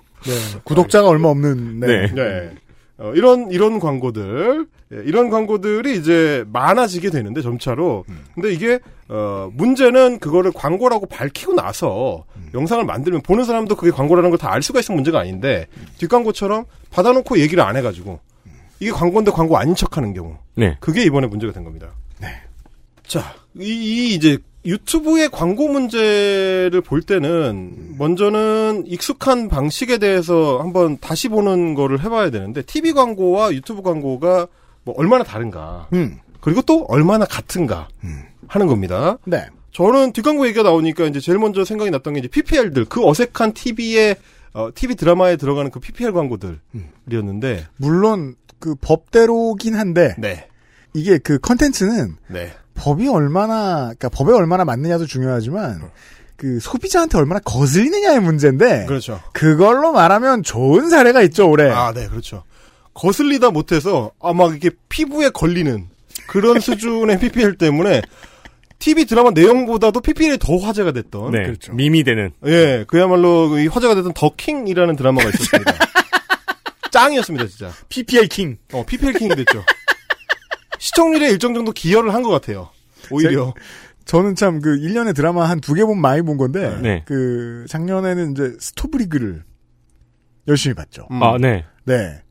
구독자가 0.63 1.07
얼마 1.07 1.29
없는 1.29 1.79
네. 1.79 1.87
네. 1.87 2.13
네. 2.13 2.51
어, 2.99 3.13
이런 3.15 3.49
이런 3.49 3.79
광고들 3.79 4.67
예, 4.91 4.97
이런 5.05 5.29
광고들이 5.29 5.97
이제 5.97 6.43
많아지게 6.51 7.09
되는데 7.11 7.41
점차로 7.41 8.03
근데 8.35 8.51
이게 8.51 8.79
어 9.07 9.49
문제는 9.53 10.19
그거를 10.19 10.51
광고라고 10.53 11.05
밝히고 11.07 11.53
나서 11.53 12.25
영상을 12.53 12.83
만들면 12.85 13.21
보는 13.21 13.45
사람도 13.45 13.75
그게 13.75 13.91
광고라는 13.91 14.29
걸 14.31 14.37
다 14.37 14.49
알 14.51 14.61
수가 14.61 14.79
있으면 14.81 14.97
문제가 14.97 15.19
아닌데 15.19 15.67
뒷광고처럼 15.97 16.65
받아놓고 16.91 17.39
얘기를 17.39 17.63
안 17.63 17.75
해가지고 17.77 18.19
이게 18.79 18.91
광고인데 18.91 19.31
광고 19.31 19.57
아닌 19.57 19.75
척하는 19.75 20.13
경우 20.13 20.37
네. 20.55 20.75
그게 20.79 21.03
이번에 21.03 21.27
문제가 21.27 21.53
된 21.53 21.63
겁니다. 21.63 21.89
자, 23.05 23.33
이, 23.57 23.63
이 23.65 24.13
이제 24.15 24.37
유튜브의 24.65 25.29
광고 25.29 25.67
문제를 25.67 26.81
볼 26.81 27.01
때는 27.01 27.95
먼저는 27.97 28.83
익숙한 28.87 29.47
방식에 29.47 29.97
대해서 29.97 30.59
한번 30.59 30.97
다시 30.99 31.29
보는 31.29 31.75
거를 31.75 32.03
해봐야 32.03 32.29
되는데 32.29 32.61
TV 32.61 32.91
광고와 32.91 33.53
유튜브 33.53 33.81
광고가 33.81 34.47
뭐 34.83 34.95
얼마나 34.97 35.23
다른가 35.23 35.87
음. 35.93 36.19
그리고 36.41 36.61
또 36.61 36.85
얼마나 36.89 37.25
같은가 37.25 37.87
하는 38.47 38.67
겁니다. 38.67 39.17
네. 39.25 39.47
저는 39.71 40.13
뒷광고 40.13 40.45
얘기가 40.47 40.63
나오니까 40.63 41.05
이제 41.05 41.19
제일 41.19 41.37
먼저 41.37 41.63
생각이 41.63 41.91
났던 41.91 42.13
게 42.13 42.19
이제 42.19 42.27
PPL들 42.27 42.85
그 42.85 43.05
어색한 43.07 43.53
TV에 43.53 44.15
어, 44.53 44.69
TV 44.73 44.95
드라마에 44.95 45.37
들어가는 45.37 45.69
그 45.71 45.79
PPL 45.79 46.11
광고들이었는데 46.11 47.67
물론 47.77 48.35
그 48.57 48.75
법대로긴 48.75 49.75
한데 49.75 50.15
네, 50.17 50.47
이게 50.93 51.17
그 51.17 51.37
컨텐츠는 51.39 52.17
네, 52.27 52.51
법이 52.79 53.07
얼마나 53.09 53.93
그러니까 53.97 54.09
법에 54.09 54.31
얼마나 54.33 54.63
맞느냐도 54.65 55.05
중요하지만 55.05 55.89
그 56.37 56.59
소비자한테 56.61 57.17
얼마나 57.17 57.39
거슬리느냐의 57.41 58.21
문제인데 58.21 58.85
그렇죠. 58.85 59.19
그걸로 59.33 59.91
말하면 59.91 60.43
좋은 60.43 60.89
사례가 60.89 61.21
있죠 61.23 61.49
올해. 61.49 61.69
아, 61.69 61.91
네, 61.93 62.07
그렇죠. 62.07 62.43
거슬리다 62.93 63.51
못해서 63.51 64.11
아마 64.21 64.45
이렇게 64.45 64.71
피부에 64.87 65.29
걸리는 65.29 65.87
그런 66.27 66.59
수준의 66.61 67.19
PPL 67.19 67.57
때문에 67.57 68.01
TV 68.79 69.05
드라마 69.05 69.31
내용보다도 69.31 69.99
PPL이 69.99 70.37
더 70.37 70.55
화제가 70.55 70.93
됐던 70.93 71.31
네. 71.31 71.43
그렇죠. 71.43 71.73
밈이 71.73 72.05
되는. 72.05 72.31
예, 72.45 72.85
그야말로 72.87 73.59
이 73.59 73.67
화제가 73.67 73.93
됐던 73.95 74.13
더킹이라는 74.13 74.95
드라마가 74.95 75.27
있었습니다. 75.29 75.73
짱이었습니다, 76.91 77.47
진짜. 77.47 77.71
PPL 77.89 78.27
킹. 78.27 78.57
어, 78.71 78.83
PPL 78.85 79.13
킹이 79.13 79.35
됐죠. 79.35 79.63
시청률에 80.79 81.29
일정 81.29 81.53
정도 81.53 81.71
기여를 81.71 82.13
한 82.13 82.23
것 82.23 82.29
같아요. 82.29 82.69
오히려. 83.11 83.53
저는 84.05 84.33
참 84.35 84.59
그 84.61 84.77
1년에 84.79 85.13
드라마 85.15 85.47
한 85.47 85.59
두개 85.61 85.83
보면 85.85 86.01
많이 86.01 86.21
본 86.23 86.37
건데 86.37 86.77
네. 86.81 87.03
그 87.05 87.65
작년에는 87.69 88.31
이제 88.31 88.55
스토브리그를 88.59 89.43
열심히 90.47 90.73
봤죠. 90.73 91.07
음. 91.11 91.21
아, 91.21 91.37
네. 91.39 91.63
네. 91.85 92.21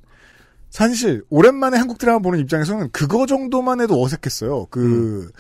사실 0.70 1.22
오랜만에 1.30 1.78
한국 1.78 1.98
드라마 1.98 2.18
보는 2.18 2.40
입장에서는 2.40 2.90
그거 2.92 3.26
정도만 3.26 3.80
해도 3.80 4.02
어색했어요. 4.02 4.66
그 4.70 5.30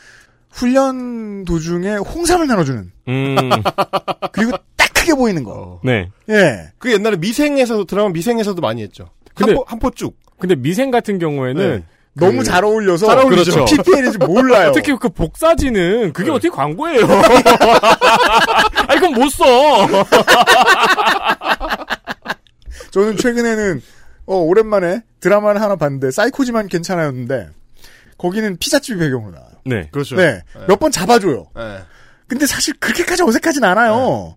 훈련 0.50 1.44
도중에 1.44 1.96
홍삼을 1.96 2.46
나눠주는 2.46 2.90
음, 3.08 3.36
그리고 4.32 4.52
딱 4.76 4.92
크게 4.94 5.14
보이는 5.14 5.42
거. 5.44 5.52
어. 5.52 5.80
네. 5.84 6.08
예. 6.30 6.70
그 6.78 6.92
옛날에 6.92 7.16
미생에서도 7.16 7.84
드라마 7.84 8.08
미생에서도 8.10 8.60
많이 8.60 8.82
했죠. 8.82 9.10
근데- 9.34 9.52
한포 9.52 9.64
한포 9.66 9.90
쭉. 9.90 10.16
근데 10.38 10.54
미생 10.54 10.90
같은 10.92 11.18
경우에는 11.18 11.76
네. 11.78 11.84
너무 12.18 12.38
그- 12.38 12.44
잘 12.44 12.64
어울려서 12.64 13.06
잘 13.06 13.18
어울리죠. 13.18 13.52
그렇죠. 13.52 13.76
PPL인지 13.76 14.18
몰라요. 14.18 14.72
특히 14.74 14.94
그 14.98 15.08
복사지는 15.08 16.12
그게 16.12 16.26
네. 16.28 16.32
어떻게 16.32 16.48
광고예요? 16.50 17.06
아, 18.88 18.94
이건 18.94 19.12
못 19.14 19.28
써. 19.30 19.44
저는 22.90 23.16
최근에는 23.16 23.82
어, 24.26 24.36
오랜만에 24.36 25.02
드라마를 25.20 25.60
하나 25.62 25.76
봤는데 25.76 26.10
사이코지만 26.10 26.68
괜찮았는데 26.68 27.48
거기는 28.16 28.56
피자집 28.58 28.98
배경으로 28.98 29.32
나와요. 29.32 29.50
네. 29.64 29.88
그렇죠. 29.92 30.16
네. 30.16 30.42
몇번 30.66 30.90
잡아줘요. 30.90 31.46
네. 31.54 31.78
근데 32.26 32.46
사실 32.46 32.74
그렇게까지 32.78 33.22
어색하진 33.22 33.62
않아요. 33.64 34.36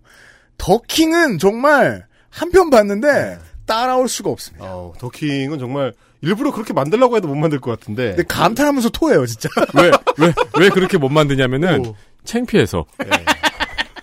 더킹은 0.58 1.39
정말 1.39 2.06
한 2.30 2.52
편 2.52 2.70
봤는데 2.70 3.39
따라올 3.65 4.08
수가 4.08 4.30
없습니다. 4.30 4.65
어, 4.65 4.94
더킹은 5.00 5.60
정말 5.60 5.94
일부러 6.21 6.51
그렇게 6.51 6.73
만들려고 6.73 7.15
해도 7.17 7.27
못 7.27 7.36
만들 7.36 7.60
것 7.60 7.71
같은데. 7.71 8.10
근데 8.10 8.23
감탄하면서 8.23 8.89
토해요, 8.89 9.25
진짜. 9.25 9.49
왜, 9.75 9.91
왜, 10.19 10.34
왜 10.60 10.69
그렇게 10.69 10.97
못 10.97 11.10
만드냐면은, 11.10 11.86
오. 11.86 11.95
창피해서. 12.23 12.86
예. 13.05 13.10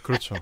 그렇죠. 0.02 0.34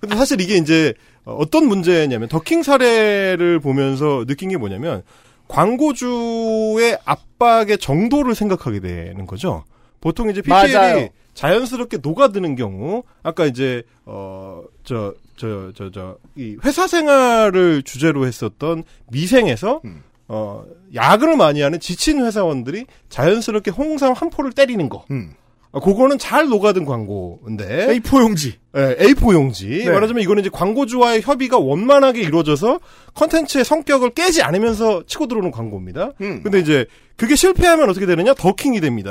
근데 0.00 0.16
사실 0.16 0.40
이게 0.40 0.56
이제 0.56 0.94
어, 1.24 1.34
어떤 1.34 1.66
문제냐면 1.66 2.28
더킹 2.28 2.62
사례를 2.62 3.58
보면서 3.60 4.24
느낀 4.26 4.50
게 4.50 4.56
뭐냐면 4.56 5.02
광고주의 5.48 6.96
압박의 7.04 7.78
정도를 7.78 8.34
생각하게 8.34 8.80
되는 8.80 9.26
거죠. 9.26 9.64
보통 10.00 10.30
이제 10.30 10.40
PPL이 10.42 10.72
맞아요. 10.74 11.08
자연스럽게 11.34 11.98
녹아드는 12.02 12.56
경우 12.56 13.02
아까 13.22 13.46
이제 13.46 13.82
어 14.06 14.62
저 14.84 15.14
저 15.36 15.72
저 15.74 15.90
저 15.90 16.16
이 16.36 16.56
회사 16.64 16.86
생활을 16.86 17.82
주제로 17.82 18.26
했었던 18.26 18.84
미생에서 19.10 19.80
음. 19.84 20.02
어 20.32 20.64
야근을 20.94 21.36
많이 21.36 21.60
하는 21.60 21.80
지친 21.80 22.24
회사원들이 22.24 22.86
자연스럽게 23.08 23.72
홍삼 23.72 24.12
한 24.12 24.30
포를 24.30 24.52
때리는 24.52 24.88
거. 24.88 25.04
음. 25.10 25.34
아, 25.72 25.80
그거는 25.80 26.18
잘 26.18 26.48
녹아든 26.48 26.84
광고인데 26.84 27.88
A4 27.88 28.20
용지. 28.20 28.58
예, 28.76 28.96
A4 28.96 29.34
용지. 29.34 29.66
네. 29.84 29.90
말하자면 29.90 30.22
이거는 30.22 30.40
이제 30.42 30.50
광고주와의 30.52 31.22
협의가 31.22 31.58
원만하게 31.58 32.22
이루어져서 32.22 32.78
컨텐츠의 33.14 33.64
성격을 33.64 34.10
깨지 34.10 34.42
않으면서 34.42 35.02
치고 35.06 35.26
들어오는 35.26 35.50
광고입니다. 35.50 36.12
음. 36.20 36.42
근데 36.44 36.60
이제 36.60 36.86
그게 37.16 37.34
실패하면 37.34 37.90
어떻게 37.90 38.06
되느냐? 38.06 38.32
더킹이 38.34 38.80
됩니다. 38.80 39.10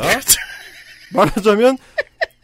말하자면 1.13 1.77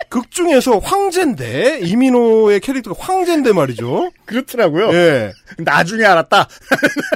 극 0.09 0.31
중에서 0.31 0.79
황제인데 0.79 1.79
이민호의 1.83 2.59
캐릭터가 2.59 3.01
황제인데 3.01 3.53
말이죠. 3.53 4.11
그렇더라고요. 4.25 4.93
예. 4.93 5.31
나중에 5.59 6.03
알았다. 6.03 6.47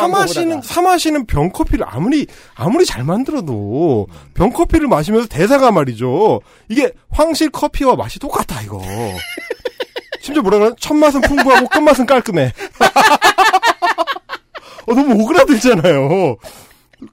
사 0.00 0.08
마시는 0.08 0.62
사 0.62 0.80
마시는 0.82 1.26
병 1.26 1.50
커피를 1.50 1.84
아무리 1.88 2.26
아무리 2.54 2.84
잘 2.86 3.04
만들어도 3.04 4.06
병 4.34 4.50
커피를 4.50 4.88
마시면서 4.88 5.28
대사가 5.28 5.70
말이죠. 5.70 6.40
이게 6.68 6.92
황실 7.10 7.50
커피와 7.50 7.96
맛이 7.96 8.18
똑같다 8.18 8.60
이거. 8.62 8.82
심지어 10.20 10.42
뭐라 10.42 10.58
그래? 10.58 10.70
첫 10.78 10.94
맛은 10.94 11.20
풍부하고 11.22 11.68
끝 11.68 11.78
맛은 11.80 12.06
깔끔해. 12.06 12.52
어, 14.86 14.94
너무 14.94 15.22
오그라들잖아요. 15.22 16.36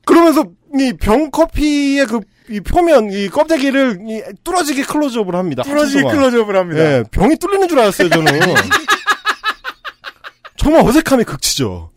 그러면서 0.06 0.44
이 0.78 0.94
병 1.00 1.32
커피의 1.32 2.06
그 2.06 2.20
이 2.50 2.62
표면 2.62 3.12
이 3.12 3.28
껍데기를 3.28 4.00
이 4.08 4.24
뚫어지게 4.46 4.84
클로즈업을 4.84 5.36
합니다. 5.36 5.64
뚫어지게. 5.64 6.02
클로즈업을 6.04 6.56
합니다. 6.56 6.82
예, 6.82 7.04
병이 7.12 7.36
뚫리는 7.36 7.68
줄 7.68 7.78
알았어요, 7.78 8.08
저는. 8.08 8.40
정말 10.56 10.82
어색함의 10.88 11.26
극치죠. 11.26 11.92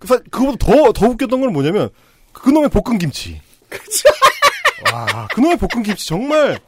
그 0.00 0.08
사- 0.08 0.18
그거보다 0.30 0.56
더, 0.58 0.92
더 0.92 1.06
웃겼던 1.06 1.40
건 1.40 1.52
뭐냐면, 1.52 1.90
그놈의 2.32 2.70
볶음김치. 2.70 3.40
와, 4.92 5.28
그놈의 5.34 5.58
볶음김치 5.58 6.06
정말, 6.08 6.58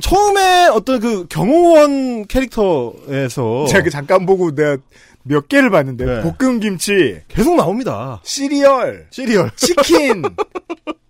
처음에 0.00 0.68
어떤 0.68 1.00
그 1.00 1.26
경호원 1.28 2.26
캐릭터에서 2.26 3.66
제가 3.68 3.84
그 3.84 3.90
잠깐 3.90 4.26
보고 4.26 4.54
내가 4.54 4.76
몇 5.22 5.48
개를 5.48 5.70
봤는데 5.70 6.04
네. 6.04 6.20
볶음김치, 6.22 7.22
계속 7.28 7.56
나옵니다. 7.56 8.20
시리얼, 8.24 9.06
시리얼. 9.10 9.50
치킨, 9.56 10.22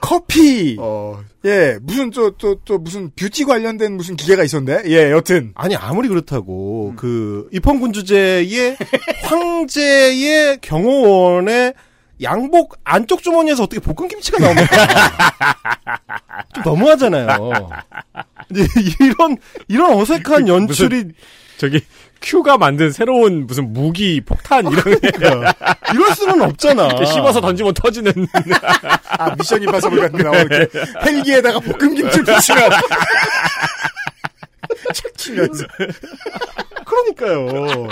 커피, 0.00 0.76
어, 0.78 1.22
예 1.44 1.78
무슨 1.80 2.10
또또또 2.10 2.78
무슨 2.78 3.10
뷰티 3.14 3.44
관련된 3.44 3.96
무슨 3.96 4.16
기계가 4.16 4.42
있었는데 4.44 4.90
예 4.90 5.10
여튼 5.12 5.52
아니 5.54 5.76
아무리 5.76 6.08
그렇다고 6.08 6.94
그 6.96 7.48
입헌군주제의 7.52 8.76
황제의 9.22 10.58
경호원의 10.60 11.74
양복 12.22 12.78
안쪽 12.84 13.22
주머니에서 13.22 13.64
어떻게 13.64 13.80
볶음김치가 13.80 14.38
나옵니까? 14.38 14.76
좀 16.54 16.64
너무하잖아요. 16.64 17.68
이런 19.00 19.36
이런 19.68 19.92
어색한 19.92 20.48
연출이 20.48 21.04
저기 21.58 21.80
큐가 22.26 22.58
만든 22.58 22.90
새로운 22.90 23.46
무슨 23.46 23.72
무기 23.72 24.20
폭탄 24.20 24.66
이런 24.66 24.98
이럴 25.94 26.14
수는 26.16 26.42
없잖아. 26.42 26.88
게 26.96 27.06
씹어서 27.06 27.40
던지면 27.40 27.72
터지는 27.74 28.12
아 29.16 29.32
미션 29.36 29.62
임파서블 29.62 30.00
같은 30.00 30.18
게 30.18 30.24
나오는데 30.24 30.66
헬기에다가 31.04 31.60
볶음김치를 31.60 32.24
붙이면 32.34 32.70
착 34.92 35.16
치면서 35.16 35.64
그러니까요. 36.84 37.86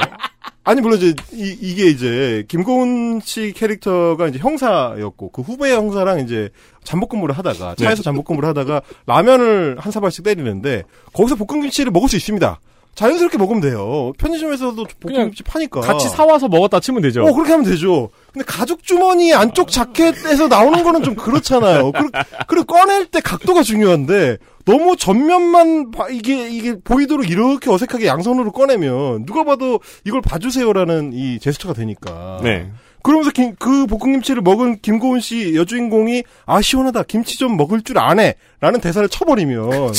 아니 0.64 0.80
물론 0.80 0.98
이제 0.98 1.14
이, 1.32 1.56
이게 1.60 1.86
이제 1.86 2.44
김고은 2.48 3.20
씨 3.22 3.52
캐릭터가 3.54 4.26
이제 4.26 4.40
형사였고 4.40 5.30
그 5.30 5.42
후배 5.42 5.72
형사랑 5.72 6.18
이제 6.18 6.48
잠복 6.82 7.10
근무를 7.10 7.38
하다가 7.38 7.76
차에서 7.76 8.02
잠복 8.02 8.26
근무를 8.26 8.48
하다가 8.48 8.82
라면을 9.06 9.76
한 9.78 9.92
사발씩 9.92 10.24
때리는데 10.24 10.82
거기서 11.12 11.36
볶음김치를 11.36 11.92
먹을 11.92 12.08
수 12.08 12.16
있습니다. 12.16 12.58
자연스럽게 12.94 13.38
먹으면 13.38 13.60
돼요. 13.60 14.12
편의점에서도 14.18 14.86
볶음김치 15.00 15.42
파니까 15.42 15.80
같이 15.80 16.08
사와서 16.08 16.48
먹었다 16.48 16.80
치면 16.80 17.02
되죠. 17.02 17.24
어 17.24 17.32
그렇게 17.32 17.50
하면 17.52 17.64
되죠. 17.64 18.10
근데 18.32 18.44
가죽 18.46 18.82
주머니 18.82 19.32
안쪽 19.34 19.70
자켓에서 19.70 20.48
나오는 20.48 20.82
거는 20.82 21.02
좀 21.02 21.14
그렇잖아요. 21.14 21.92
그리고, 21.92 22.10
그리고 22.46 22.64
꺼낼 22.66 23.06
때 23.06 23.20
각도가 23.20 23.62
중요한데 23.62 24.38
너무 24.64 24.96
전면만 24.96 25.90
봐- 25.90 26.08
이게 26.10 26.48
이게 26.48 26.74
보이도록 26.82 27.28
이렇게 27.28 27.70
어색하게 27.70 28.06
양손으로 28.06 28.52
꺼내면 28.52 29.26
누가 29.26 29.44
봐도 29.44 29.80
이걸 30.04 30.20
봐주세요라는 30.22 31.12
이 31.12 31.38
제스처가 31.38 31.74
되니까. 31.74 32.40
네. 32.42 32.70
그러면서 33.02 33.30
김- 33.32 33.54
그 33.58 33.86
볶음김치를 33.86 34.40
먹은 34.40 34.78
김고은 34.80 35.20
씨 35.20 35.54
여주인공이 35.54 36.22
아 36.46 36.62
시원하다 36.62 37.02
김치 37.02 37.36
좀 37.38 37.56
먹을 37.58 37.82
줄 37.82 37.98
아네라는 37.98 38.80
대사를 38.80 39.06
쳐버리면 39.10 39.92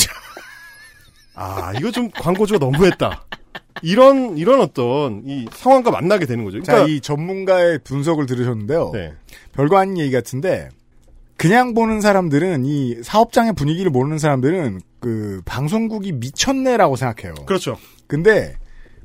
아 1.36 1.72
이거 1.78 1.90
좀 1.90 2.10
광고주가 2.10 2.58
너무했다. 2.58 3.24
이런 3.82 4.36
이런 4.38 4.60
어떤 4.60 5.22
이 5.26 5.46
상황과 5.52 5.90
만나게 5.90 6.26
되는 6.26 6.44
거죠. 6.44 6.62
자 6.62 6.72
그러니까 6.72 6.92
이 6.94 7.00
전문가의 7.00 7.78
분석을 7.84 8.26
들으셨는데요 8.26 8.90
네. 8.94 9.12
별거 9.52 9.76
아닌 9.76 9.98
얘기 9.98 10.12
같은데 10.12 10.70
그냥 11.36 11.74
보는 11.74 12.00
사람들은 12.00 12.64
이 12.64 12.96
사업장의 13.02 13.52
분위기를 13.52 13.90
모르는 13.90 14.18
사람들은 14.18 14.80
그 15.00 15.42
방송국이 15.44 16.12
미쳤네라고 16.12 16.96
생각해요. 16.96 17.34
그렇죠. 17.44 17.76
근데 18.06 18.56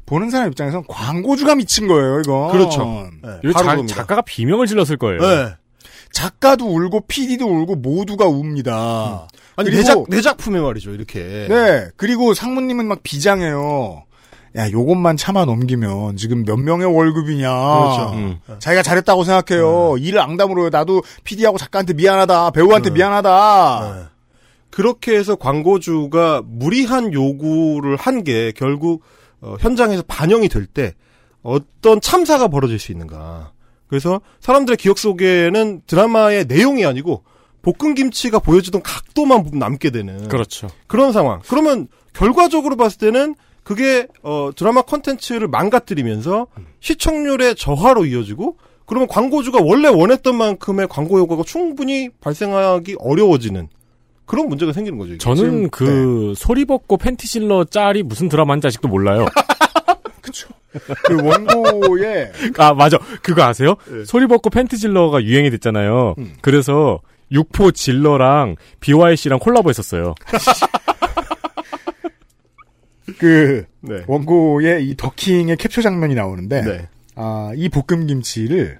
보는 0.05 0.29
사람 0.29 0.47
입장에선 0.47 0.85
광고주가 0.87 1.55
미친 1.55 1.87
거예요, 1.87 2.21
이거. 2.21 2.49
그렇죠. 2.51 3.09
네, 3.21 3.51
자- 3.53 3.59
그겁니다. 3.59 3.95
작가가 3.95 4.21
비명을 4.21 4.67
질렀을 4.67 4.95
거예요. 4.97 5.19
네. 5.21 5.53
작가도 6.13 6.65
울고 6.67 7.01
PD도 7.07 7.45
울고 7.47 7.75
모두가 7.75 8.27
웁니다. 8.27 9.27
아니 9.55 9.69
내, 9.69 9.83
작, 9.83 10.03
내 10.09 10.21
작품에 10.21 10.59
말이죠 10.59 10.91
이렇게. 10.91 11.47
네. 11.49 11.87
그리고 11.97 12.33
상무님은 12.33 12.85
막 12.87 13.03
비장해요. 13.03 14.03
야, 14.57 14.69
요것만 14.69 15.15
참아 15.17 15.45
넘기면 15.45 16.17
지금 16.17 16.43
몇 16.43 16.57
명의 16.57 16.85
월급이냐. 16.85 17.47
그렇죠. 17.49 18.11
음. 18.15 18.39
자기가 18.59 18.83
잘했다고 18.83 19.23
생각해요. 19.23 19.95
일을 19.97 20.19
앙담으로 20.19 20.61
해요. 20.63 20.69
나도 20.71 21.03
PD하고 21.23 21.57
작가한테 21.57 21.93
미안하다. 21.93 22.51
배우한테 22.51 22.89
네. 22.89 22.95
미안하다. 22.95 23.93
네. 23.95 24.03
그렇게 24.69 25.15
해서 25.17 25.35
광고주가 25.35 26.41
무리한 26.45 27.13
요구를 27.13 27.95
한 27.97 28.23
게 28.23 28.51
결국 28.55 29.03
어, 29.41 29.55
현장에서 29.59 30.03
반영이 30.07 30.49
될 30.49 30.65
때 30.65 30.93
어떤 31.43 31.99
참사가 32.01 32.47
벌어질 32.47 32.77
수 32.77 32.91
있는가. 32.91 33.51
그래서 33.87 34.21
사람들의 34.41 34.77
기억 34.77 34.97
속에는 34.97 35.81
드라마의 35.87 36.45
내용이 36.45 36.85
아니고 36.85 37.23
볶음김치가 37.61 38.39
보여주던 38.39 38.81
각도만 38.81 39.45
남게 39.53 39.91
되는 39.91 40.27
그렇죠. 40.27 40.67
그런 40.87 41.11
상황. 41.11 41.41
그러면 41.47 41.87
결과적으로 42.13 42.75
봤을 42.75 42.97
때는 42.97 43.35
그게 43.63 44.07
어 44.23 44.49
드라마 44.55 44.81
컨텐츠를 44.81 45.47
망가뜨리면서 45.47 46.47
시청률의 46.79 47.55
저하로 47.55 48.05
이어지고 48.05 48.57
그러면 48.85 49.07
광고주가 49.07 49.59
원래 49.61 49.87
원했던 49.87 50.35
만큼의 50.35 50.87
광고 50.89 51.19
효과가 51.19 51.43
충분히 51.43 52.09
발생하기 52.19 52.97
어려워지는 52.99 53.69
그런 54.25 54.47
문제가 54.47 54.73
생기는 54.73 54.97
거죠. 54.97 55.11
이게. 55.13 55.17
저는 55.19 55.35
지금, 55.37 55.69
그 55.69 56.33
소리 56.35 56.65
벗고 56.65 56.97
팬티 56.97 57.27
실러 57.27 57.63
짤이 57.63 58.03
무슨 58.03 58.29
드라마인지 58.29 58.67
아직도 58.67 58.87
몰라요. 58.87 59.25
그 61.03 61.21
원고에 61.21 62.31
아 62.57 62.73
맞아 62.73 62.97
그거 63.21 63.43
아세요? 63.43 63.75
네. 63.89 64.05
소리 64.05 64.27
벗고 64.27 64.49
팬티 64.49 64.77
질러가 64.77 65.21
유행이 65.21 65.49
됐잖아요. 65.51 66.15
그래서 66.41 67.01
육포 67.31 67.71
질러랑 67.71 68.55
BYC랑 68.79 69.39
콜라보했었어요. 69.39 70.15
그 73.17 73.65
네. 73.81 74.03
원고에 74.07 74.81
이 74.81 74.95
더킹의 74.95 75.57
캡처 75.57 75.81
장면이 75.81 76.15
나오는데 76.15 76.61
네. 76.61 76.87
아, 77.15 77.51
이 77.55 77.69
볶음 77.69 78.07
김치를 78.07 78.79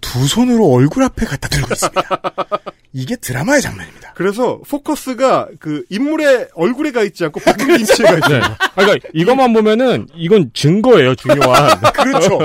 두 0.00 0.26
손으로 0.26 0.66
얼굴 0.70 1.02
앞에 1.04 1.26
갖다 1.26 1.48
들고 1.48 1.68
있습니다. 1.72 2.02
이게 2.92 3.16
드라마의 3.16 3.60
장면입니다. 3.60 4.12
그래서 4.14 4.58
포커스가 4.68 5.48
그 5.60 5.84
인물의 5.90 6.48
얼굴에 6.54 6.90
가 6.90 7.02
있지 7.02 7.24
않고 7.24 7.38
볶음김치에 7.40 8.06
가 8.06 8.16
있어요. 8.16 8.40
네. 8.40 8.44
아, 8.44 8.56
그러니까 8.74 9.08
이것만 9.12 9.52
보면은 9.52 10.08
이건 10.14 10.50
증거예요 10.54 11.14
중요한. 11.14 11.80
그렇죠. 11.92 12.38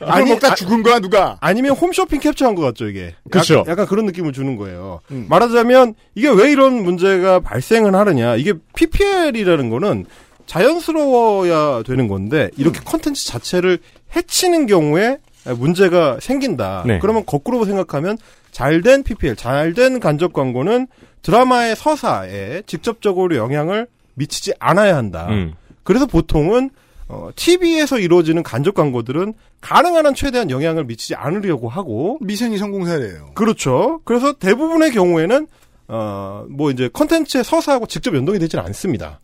아니, 0.00 0.30
먹다 0.30 0.52
아- 0.52 0.54
죽은 0.54 0.82
거야 0.82 1.00
누가? 1.00 1.36
아니면 1.40 1.72
홈쇼핑 1.72 2.20
캡처한 2.20 2.54
것 2.54 2.62
같죠, 2.62 2.88
이게. 2.88 3.14
그쵸. 3.30 3.54
약간, 3.60 3.72
약간 3.72 3.86
그런 3.86 4.04
느낌을 4.06 4.32
주는 4.32 4.56
거예요. 4.56 5.00
음. 5.10 5.26
말하자면, 5.28 5.94
이게 6.14 6.28
왜 6.28 6.52
이런 6.52 6.84
문제가 6.84 7.40
발생을 7.40 7.94
하느냐. 7.94 8.36
이게 8.36 8.52
PPL이라는 8.76 9.70
거는 9.70 10.04
자연스러워야 10.46 11.82
되는 11.84 12.08
건데, 12.08 12.50
이렇게 12.56 12.80
컨텐츠 12.84 13.26
자체를 13.26 13.78
해치는 14.14 14.66
경우에 14.66 15.18
문제가 15.56 16.18
생긴다. 16.20 16.84
네. 16.86 16.98
그러면 17.00 17.24
거꾸로 17.26 17.64
생각하면, 17.64 18.18
잘된 18.58 19.04
PPL, 19.04 19.36
잘된 19.36 20.00
간접 20.00 20.32
광고는 20.32 20.88
드라마의 21.22 21.76
서사에 21.76 22.62
직접적으로 22.66 23.36
영향을 23.36 23.86
미치지 24.14 24.52
않아야 24.58 24.96
한다. 24.96 25.28
음. 25.30 25.54
그래서 25.84 26.06
보통은 26.06 26.70
어, 27.06 27.30
TV에서 27.36 28.00
이루어지는 28.00 28.42
간접 28.42 28.74
광고들은 28.74 29.34
가능한 29.60 30.06
한 30.06 30.14
최대한 30.16 30.50
영향을 30.50 30.84
미치지 30.86 31.14
않으려고 31.14 31.68
하고 31.68 32.18
미생이 32.20 32.58
성공 32.58 32.84
사례예요. 32.84 33.30
그렇죠. 33.34 34.00
그래서 34.04 34.32
대부분의 34.32 34.90
경우에는 34.90 35.46
어, 35.86 36.44
뭐 36.50 36.72
이제 36.72 36.90
컨텐츠의 36.92 37.44
서사하고 37.44 37.86
직접 37.86 38.12
연동이 38.16 38.40
되지는 38.40 38.64
않습니다. 38.64 39.20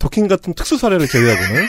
더킹 0.00 0.26
같은 0.26 0.54
특수 0.54 0.76
사례를 0.76 1.06
제외하고는. 1.06 1.66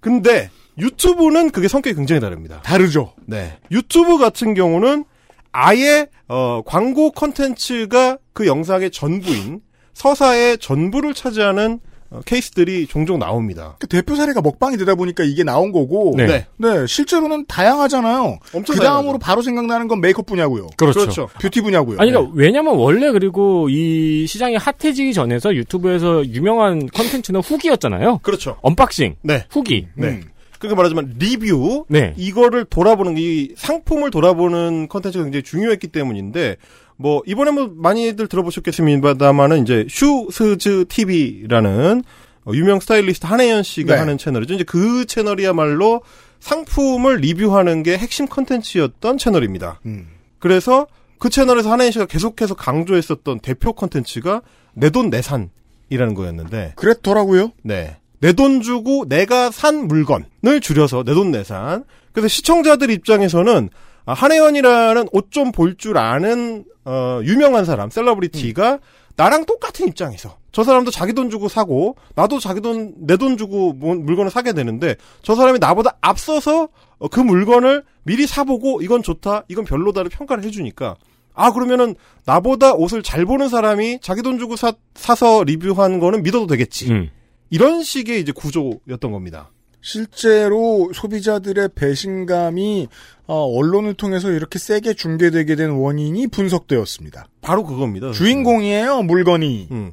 근데 0.00 0.50
유튜브는 0.78 1.50
그게 1.50 1.68
성격이 1.68 1.94
굉장히 1.94 2.22
다릅니다. 2.22 2.62
다르죠. 2.62 3.12
네. 3.26 3.58
유튜브 3.70 4.16
같은 4.16 4.54
경우는 4.54 5.04
아예 5.52 6.08
어, 6.28 6.62
광고 6.64 7.10
컨텐츠가 7.12 8.18
그 8.32 8.46
영상의 8.46 8.90
전부인 8.90 9.60
서사의 9.94 10.58
전부를 10.58 11.14
차지하는 11.14 11.80
어, 12.12 12.20
케이스들이 12.26 12.86
종종 12.86 13.18
나옵니다. 13.18 13.76
그 13.78 13.86
대표 13.86 14.14
사례가 14.14 14.42
먹방이 14.42 14.76
되다 14.76 14.94
보니까 14.94 15.24
이게 15.24 15.44
나온 15.44 15.72
거고. 15.72 16.12
네. 16.16 16.26
네. 16.26 16.46
네, 16.58 16.86
실제로는 16.86 17.46
다양하잖아요. 17.46 18.38
엄청 18.54 18.76
그 18.76 18.82
다음으로. 18.82 19.18
바로 19.18 19.40
생각나는 19.40 19.88
건 19.88 20.00
메이크업 20.02 20.26
분야고요. 20.26 20.68
그렇죠. 20.76 21.00
그렇죠. 21.00 21.28
뷰티 21.40 21.62
분야고요. 21.62 21.96
아니, 22.00 22.10
그러니까 22.10 22.32
왜냐면 22.34 22.76
원래 22.76 23.10
그리고 23.12 23.68
이 23.70 24.26
시장이 24.26 24.56
핫해지기 24.56 25.14
전에서 25.14 25.54
유튜브에서 25.54 26.26
유명한 26.26 26.86
컨텐츠는 26.86 27.40
후기였잖아요. 27.40 28.18
그렇죠. 28.18 28.58
unboxing, 28.60 29.16
네. 29.22 29.46
후기. 29.50 29.86
네. 29.94 30.08
음. 30.08 30.31
그러니까 30.62 30.76
말하자면 30.76 31.16
리뷰 31.18 31.84
네. 31.88 32.14
이거를 32.16 32.64
돌아보는 32.64 33.16
이 33.18 33.50
상품을 33.56 34.10
돌아보는 34.10 34.88
컨텐츠가 34.88 35.24
굉장히 35.24 35.42
중요했기 35.42 35.88
때문인데 35.88 36.56
뭐 36.96 37.22
이번에 37.26 37.50
뭐 37.50 37.70
많이들 37.74 38.28
들어보셨겠습니다만은 38.28 39.62
이제 39.62 39.86
슈스스 39.90 40.84
TV라는 40.88 42.04
어, 42.44 42.52
유명 42.54 42.80
스타일리스트 42.80 43.26
한혜연 43.26 43.62
씨가 43.64 43.94
네. 43.94 44.00
하는 44.00 44.18
채널이죠. 44.18 44.54
이제 44.54 44.64
그 44.64 45.04
채널이야말로 45.04 46.02
상품을 46.40 47.16
리뷰하는 47.16 47.82
게 47.82 47.96
핵심 47.98 48.26
컨텐츠였던 48.26 49.18
채널입니다. 49.18 49.80
음. 49.86 50.08
그래서 50.38 50.86
그 51.18 51.30
채널에서 51.30 51.70
한혜연 51.70 51.92
씨가 51.92 52.06
계속해서 52.06 52.54
강조했었던 52.54 53.40
대표 53.40 53.72
컨텐츠가 53.72 54.42
내 54.74 54.90
돈 54.90 55.10
내산이라는 55.10 56.14
거였는데 56.14 56.72
그랬더라고요. 56.76 57.52
네. 57.62 57.96
내 58.22 58.32
돈 58.32 58.60
주고 58.62 59.04
내가 59.08 59.50
산 59.50 59.88
물건을 59.88 60.60
줄여서 60.62 61.02
내 61.04 61.12
돈 61.12 61.30
내산. 61.32 61.84
그래서 62.12 62.28
시청자들 62.28 62.90
입장에서는 62.90 63.68
아, 64.06 64.12
한혜연이라는 64.14 65.08
옷 65.12 65.30
좀 65.30 65.52
볼 65.52 65.76
줄 65.76 65.98
아는 65.98 66.64
어, 66.84 67.20
유명한 67.24 67.64
사람, 67.64 67.90
celebrity가 67.90 68.78
나랑 69.16 69.44
똑같은 69.44 69.86
입장에서 69.88 70.36
저 70.52 70.64
사람도 70.64 70.90
자기 70.90 71.12
돈 71.12 71.30
주고 71.30 71.48
사고 71.48 71.96
나도 72.14 72.38
자기 72.40 72.60
돈 72.60 72.94
내 73.06 73.16
돈 73.16 73.36
주고 73.36 73.72
뭐- 73.74 73.94
물건을 73.94 74.30
사게 74.30 74.52
되는데 74.52 74.96
저 75.22 75.34
사람이 75.34 75.58
나보다 75.58 75.96
앞서서 76.00 76.68
어, 76.98 77.08
그 77.08 77.20
물건을 77.20 77.84
미리 78.04 78.26
사보고 78.26 78.82
이건 78.82 79.02
좋다, 79.02 79.44
이건 79.48 79.64
별로다를 79.64 80.10
평가를 80.10 80.44
해주니까 80.44 80.96
아 81.34 81.52
그러면은 81.52 81.94
나보다 82.26 82.72
옷을 82.74 83.02
잘 83.02 83.24
보는 83.24 83.48
사람이 83.48 83.98
자기 84.02 84.22
돈 84.22 84.38
주고 84.38 84.56
사, 84.56 84.72
사서 84.94 85.44
리뷰한 85.44 85.98
거는 85.98 86.22
믿어도 86.22 86.46
되겠지. 86.46 86.90
음. 86.90 87.10
이런 87.52 87.82
식의 87.82 88.18
이제 88.18 88.32
구조였던 88.32 89.12
겁니다. 89.12 89.50
실제로 89.82 90.90
소비자들의 90.94 91.70
배신감이 91.74 92.88
어, 93.26 93.34
언론을 93.44 93.92
통해서 93.94 94.30
이렇게 94.30 94.58
세게 94.58 94.94
중계되게 94.94 95.54
된 95.54 95.70
원인이 95.70 96.28
분석되었습니다. 96.28 97.26
바로 97.42 97.64
그겁니다. 97.64 98.12
주인공이에요, 98.12 99.02
물건이. 99.02 99.68
음. 99.70 99.92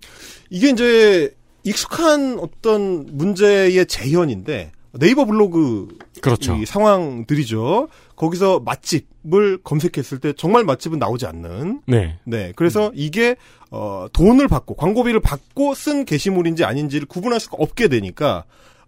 이게 0.50 0.70
이제 0.70 1.36
익숙한 1.64 2.40
어떤 2.40 3.06
문제의 3.12 3.86
재현인데 3.88 4.72
네이버 4.94 5.26
블로그 5.26 5.88
그렇죠. 6.22 6.56
이 6.56 6.66
상황들이죠. 6.66 7.90
거기서 8.16 8.62
맛집을 8.62 9.60
검색했을 9.64 10.20
때 10.20 10.34
정말 10.34 10.64
맛집은 10.64 11.00
나오지 11.00 11.26
않는. 11.28 11.82
네. 11.86 12.18
네. 12.26 12.54
그래서 12.56 12.92
이게 12.96 13.36
어 13.72 14.08
돈을 14.12 14.48
받고 14.48 14.76
광고비를 14.76 15.20
받고 15.20 15.76
쓴 15.76 16.06
게시물인지 16.06 16.64
아닌지를 16.66 17.08
구분할 17.08 17.40
수가 17.40 17.58
없게 17.60 17.88
되니까 17.88 18.46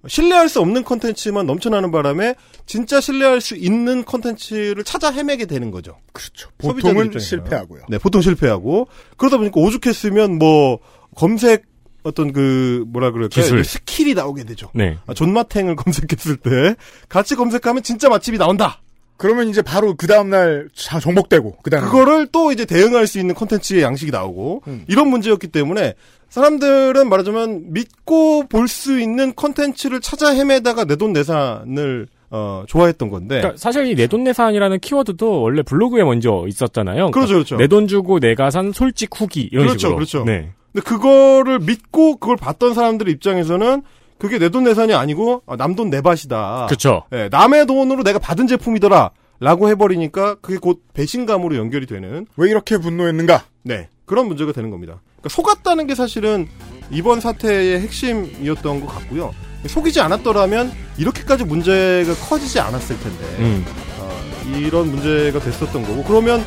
신뢰할 0.08 0.50
수 0.50 0.60
없는 0.60 0.84
컨텐츠만 0.84 1.46
넘쳐나는 1.46 1.92
바람에 1.92 2.34
진짜 2.66 3.00
신뢰할 3.00 3.40
수 3.40 3.56
있는 3.56 4.04
컨텐츠를 4.04 4.84
찾아 4.84 5.12
헤매게 5.12 5.46
되는 5.46 5.70
거죠. 5.70 5.98
그렇죠. 6.14 6.50
보통은. 6.58 7.20
실패하고요. 7.20 7.84
네, 7.88 8.00
보통 8.00 8.22
실패하고 8.22 8.88
그러다 9.18 9.38
보니까 9.38 9.62
오죽했으면 9.62 10.40
뭐 10.40 10.80
검색 11.16 11.71
어떤 12.04 12.34
그 12.34 12.84
뭐라 12.88 13.12
그럴까요? 13.12 13.44
기술. 13.44 13.64
스킬이 13.64 14.14
나오게 14.14 14.44
되죠. 14.44 14.70
네. 14.74 14.98
아, 15.08 15.14
존맛탱을 15.14 15.76
검색했을 15.78 16.38
때 16.38 16.76
같이 17.10 17.36
검색하면 17.36 17.84
진짜 17.84 18.10
맛집이 18.10 18.38
나온다. 18.38 18.80
그러면 19.18 19.50
이제 19.50 19.62
바로 19.62 19.94
그 19.96 20.08
다음날 20.08 20.70
다 20.76 21.00
정복되고 21.00 21.58
그 21.62 21.70
다음에 21.70 21.86
그거를 21.86 22.28
또 22.32 22.52
이제 22.52 22.66
대응할 22.66 23.06
수 23.06 23.20
있는 23.20 23.36
콘텐츠의 23.36 23.84
양식이 23.84 24.10
나오고 24.10 24.64
음. 24.68 24.84
이런 24.88 25.10
문제였기 25.10 25.48
때문에 25.50 25.94
사람들은 26.30 27.08
말하자면 27.08 27.72
믿고 27.74 28.48
볼 28.48 28.68
수 28.68 29.00
있는 29.00 29.34
콘텐츠를 29.34 30.00
찾아 30.02 30.34
헤매다가 30.34 30.86
내돈 30.86 31.14
내산을 31.14 32.08
어, 32.32 32.64
좋아했던 32.68 33.10
건데 33.10 33.40
그러니까 33.42 33.58
사실 33.60 33.86
이 33.88 33.94
내돈내산이라는 33.96 34.80
키워드도 34.80 35.42
원래 35.42 35.62
블로그에 35.62 36.04
먼저 36.04 36.46
있었잖아요. 36.48 37.12
그렇죠, 37.12 37.34
그렇죠. 37.34 37.58
내 37.58 37.68
돈 37.68 37.88
주고 37.88 38.20
내가 38.22 38.50
산 38.50 38.72
솔직 38.72 39.10
후기 39.20 39.50
이런 39.52 39.66
그렇죠, 39.66 39.80
식으로. 39.80 39.96
그렇죠. 39.98 40.24
네. 40.24 40.52
근데 40.74 40.84
그거를 40.84 41.60
믿고 41.60 42.18
그걸 42.18 42.36
봤던 42.38 42.74
사람들 42.74 43.10
입장에서는 43.10 43.82
그게 44.18 44.38
내 44.38 44.50
돈 44.50 44.64
내산이 44.66 44.94
아니고 44.94 45.42
남돈 45.58 45.90
내 45.90 46.02
밭이다. 46.02 46.68
그렇죠. 46.68 47.04
예, 47.12 47.28
남의 47.32 47.66
돈으로 47.66 48.04
내가 48.04 48.20
받은 48.20 48.48
제품이더라. 48.48 49.12
라고 49.40 49.70
해버리니까 49.70 50.36
그게 50.36 50.58
곧 50.60 50.84
배신감으로 50.94 51.56
연결이 51.56 51.88
되는 51.88 52.28
왜 52.38 52.52
이렇게 52.52 52.78
분노했는가? 52.78 53.44
네 53.64 53.90
그런 54.06 54.28
문제가 54.28 54.52
되는 54.52 54.70
겁니다. 54.70 55.02
그러니까 55.18 55.30
속았다는 55.30 55.88
게 55.88 55.96
사실은 55.96 56.48
이번 56.92 57.20
사태의 57.22 57.80
핵심이었던 57.82 58.82
것 58.82 58.88
같고요. 58.88 59.34
속이지 59.66 60.00
않았더라면 60.00 60.72
이렇게까지 61.00 61.46
문제가 61.46 62.14
커지지 62.30 62.60
않았을 62.60 63.00
텐데 63.00 63.26
음. 63.40 63.66
어, 64.00 64.20
이런 64.58 64.92
문제가 64.92 65.40
됐었던 65.40 65.82
거고 65.86 66.04
그러면 66.04 66.44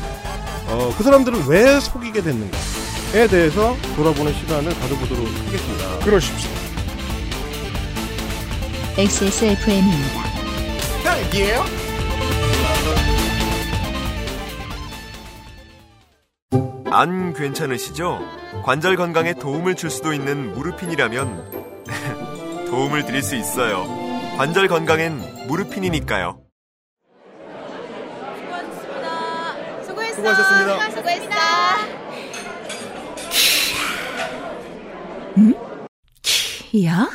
어, 0.69 0.93
그 0.97 1.03
사람들은 1.03 1.47
왜 1.49 1.77
속이게 1.81 2.21
됐는가 2.21 2.57
에 3.15 3.27
대해서 3.27 3.77
돌아보는 3.95 4.33
시간을 4.33 4.73
가져보도록 4.73 5.25
하겠습니다. 5.25 5.99
그러십시오. 5.99 6.51
XSFM입니다. 8.97 10.21
딸기예요? 11.01 11.63
안 16.91 17.33
괜찮으시죠? 17.33 18.19
관절 18.65 18.97
건강에 18.97 19.33
도움을 19.33 19.75
줄 19.75 19.89
수도 19.89 20.11
있는 20.11 20.51
무르핀이라면 20.51 21.85
도움을 22.69 23.05
드릴 23.05 23.23
수 23.23 23.37
있어요. 23.37 23.85
관절 24.37 24.67
건강엔 24.67 25.47
무르핀이니까요. 25.47 26.41
수고했어. 29.85 30.15
수고하셨습니다. 30.15 30.89
수고했어. 30.91 32.04
음? 35.37 35.53
키야? 36.21 37.09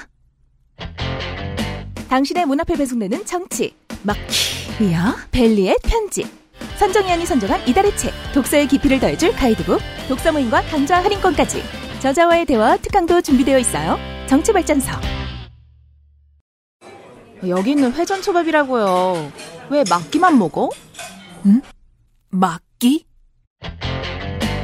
당신의 2.08 2.46
문 2.46 2.60
앞에 2.60 2.74
배송되는 2.76 3.24
정치. 3.24 3.74
막 4.02 4.16
키야? 4.78 5.16
벨리의 5.30 5.78
편지. 5.82 6.26
선정위원이 6.78 7.24
선정한 7.26 7.66
이달의 7.68 7.96
책. 7.96 8.12
독서의 8.34 8.68
깊이를 8.68 8.98
더해줄 9.00 9.32
가이드북. 9.32 9.80
독서 10.08 10.32
모임과 10.32 10.62
강좌 10.62 11.02
할인권까지. 11.02 11.62
저자와의 12.00 12.46
대화 12.46 12.76
특강도 12.76 13.20
준비되어 13.20 13.58
있어요. 13.58 13.96
정치발전서. 14.28 14.92
여기는 17.46 17.92
회전초밥이라고요. 17.92 19.32
왜 19.70 19.84
막기만 19.88 20.38
먹어? 20.38 20.68
막기? 22.30 23.06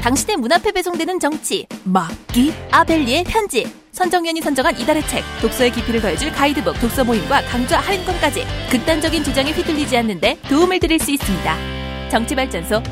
당신의 0.07 0.37
문 0.37 0.53
앞에 0.53 0.71
배송되는 0.71 1.19
정치 1.19 1.66
막기 1.83 2.53
아벨리의 2.71 3.25
편지 3.25 3.66
선정위원이 3.90 4.40
선정한 4.40 4.79
이달의 4.79 5.03
책 5.09 5.25
독서의 5.42 5.73
깊이를 5.73 6.01
더해줄 6.01 6.31
가이드북 6.31 6.79
독서 6.79 7.03
모임과 7.03 7.42
강좌 7.47 7.81
할인권까지 7.81 8.45
극단적인 8.71 9.25
주장에 9.25 9.51
휘둘리지 9.51 9.97
않는데 9.97 10.38
도움을 10.49 10.79
드릴 10.79 11.01
수 11.01 11.11
있습니다. 11.11 12.09
정치발전소 12.09 12.85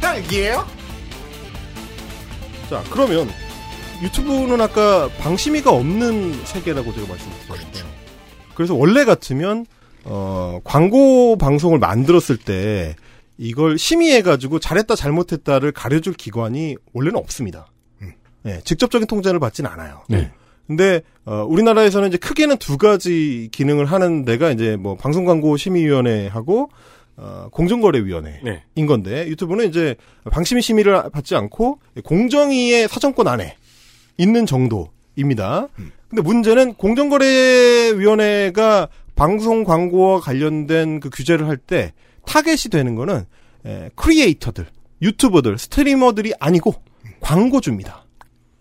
딸기예요? 0.00 0.66
자, 2.68 2.82
그러면 2.90 3.43
유튜브는 4.04 4.60
아까 4.60 5.08
방심이가 5.18 5.70
없는 5.70 6.44
세계라고 6.44 6.92
제가 6.92 7.08
말씀드렸는데 7.08 7.78
그래서 8.54 8.74
원래 8.74 9.04
같으면 9.06 9.64
어, 10.04 10.60
광고 10.62 11.38
방송을 11.38 11.78
만들었을 11.78 12.36
때 12.36 12.96
이걸 13.38 13.78
심의해가지고 13.78 14.58
잘했다 14.58 14.94
잘못했다를 14.94 15.72
가려줄 15.72 16.12
기관이 16.12 16.76
원래는 16.92 17.18
없습니다. 17.18 17.66
네, 18.42 18.60
직접적인 18.62 19.06
통제를 19.06 19.40
받진 19.40 19.64
않아요. 19.64 20.02
네. 20.08 20.30
근데 20.66 21.00
어, 21.24 21.46
우리나라에서는 21.48 22.08
이제 22.08 22.18
크게는 22.18 22.58
두 22.58 22.76
가지 22.76 23.48
기능을 23.52 23.86
하는 23.86 24.26
데가 24.26 24.50
이제 24.50 24.76
뭐 24.76 24.96
방송광고 24.96 25.56
심의위원회하고 25.56 26.68
어, 27.16 27.48
공정거래위원회인 27.50 28.40
네. 28.44 28.86
건데 28.86 29.26
유튜브는 29.28 29.66
이제 29.66 29.96
방심위 30.30 30.60
심의를 30.60 31.10
받지 31.10 31.34
않고 31.34 31.78
공정위의 32.04 32.88
사정권 32.88 33.28
안에 33.28 33.56
있는 34.16 34.46
정도입니다. 34.46 35.68
근데 36.08 36.22
문제는 36.22 36.74
공정거래위원회가 36.74 38.88
방송 39.16 39.64
광고와 39.64 40.20
관련된 40.20 41.00
그 41.00 41.10
규제를 41.10 41.48
할 41.48 41.56
때 41.56 41.92
타겟이 42.26 42.70
되는 42.70 42.94
거는 42.94 43.24
에, 43.66 43.90
크리에이터들, 43.94 44.66
유튜버들, 45.02 45.58
스트리머들이 45.58 46.32
아니고 46.40 46.74
광고주입니다. 47.20 48.04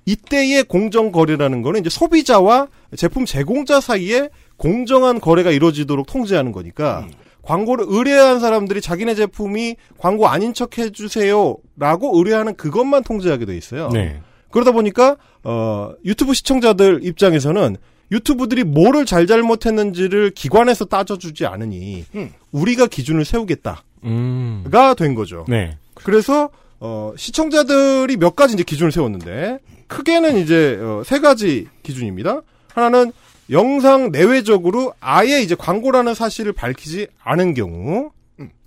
이때의 0.05 0.65
공정 0.65 1.11
거래라는 1.11 1.61
거는 1.61 1.79
이제 1.79 1.89
소비자와 1.89 2.67
제품 2.97 3.25
제공자 3.25 3.79
사이에 3.79 4.29
공정한 4.57 5.21
거래가 5.21 5.51
이루어지도록 5.51 6.07
통제하는 6.07 6.51
거니까 6.51 7.07
광고를 7.41 7.85
의뢰한 7.87 8.39
사람들이 8.39 8.81
자기네 8.81 9.15
제품이 9.15 9.77
광고 9.97 10.27
아닌 10.27 10.53
척 10.53 10.77
해주세요라고 10.77 12.17
의뢰하는 12.17 12.55
그것만 12.55 13.03
통제하게 13.03 13.45
돼 13.45 13.57
있어요. 13.57 13.89
네. 13.93 14.21
그러다 14.53 14.71
보니까 14.71 15.17
어, 15.43 15.93
유튜브 16.05 16.35
시청자들 16.35 16.99
입장에서는 17.03 17.75
유튜브들이 18.11 18.63
뭐를 18.63 19.07
잘잘못했는지를 19.07 20.29
기관에서 20.29 20.85
따져주지 20.85 21.47
않으니 21.47 22.05
음. 22.13 22.31
우리가 22.51 22.85
기준을 22.85 23.25
세우겠다가 23.25 23.81
음. 24.03 24.63
된 24.95 25.15
거죠. 25.15 25.45
네. 25.49 25.75
그래서 25.95 26.49
어, 26.79 27.13
시청자들이 27.17 28.15
몇 28.17 28.35
가지 28.35 28.53
이제 28.53 28.61
기준을 28.61 28.91
세웠는데 28.91 29.57
크게는 29.87 30.37
이제 30.37 30.77
어, 30.79 31.01
세 31.03 31.19
가지 31.19 31.67
기준입니다. 31.81 32.41
하나는 32.75 33.11
영상 33.49 34.11
내외적으로 34.11 34.93
아예 34.99 35.41
이제 35.41 35.55
광고라는 35.55 36.13
사실을 36.13 36.53
밝히지 36.53 37.07
않은 37.23 37.55
경우 37.55 38.11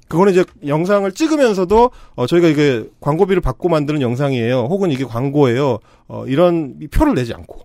그거는 0.09 0.33
이제 0.33 0.45
영상을 0.67 1.11
찍으면서도 1.13 1.91
어, 2.15 2.27
저희가 2.27 2.49
이게 2.49 2.85
광고비를 3.01 3.41
받고 3.43 3.69
만드는 3.69 4.01
영상이에요. 4.03 4.67
혹은 4.71 4.91
이게 4.91 5.05
광고예요. 5.05 5.79
어, 6.09 6.25
이런 6.27 6.79
표를 6.93 7.15
내지 7.15 7.35
않고 7.35 7.61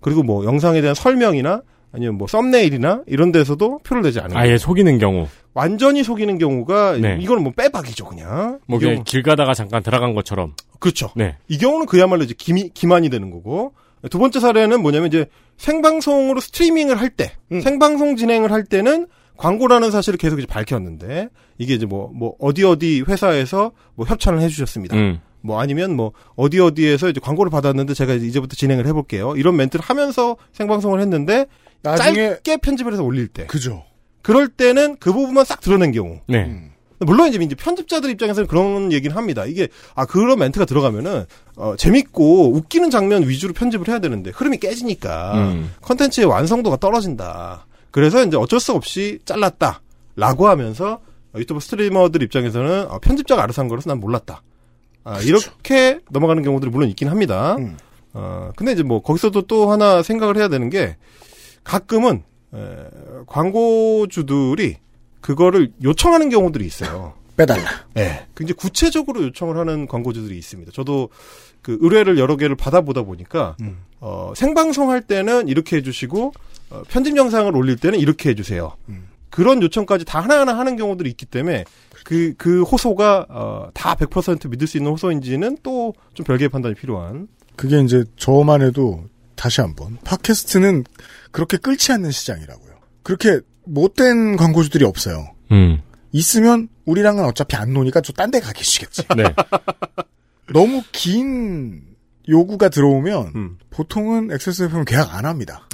그리고 0.00 0.22
뭐 0.22 0.44
영상에 0.44 0.80
대한 0.80 0.94
설명이나 0.94 1.62
아니면 1.92 2.16
뭐 2.18 2.26
썸네일이나 2.26 3.02
이런 3.06 3.32
데서도 3.32 3.78
표를 3.78 4.02
내지 4.02 4.20
않는 4.20 4.36
아예 4.36 4.58
속이는 4.58 4.98
경우. 4.98 5.26
완전히 5.54 6.02
속이는 6.04 6.36
경우가 6.36 6.98
네. 6.98 7.16
이거는 7.20 7.42
뭐 7.42 7.52
빼박이죠 7.56 8.04
그냥. 8.04 8.58
뭐이 8.66 8.80
그냥 8.80 8.94
경우- 8.96 9.04
길 9.04 9.22
가다가 9.22 9.54
잠깐 9.54 9.82
들어간 9.82 10.14
것처럼. 10.14 10.52
그렇죠. 10.78 11.10
네. 11.16 11.36
이 11.48 11.56
경우는 11.56 11.86
그야말로 11.86 12.24
이제 12.24 12.34
기미, 12.36 12.68
기만이 12.68 13.08
되는 13.08 13.30
거고 13.30 13.72
두 14.10 14.18
번째 14.18 14.38
사례는 14.40 14.82
뭐냐면 14.82 15.08
이제 15.08 15.26
생방송으로 15.56 16.38
스트리밍을 16.40 17.00
할 17.00 17.08
때, 17.08 17.32
음. 17.50 17.60
생방송 17.62 18.16
진행을 18.16 18.52
할 18.52 18.62
때는 18.64 19.06
광고라는 19.36 19.90
사실을 19.90 20.18
계속 20.18 20.38
이제 20.38 20.46
밝혔는데 20.46 21.28
이게 21.58 21.74
이제 21.74 21.86
뭐뭐 21.86 22.36
어디 22.38 22.64
어디 22.64 23.02
회사에서 23.06 23.72
뭐 23.94 24.06
협찬을 24.06 24.40
해주셨습니다. 24.40 24.96
음. 24.96 25.20
뭐 25.40 25.60
아니면 25.60 25.94
뭐 25.94 26.12
어디 26.34 26.60
어디에서 26.60 27.08
이제 27.08 27.20
광고를 27.20 27.50
받았는데 27.50 27.94
제가 27.94 28.14
이제 28.14 28.26
이제부터 28.26 28.56
진행을 28.56 28.86
해볼게요. 28.86 29.34
이런 29.36 29.56
멘트를 29.56 29.84
하면서 29.84 30.36
생방송을 30.52 31.00
했는데 31.00 31.46
나중에 31.82 32.28
짧게 32.28 32.56
편집을 32.58 32.92
해서 32.92 33.04
올릴 33.04 33.28
때, 33.28 33.46
그죠. 33.46 33.84
그럴 34.22 34.48
때는 34.48 34.96
그 34.98 35.12
부분만 35.12 35.44
싹 35.44 35.60
드러낸 35.60 35.92
경우. 35.92 36.18
네. 36.26 36.44
음. 36.44 36.72
물론 36.98 37.28
이제, 37.28 37.38
이제 37.42 37.54
편집자들 37.54 38.10
입장에서는 38.10 38.48
그런 38.48 38.90
얘기는 38.90 39.14
합니다. 39.14 39.44
이게 39.44 39.68
아 39.94 40.06
그런 40.06 40.38
멘트가 40.38 40.64
들어가면은 40.64 41.26
어, 41.56 41.76
재밌고 41.76 42.54
웃기는 42.54 42.90
장면 42.90 43.28
위주로 43.28 43.52
편집을 43.52 43.88
해야 43.88 43.98
되는데 43.98 44.30
흐름이 44.30 44.58
깨지니까 44.58 45.34
음. 45.34 45.72
컨텐츠의 45.82 46.26
완성도가 46.26 46.78
떨어진다. 46.78 47.66
그래서 47.90 48.24
이제 48.24 48.36
어쩔 48.36 48.60
수 48.60 48.72
없이 48.72 49.18
잘랐다 49.24 49.80
라고 50.16 50.48
하면서 50.48 51.00
어, 51.34 51.38
유튜브 51.38 51.60
스트리머들 51.60 52.22
입장에서는 52.22 52.90
어, 52.90 52.98
편집자가 52.98 53.42
알아서 53.42 53.62
한 53.62 53.68
거라서 53.68 53.90
난 53.90 54.00
몰랐다. 54.00 54.42
아, 55.04 55.20
이렇게 55.20 56.00
넘어가는 56.10 56.42
경우들이 56.42 56.70
물론 56.70 56.88
있긴 56.90 57.08
합니다. 57.08 57.56
음. 57.56 57.76
어, 58.12 58.50
근데 58.56 58.72
이제 58.72 58.82
뭐 58.82 59.02
거기서도 59.02 59.42
또 59.42 59.70
하나 59.70 60.02
생각을 60.02 60.36
해야 60.36 60.48
되는 60.48 60.68
게 60.70 60.96
가끔은 61.64 62.22
에, 62.54 62.58
광고주들이 63.26 64.76
그거를 65.20 65.72
요청하는 65.82 66.28
경우들이 66.28 66.64
있어요. 66.64 67.14
빼달라. 67.36 67.68
예. 67.98 68.26
굉장히 68.34 68.56
구체적으로 68.56 69.22
요청을 69.24 69.58
하는 69.58 69.86
광고주들이 69.86 70.38
있습니다. 70.38 70.72
저도 70.72 71.10
그 71.62 71.76
의뢰를 71.80 72.18
여러 72.18 72.36
개를 72.36 72.56
받아보다 72.56 73.02
보니까 73.02 73.56
음. 73.60 73.78
어, 74.00 74.32
생방송 74.34 74.90
할 74.90 75.02
때는 75.02 75.48
이렇게 75.48 75.76
해주시고 75.76 76.32
어, 76.78 76.82
편집 76.88 77.16
영상을 77.16 77.54
올릴 77.56 77.76
때는 77.76 77.98
이렇게 77.98 78.30
해주세요. 78.30 78.76
음. 78.88 79.08
그런 79.30 79.62
요청까지 79.62 80.04
다 80.04 80.20
하나하나 80.20 80.56
하는 80.58 80.76
경우들이 80.76 81.10
있기 81.10 81.26
때문에 81.26 81.64
그, 82.04 82.34
그 82.38 82.62
호소가 82.62 83.26
어, 83.28 83.68
다 83.74 83.94
100% 83.96 84.48
믿을 84.48 84.66
수 84.66 84.76
있는 84.76 84.92
호소인지는 84.92 85.58
또 85.62 85.92
좀 86.14 86.24
별개의 86.24 86.48
판단이 86.48 86.74
필요한. 86.74 87.28
그게 87.56 87.80
이제 87.80 88.04
저만 88.16 88.62
해도 88.62 89.04
다시 89.34 89.60
한 89.60 89.74
번 89.74 89.98
팟캐스트는 90.04 90.84
그렇게 91.32 91.56
끓지 91.58 91.92
않는 91.92 92.10
시장이라고요. 92.10 92.72
그렇게 93.02 93.40
못된 93.64 94.36
광고주들이 94.36 94.84
없어요. 94.84 95.26
음. 95.52 95.80
있으면 96.12 96.68
우리랑은 96.86 97.24
어차피 97.24 97.56
안 97.56 97.72
노니까 97.74 98.00
저 98.00 98.12
딴 98.14 98.30
데 98.30 98.40
가 98.40 98.52
계시겠지. 98.52 99.02
네. 99.16 99.24
너무 100.52 100.82
긴 100.92 101.82
요구가 102.28 102.68
들어오면 102.70 103.32
음. 103.34 103.58
보통은 103.70 104.30
XSFM은 104.32 104.84
계약 104.86 105.14
안 105.14 105.26
합니다. 105.26 105.68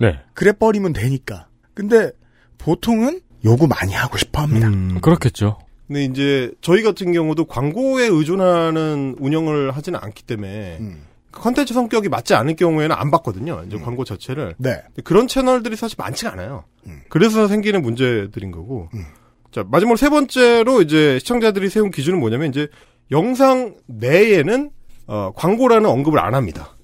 네. 0.00 0.18
그래 0.34 0.52
버리면 0.52 0.92
되니까. 0.92 1.48
근데 1.74 2.10
보통은 2.58 3.20
요구 3.44 3.66
많이 3.66 3.92
하고 3.92 4.16
싶어 4.16 4.42
합니다. 4.42 4.68
음. 4.68 4.98
그렇겠죠. 5.00 5.58
근데 5.86 6.04
이제 6.04 6.50
저희 6.60 6.82
같은 6.82 7.12
경우도 7.12 7.44
광고에 7.44 8.06
의존하는 8.06 9.16
운영을 9.20 9.70
하지는 9.70 10.00
않기 10.02 10.24
때문에 10.24 10.78
음. 10.80 11.02
컨텐츠 11.30 11.74
성격이 11.74 12.08
맞지 12.08 12.34
않을 12.34 12.56
경우에는 12.56 12.96
안 12.96 13.10
받거든요. 13.10 13.62
이제 13.66 13.78
광고 13.78 14.04
자체를. 14.04 14.54
네. 14.58 14.82
그런 15.04 15.28
채널들이 15.28 15.76
사실 15.76 15.96
많지가 15.98 16.32
않아요. 16.32 16.64
음. 16.86 17.02
그래서 17.08 17.46
생기는 17.46 17.82
문제들인 17.82 18.50
거고. 18.50 18.88
음. 18.94 19.04
자, 19.52 19.64
마지막으로 19.68 19.96
세 19.96 20.08
번째로 20.08 20.82
이제 20.82 21.18
시청자들이 21.18 21.68
세운 21.68 21.90
기준은 21.90 22.18
뭐냐면 22.18 22.48
이제 22.48 22.68
영상 23.10 23.76
내에는 23.86 24.70
어, 25.06 25.32
광고라는 25.36 25.88
언급을 25.88 26.18
안 26.18 26.34
합니다. 26.34 26.75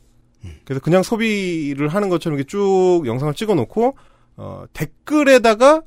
음. 0.73 0.75
그래서 0.75 0.81
그냥 0.81 1.03
소비를 1.03 1.89
하는 1.89 2.09
것처럼 2.09 2.39
이렇게 2.39 2.49
쭉 2.49 3.03
영상을 3.07 3.33
찍어 3.35 3.55
놓고 3.55 3.97
어, 4.37 4.64
댓글에다가 4.73 5.83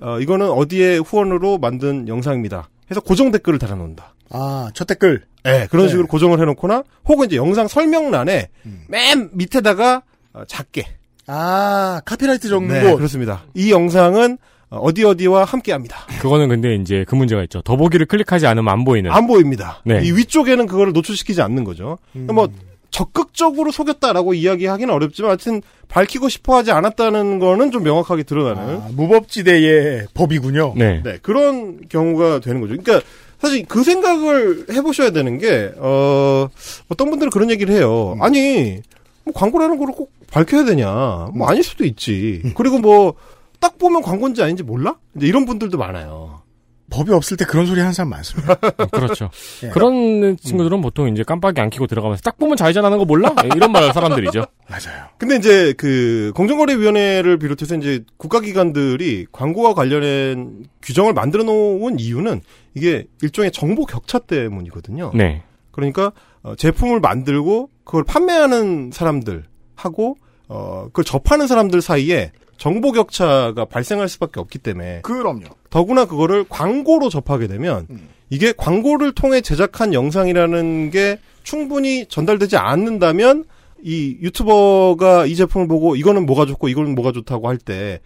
어, 0.00 0.18
이거는 0.20 0.50
어디에 0.50 0.98
후원으로 0.98 1.58
만든 1.58 2.08
영상입니다. 2.08 2.68
해서 2.90 3.00
고정 3.00 3.30
댓글을 3.30 3.58
달아 3.58 3.74
놓는다. 3.74 4.14
아, 4.30 4.70
첫 4.74 4.86
댓글. 4.86 5.22
예, 5.46 5.66
그런 5.70 5.86
네. 5.86 5.90
식으로 5.90 6.06
고정을 6.06 6.38
해놓거나 6.40 6.84
혹은 7.06 7.26
이제 7.26 7.36
영상 7.36 7.66
설명란에 7.68 8.48
음. 8.66 8.84
맨 8.88 9.30
밑에다가 9.32 10.02
어, 10.32 10.42
작게 10.46 10.86
아, 11.26 12.00
카피라이트 12.04 12.48
정보. 12.48 12.72
네, 12.72 12.94
그렇습니다. 12.94 13.44
이 13.54 13.70
영상은 13.70 14.38
어, 14.70 14.78
어디 14.78 15.04
어디와 15.04 15.44
함께합니다. 15.44 15.96
그거는 16.20 16.48
근데 16.48 16.74
이제 16.76 17.04
그 17.06 17.14
문제가 17.14 17.42
있죠. 17.44 17.60
더보기를 17.62 18.06
클릭하지 18.06 18.46
않으면 18.46 18.72
안 18.72 18.84
보이는. 18.84 19.10
안 19.10 19.26
보입니다. 19.26 19.82
네. 19.84 20.00
이 20.02 20.12
위쪽에는 20.12 20.66
그거를 20.66 20.92
노출시키지 20.92 21.42
않는 21.42 21.64
거죠. 21.64 21.98
음. 22.16 22.28
뭐 22.32 22.48
적극적으로 22.90 23.70
속였다라고 23.70 24.34
이야기하기는 24.34 24.92
어렵지만 24.92 25.30
하여튼 25.30 25.62
밝히고 25.88 26.28
싶어 26.28 26.56
하지 26.56 26.70
않았다는 26.70 27.38
거는 27.38 27.70
좀 27.70 27.82
명확하게 27.82 28.22
드러나는 28.22 28.76
아, 28.76 28.88
무법지대의 28.92 30.08
법이군요. 30.14 30.74
네. 30.76 31.02
네, 31.02 31.18
그런 31.22 31.80
경우가 31.88 32.40
되는 32.40 32.60
거죠. 32.60 32.76
그러니까 32.76 33.04
사실 33.40 33.64
그 33.66 33.82
생각을 33.82 34.66
해보셔야 34.70 35.10
되는 35.10 35.38
게, 35.38 35.72
어, 35.78 36.48
어떤 36.88 37.10
분들은 37.10 37.30
그런 37.30 37.50
얘기를 37.50 37.74
해요. 37.74 38.16
아니, 38.20 38.80
뭐 39.24 39.32
광고라는 39.34 39.78
거를 39.78 39.94
꼭 39.94 40.12
밝혀야 40.30 40.64
되냐. 40.64 41.30
뭐 41.34 41.48
아닐 41.48 41.62
수도 41.62 41.84
있지. 41.84 42.42
그리고 42.54 42.78
뭐, 42.78 43.14
딱 43.58 43.78
보면 43.78 44.02
광고인지 44.02 44.42
아닌지 44.42 44.62
몰라? 44.62 44.96
이제 45.16 45.26
이런 45.26 45.46
분들도 45.46 45.78
많아요. 45.78 46.42
법이 46.90 47.12
없을 47.12 47.36
때 47.36 47.44
그런 47.44 47.66
소리 47.66 47.80
하는 47.80 47.92
사람 47.92 48.10
많습니다. 48.10 48.52
어, 48.52 48.86
그렇죠. 48.90 49.30
예. 49.62 49.68
그런 49.68 50.36
친구들은 50.36 50.80
보통 50.82 51.08
이제 51.08 51.22
깜빡이 51.22 51.60
안 51.60 51.70
켜고 51.70 51.86
들어가면서 51.86 52.22
딱 52.22 52.36
보면 52.38 52.56
좌회전하는 52.56 52.98
거 52.98 53.04
몰라? 53.04 53.34
예, 53.44 53.48
이런 53.54 53.72
말 53.72 53.92
사람들이죠. 53.92 54.44
맞아요. 54.68 55.06
근데 55.18 55.36
이제 55.36 55.72
그 55.78 56.32
공정거래위원회를 56.34 57.38
비롯해서 57.38 57.76
이제 57.76 58.04
국가기관들이 58.16 59.26
광고와 59.32 59.74
관련된 59.74 60.64
규정을 60.82 61.14
만들어 61.14 61.44
놓은 61.44 61.98
이유는 61.98 62.42
이게 62.74 63.06
일종의 63.22 63.52
정보 63.52 63.86
격차 63.86 64.18
때문이거든요. 64.18 65.12
네. 65.14 65.42
그러니까 65.70 66.12
어, 66.42 66.54
제품을 66.56 67.00
만들고 67.00 67.70
그걸 67.84 68.04
판매하는 68.04 68.90
사람들하고 68.92 70.16
어, 70.48 70.84
그걸 70.86 71.04
접하는 71.04 71.46
사람들 71.46 71.80
사이에 71.80 72.32
정보 72.60 72.92
격차가 72.92 73.64
발생할 73.64 74.06
수밖에 74.10 74.38
없기 74.38 74.58
때문에 74.58 75.00
그럼요. 75.00 75.44
더구나 75.70 76.04
그거를 76.04 76.44
광고로 76.46 77.08
접하게 77.08 77.46
되면 77.46 77.86
음. 77.88 78.08
이게 78.28 78.52
광고를 78.52 79.12
통해 79.14 79.40
제작한 79.40 79.94
영상이라는 79.94 80.90
게 80.90 81.18
충분히 81.42 82.06
전달되지 82.06 82.58
않는다면 82.58 83.44
이 83.82 84.18
유튜버가 84.20 85.24
이 85.24 85.36
제품을 85.36 85.68
보고 85.68 85.96
이거는 85.96 86.26
뭐가 86.26 86.44
좋고 86.44 86.68
이거는 86.68 86.94
뭐가 86.94 87.12
좋다고 87.12 87.48
할 87.48 87.56
때 87.56 88.00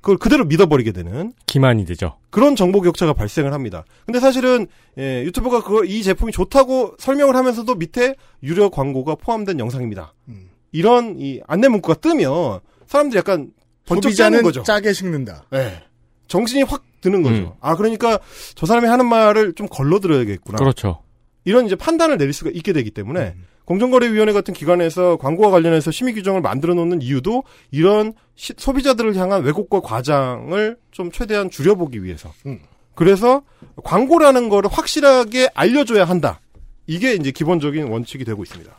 그걸 0.00 0.16
그대로 0.16 0.44
믿어버리게 0.44 0.90
되는 0.90 1.32
기만이 1.46 1.84
되죠. 1.84 2.16
그런 2.30 2.56
정보 2.56 2.80
격차가 2.80 3.12
발생을 3.12 3.52
합니다. 3.52 3.84
근데 4.06 4.18
사실은 4.18 4.66
예, 4.98 5.22
유튜버가 5.22 5.62
그걸 5.62 5.88
이 5.88 6.02
제품이 6.02 6.32
좋다고 6.32 6.96
설명을 6.98 7.36
하면서도 7.36 7.76
밑에 7.76 8.16
유료 8.42 8.70
광고가 8.70 9.14
포함된 9.14 9.60
영상입니다. 9.60 10.14
음. 10.30 10.48
이런 10.72 11.14
이 11.18 11.40
안내 11.46 11.68
문구가 11.68 11.94
뜨면 12.00 12.58
사람들이 12.88 13.18
약간 13.18 13.52
번쩍 13.94 14.14
짜는 14.14 14.38
소비자는 14.38 14.42
거죠. 14.42 14.62
짜게 14.62 14.92
식는다. 14.92 15.44
예. 15.54 15.82
정신이 16.28 16.62
확 16.62 16.82
드는 17.00 17.22
거죠. 17.22 17.34
음. 17.36 17.50
아 17.60 17.76
그러니까 17.76 18.18
저 18.54 18.66
사람이 18.66 18.86
하는 18.86 19.06
말을 19.08 19.52
좀 19.54 19.66
걸러 19.68 20.00
들어야겠구나. 20.00 20.56
그렇죠. 20.58 21.02
이런 21.44 21.66
이제 21.66 21.74
판단을 21.74 22.18
내릴 22.18 22.32
수가 22.32 22.50
있게 22.52 22.72
되기 22.72 22.90
때문에 22.90 23.34
음. 23.36 23.44
공정거래위원회 23.64 24.32
같은 24.32 24.52
기관에서 24.52 25.16
광고와 25.16 25.50
관련해서 25.50 25.90
심의 25.90 26.14
규정을 26.14 26.40
만들어 26.40 26.74
놓는 26.74 27.02
이유도 27.02 27.44
이런 27.70 28.14
시- 28.34 28.52
소비자들을 28.56 29.14
향한 29.16 29.42
왜곡과 29.44 29.80
과장을 29.80 30.76
좀 30.90 31.10
최대한 31.12 31.50
줄여보기 31.50 32.02
위해서. 32.04 32.32
음. 32.46 32.58
그래서 32.94 33.42
광고라는 33.84 34.48
거를 34.48 34.68
확실하게 34.70 35.48
알려줘야 35.54 36.04
한다. 36.04 36.40
이게 36.86 37.14
이제 37.14 37.30
기본적인 37.30 37.84
원칙이 37.88 38.24
되고 38.24 38.42
있습니다. 38.42 38.72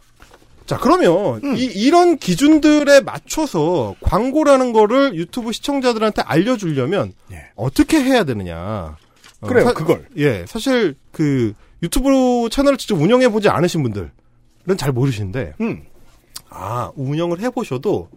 자, 0.71 0.77
그러면 0.77 1.41
음. 1.43 1.57
이, 1.57 1.65
이런 1.65 2.15
기준들에 2.17 3.01
맞춰서 3.01 3.93
광고라는 3.99 4.71
거를 4.71 5.15
유튜브 5.15 5.51
시청자들한테 5.51 6.21
알려주려면 6.21 7.11
예. 7.33 7.47
어떻게 7.57 8.01
해야 8.01 8.23
되느냐. 8.23 8.95
어, 9.41 9.47
그래요, 9.47 9.65
사- 9.65 9.73
그걸. 9.73 10.07
예, 10.15 10.45
사실 10.47 10.95
그 11.11 11.51
유튜브 11.83 12.47
채널을 12.49 12.77
직접 12.77 12.95
운영해 12.95 13.27
보지 13.27 13.49
않으신 13.49 13.83
분들은 13.83 14.11
잘 14.77 14.93
모르시는데, 14.93 15.55
음. 15.59 15.83
아 16.49 16.89
운영을 16.95 17.41
해보셔도 17.41 18.07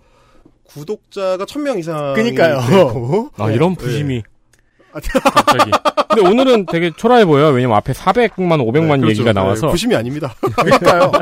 구독자가 0.63 1.47
1000명 1.47 1.81
이상. 1.81 2.15
그니까요. 2.15 2.61
아, 3.37 3.51
이런 3.51 3.73
예. 3.73 3.75
부심이. 3.75 4.23
갑자기. 5.03 5.71
근데 6.09 6.29
오늘은 6.29 6.67
되게 6.67 6.91
초라해 6.97 7.25
보여요. 7.25 7.49
왜냐면 7.53 7.77
앞에 7.77 7.93
400만, 7.93 8.61
500만 8.61 9.01
그렇죠. 9.01 9.09
얘기가 9.09 9.33
나와서. 9.33 9.67
네, 9.67 9.71
부심이 9.73 9.95
아닙니다. 9.97 10.35
그러니까요. 10.57 11.13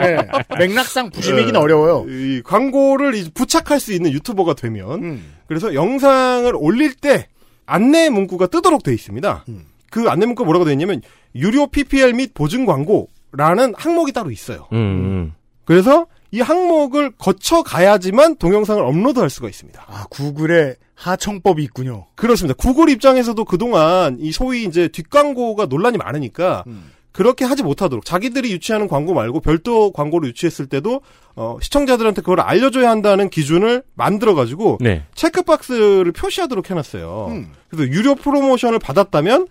예. 0.00 0.18
맥락상 0.58 1.10
부심이긴 1.10 1.54
예, 1.54 1.58
어려워요. 1.58 2.04
이 2.08 2.42
광고를 2.42 3.14
이제 3.14 3.30
부착할 3.32 3.80
수 3.80 3.92
있는 3.92 4.12
유튜버가 4.12 4.54
되면 4.54 5.02
음. 5.02 5.34
그래서 5.48 5.74
영상을 5.74 6.52
올릴 6.56 6.94
때 6.94 7.28
안내 7.66 8.10
문구가 8.10 8.46
뜨도록 8.48 8.82
돼 8.82 8.92
있습니다. 8.92 9.44
음. 9.48 9.64
그 9.90 10.08
안내 10.10 10.26
문구가 10.26 10.44
뭐라고 10.44 10.64
돼 10.64 10.72
있냐면 10.72 11.00
유료 11.34 11.66
PPL 11.66 12.12
및 12.14 12.34
보증 12.34 12.66
광고라는 12.66 13.74
항목이 13.76 14.12
따로 14.12 14.30
있어요. 14.30 14.68
음, 14.72 14.78
음. 14.78 15.32
그래서 15.64 16.06
이 16.34 16.40
항목을 16.40 17.12
거쳐 17.16 17.62
가야지만 17.62 18.34
동영상을 18.38 18.82
업로드할 18.84 19.30
수가 19.30 19.48
있습니다. 19.48 19.84
아, 19.86 20.06
구글에 20.10 20.74
하청법이 20.96 21.62
있군요. 21.62 22.06
그렇습니다. 22.16 22.56
구글 22.58 22.88
입장에서도 22.88 23.44
그동안 23.44 24.16
이 24.18 24.32
소위 24.32 24.64
이제 24.64 24.88
뒷광고가 24.88 25.66
논란이 25.66 25.96
많으니까 25.96 26.64
음. 26.66 26.90
그렇게 27.12 27.44
하지 27.44 27.62
못하도록 27.62 28.04
자기들이 28.04 28.50
유치하는 28.50 28.88
광고 28.88 29.14
말고 29.14 29.38
별도 29.38 29.92
광고를 29.92 30.30
유치했을 30.30 30.66
때도 30.66 31.02
어, 31.36 31.58
시청자들한테 31.62 32.22
그걸 32.22 32.40
알려줘야 32.40 32.90
한다는 32.90 33.30
기준을 33.30 33.84
만들어 33.94 34.34
가지고 34.34 34.78
네. 34.80 35.04
체크박스를 35.14 36.10
표시하도록 36.10 36.68
해놨어요. 36.68 37.28
음. 37.30 37.52
그래서 37.68 37.88
유료 37.92 38.16
프로모션을 38.16 38.80
받았다면 38.80 39.46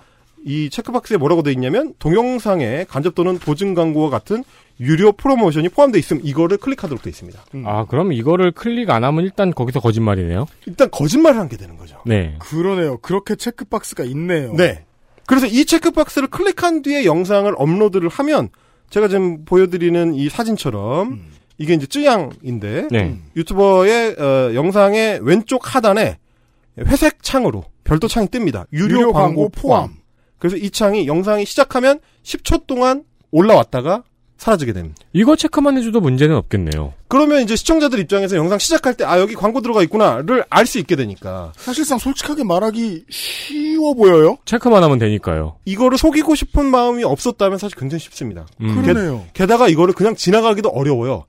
이 0.46 0.70
체크박스에 0.70 1.18
뭐라고 1.18 1.42
돼 1.44 1.52
있냐면 1.52 1.94
동영상에 2.00 2.86
간접 2.90 3.16
또는 3.16 3.38
보증 3.40 3.74
광고와 3.74 4.10
같은 4.10 4.44
유료 4.80 5.12
프로모션이 5.12 5.70
포함되어 5.70 6.00
있음 6.00 6.20
이거를 6.24 6.58
클릭하도록 6.58 7.02
돼 7.02 7.10
있습니다. 7.10 7.40
아, 7.66 7.86
그럼 7.86 8.12
이거를 8.12 8.52
클릭 8.52 8.90
안 8.90 9.04
하면 9.04 9.24
일단 9.24 9.54
거기서 9.54 9.80
거짓말이네요? 9.80 10.48
일단 10.66 10.90
거짓말을 10.92 11.40
한 11.40 11.48
게 11.48 11.58
되는 11.58 11.78
거죠. 11.78 11.98
네. 12.06 12.36
그러네요. 12.40 12.98
그렇게 12.98 13.36
체크박스가 13.36 14.04
있네요. 14.06 14.54
네. 14.54 14.84
그래서 15.28 15.46
이 15.48 15.66
체크박스를 15.66 16.28
클릭한 16.30 16.82
뒤에 16.82 17.06
영상을 17.06 17.54
업로드를 17.56 18.10
하면 18.10 18.50
제가 18.90 19.08
지금 19.08 19.46
보여드리는 19.46 20.14
이 20.16 20.28
사진처럼 20.30 21.08
음. 21.10 21.26
이게 21.58 21.74
이제 21.76 21.86
쯔양인데 21.86 22.88
네. 22.92 23.18
유튜버의 23.36 24.16
어, 24.20 24.54
영상의 24.56 25.20
왼쪽 25.22 25.76
하단에 25.76 26.18
회색 26.80 27.22
창으로 27.22 27.64
별도 27.84 28.08
창이 28.08 28.28
뜹니다. 28.28 28.66
유료, 28.74 28.98
유료 28.98 29.14
광고, 29.14 29.20
광고 29.44 29.50
포함. 29.50 29.80
포함. 29.88 30.03
그래서 30.44 30.58
이 30.58 30.70
창이 30.72 31.08
영상이 31.08 31.46
시작하면 31.46 32.00
10초 32.24 32.68
동안 32.68 33.06
올라왔다가 33.32 34.04
사라지게 34.36 34.74
됩니다. 34.74 34.98
이거 35.14 35.38
체크만 35.38 35.78
해줘도 35.78 36.02
문제는 36.02 36.36
없겠네요. 36.36 36.92
그러면 37.08 37.44
이제 37.44 37.56
시청자들 37.56 37.98
입장에서 38.00 38.36
영상 38.36 38.60
시작할 38.60 38.96
때 38.96 39.06
아 39.06 39.22
여기 39.22 39.36
광고 39.36 39.62
들어가 39.62 39.82
있구나를 39.84 40.44
알 40.50 40.66
수 40.66 40.80
있게 40.80 40.98
되니까 40.98 41.54
사실상 41.56 41.98
솔직하게 41.98 42.44
말하기 42.44 43.06
쉬워 43.10 43.94
보여요. 43.94 44.38
체크만 44.44 44.84
하면 44.84 45.00
되니까요. 45.00 45.56
이거를 45.64 45.98
속이고 45.98 46.36
싶은 46.36 46.66
마음이 46.66 47.06
없었다면 47.06 47.58
사실 47.58 47.78
굉장히 47.80 48.02
쉽습니다. 48.02 48.46
음. 48.60 48.82
그러네요. 48.82 49.26
게다가 49.32 49.70
이거를 49.70 49.94
그냥 49.94 50.14
지나가기도 50.14 50.68
어려워요. 50.68 51.24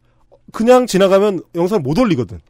그냥 0.50 0.88
지나가면 0.88 1.40
영상 1.54 1.84
못 1.84 1.96
올리거든. 1.96 2.40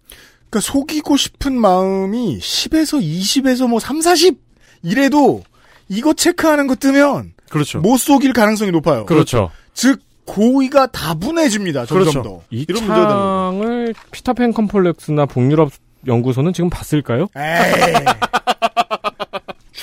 그러니까 0.49 0.61
속이고 0.61 1.19
싶은 1.19 1.61
마음이 1.61 2.39
10에서 2.39 3.03
20에서 3.03 3.69
뭐 3.69 3.79
3, 3.81 4.01
40 4.01 4.39
이래도 4.83 5.43
이거 5.89 6.13
체크하는 6.13 6.67
거 6.67 6.75
뜨면 6.75 7.33
그렇죠. 7.51 7.81
못 7.81 7.99
속일 7.99 8.33
가능성이 8.33 8.71
높아요. 8.71 9.07
그렇죠. 9.07 9.51
즉 9.75 10.01
고의가 10.25 10.87
다분해집니다. 10.87 11.87
점점 11.87 12.13
그렇죠. 12.13 12.23
더. 12.23 12.43
이 12.51 12.65
이런 12.69 12.87
창을 12.87 13.95
피터팬 14.11 14.53
컴플렉스나 14.53 15.27
북유럽 15.27 15.71
연구소는 16.07 16.53
지금 16.53 16.71
봤을까요? 16.71 17.29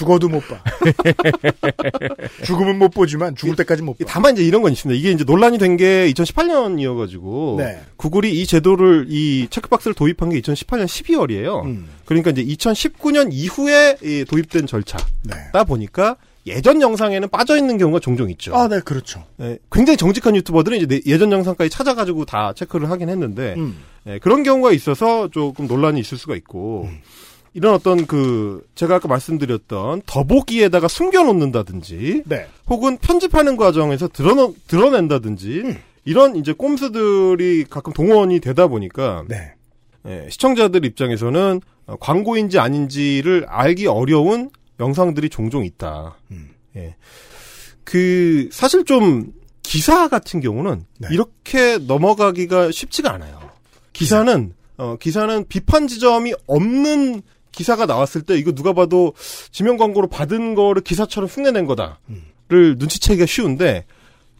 죽어도 0.01 0.29
못 0.29 0.41
봐. 0.47 0.59
죽으면 2.43 2.79
못 2.79 2.89
보지만 2.89 3.35
죽을 3.35 3.55
때까지 3.55 3.83
못 3.83 3.97
봐. 3.97 4.05
다만 4.07 4.33
이제 4.33 4.43
이런 4.43 4.61
건 4.61 4.71
있습니다. 4.71 4.97
이게 4.97 5.11
이제 5.11 5.23
논란이 5.23 5.57
된 5.57 5.71
게 5.77 6.11
2018년이어가지고 6.11 7.57
네. 7.57 7.79
구글이 7.95 8.41
이 8.41 8.45
제도를 8.45 9.05
이 9.09 9.47
체크박스를 9.49 9.93
도입한 9.93 10.29
게 10.31 10.41
2018년 10.41 10.85
12월이에요. 10.85 11.63
음. 11.63 11.87
그러니까 12.05 12.31
이제 12.31 12.43
2019년 12.43 13.29
이후에 13.31 13.97
이 14.03 14.25
도입된 14.27 14.67
절차다 14.67 15.05
네. 15.23 15.63
보니까 15.65 16.17
예전 16.45 16.81
영상에는 16.81 17.29
빠져 17.29 17.55
있는 17.55 17.77
경우가 17.77 17.99
종종 17.99 18.29
있죠. 18.31 18.53
아, 18.55 18.67
네, 18.67 18.79
그렇죠. 18.81 19.23
예, 19.39 19.59
굉장히 19.71 19.95
정직한 19.95 20.35
유튜버들은 20.35 20.77
이제 20.79 20.87
내- 20.87 21.01
예전 21.05 21.31
영상까지 21.31 21.69
찾아가지고 21.69 22.25
다 22.25 22.51
체크를 22.53 22.89
하긴 22.89 23.07
했는데 23.09 23.53
음. 23.57 23.77
예, 24.07 24.17
그런 24.19 24.41
경우가 24.43 24.71
있어서 24.73 25.29
조금 25.29 25.67
논란이 25.67 25.99
있을 26.01 26.17
수가 26.17 26.35
있고 26.35 26.87
음. 26.89 26.99
이런 27.53 27.73
어떤 27.73 28.05
그 28.05 28.65
제가 28.75 28.95
아까 28.95 29.07
말씀드렸던 29.07 30.03
더보기에다가 30.05 30.87
숨겨놓는다든지 30.87 32.23
네. 32.25 32.47
혹은 32.67 32.97
편집하는 32.97 33.57
과정에서 33.57 34.07
드러너, 34.07 34.53
드러낸다든지 34.67 35.61
음. 35.65 35.77
이런 36.05 36.35
이제 36.35 36.53
꼼수들이 36.53 37.65
가끔 37.69 37.93
동원이 37.93 38.39
되다 38.39 38.67
보니까 38.67 39.25
네. 39.27 39.53
예, 40.07 40.27
시청자들 40.29 40.85
입장에서는 40.85 41.61
어, 41.87 41.95
광고인지 41.99 42.57
아닌지를 42.57 43.45
알기 43.47 43.87
어려운 43.87 44.49
영상들이 44.79 45.29
종종 45.29 45.65
있다. 45.65 46.17
음. 46.31 46.49
예. 46.75 46.95
그 47.83 48.49
사실 48.51 48.85
좀 48.85 49.33
기사 49.61 50.07
같은 50.07 50.39
경우는 50.39 50.85
네. 50.99 51.07
이렇게 51.11 51.77
넘어가기가 51.77 52.71
쉽지가 52.71 53.13
않아요. 53.13 53.39
기사는 53.93 54.53
어 54.77 54.95
기사는 54.95 55.45
비판 55.47 55.87
지점이 55.87 56.33
없는 56.47 57.21
기사가 57.51 57.85
나왔을 57.85 58.21
때 58.21 58.37
이거 58.37 58.51
누가 58.51 58.73
봐도 58.73 59.13
지명 59.51 59.77
광고로 59.77 60.07
받은 60.07 60.55
거를 60.55 60.81
기사처럼 60.81 61.29
흉내낸 61.29 61.65
거다를 61.65 61.95
음. 62.09 62.25
눈치채기가 62.51 63.25
쉬운데 63.25 63.85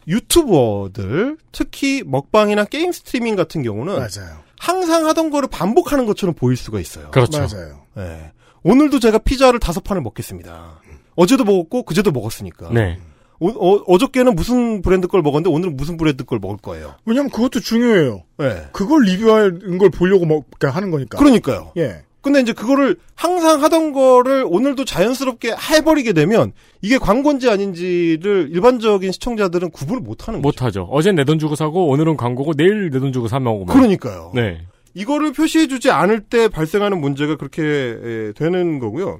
유튜버들 0.08 1.36
특히 1.52 2.02
먹방이나 2.04 2.64
게임 2.64 2.92
스트리밍 2.92 3.36
같은 3.36 3.62
경우는 3.62 3.94
맞아요. 3.94 4.42
항상 4.58 5.06
하던 5.06 5.30
거를 5.30 5.48
반복하는 5.48 6.06
것처럼 6.06 6.34
보일 6.34 6.56
수가 6.56 6.80
있어요. 6.80 7.10
그렇죠. 7.10 7.38
맞아요. 7.38 7.82
예. 7.98 8.32
오늘도 8.62 9.00
제가 9.00 9.18
피자를 9.18 9.58
다섯 9.58 9.82
판을 9.82 10.02
먹겠습니다. 10.02 10.80
어제도 11.14 11.44
먹었고 11.44 11.82
그제도 11.82 12.10
먹었으니까. 12.10 12.70
네. 12.72 12.98
어, 13.40 13.98
저께는 13.98 14.36
무슨 14.36 14.82
브랜드 14.82 15.08
걸 15.08 15.20
먹었는데 15.20 15.50
오늘은 15.50 15.76
무슨 15.76 15.96
브랜드 15.96 16.24
걸 16.24 16.38
먹을 16.38 16.58
거예요. 16.58 16.94
왜냐면 17.04 17.30
그것도 17.30 17.58
중요해요. 17.58 18.22
예. 18.40 18.68
그걸 18.72 19.02
리뷰하는 19.02 19.78
걸 19.78 19.90
보려고 19.90 20.26
먹, 20.26 20.44
그러니까 20.58 20.76
하는 20.76 20.92
거니까. 20.92 21.18
그러니까요. 21.18 21.72
예. 21.76 22.02
근데 22.22 22.40
이제 22.40 22.52
그거를 22.52 22.96
항상 23.14 23.62
하던 23.62 23.92
거를 23.92 24.46
오늘도 24.48 24.84
자연스럽게 24.84 25.54
해버리게 25.70 26.12
되면 26.12 26.52
이게 26.80 26.96
광고인지 26.98 27.50
아닌지를 27.50 28.48
일반적인 28.52 29.10
시청자들은 29.12 29.70
구분을 29.70 30.00
못 30.00 30.28
하는 30.28 30.40
거죠. 30.40 30.48
못하죠. 30.48 30.82
어젠 30.90 31.16
내 31.16 31.24
돈 31.24 31.38
주고 31.38 31.56
사고 31.56 31.88
오늘은 31.88 32.16
광고고 32.16 32.54
내일 32.54 32.90
내 32.90 33.00
돈 33.00 33.12
주고 33.12 33.26
사 33.28 33.40
먹으면. 33.40 33.74
그러니까요. 33.74 34.30
네. 34.34 34.66
이거를 34.94 35.32
표시해주지 35.32 35.90
않을 35.90 36.20
때 36.20 36.48
발생하는 36.48 37.00
문제가 37.00 37.36
그렇게 37.36 37.62
에, 37.62 38.32
되는 38.34 38.78
거고요. 38.78 39.18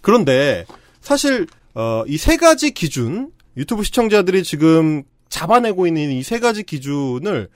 그런데 0.00 0.64
사실 1.00 1.46
어, 1.74 2.02
이 2.08 2.16
세 2.16 2.36
가지 2.36 2.72
기준 2.72 3.30
유튜브 3.56 3.82
시청자들이 3.84 4.42
지금 4.42 5.02
잡아내고 5.28 5.86
있는 5.86 6.10
이 6.12 6.22
세 6.22 6.38
가지 6.40 6.62
기준을 6.62 7.48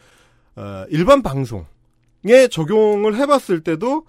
어, 0.57 0.85
일반 0.91 1.23
방송에 1.23 2.49
적용을 2.51 3.17
해봤을 3.17 3.61
때도 3.65 4.05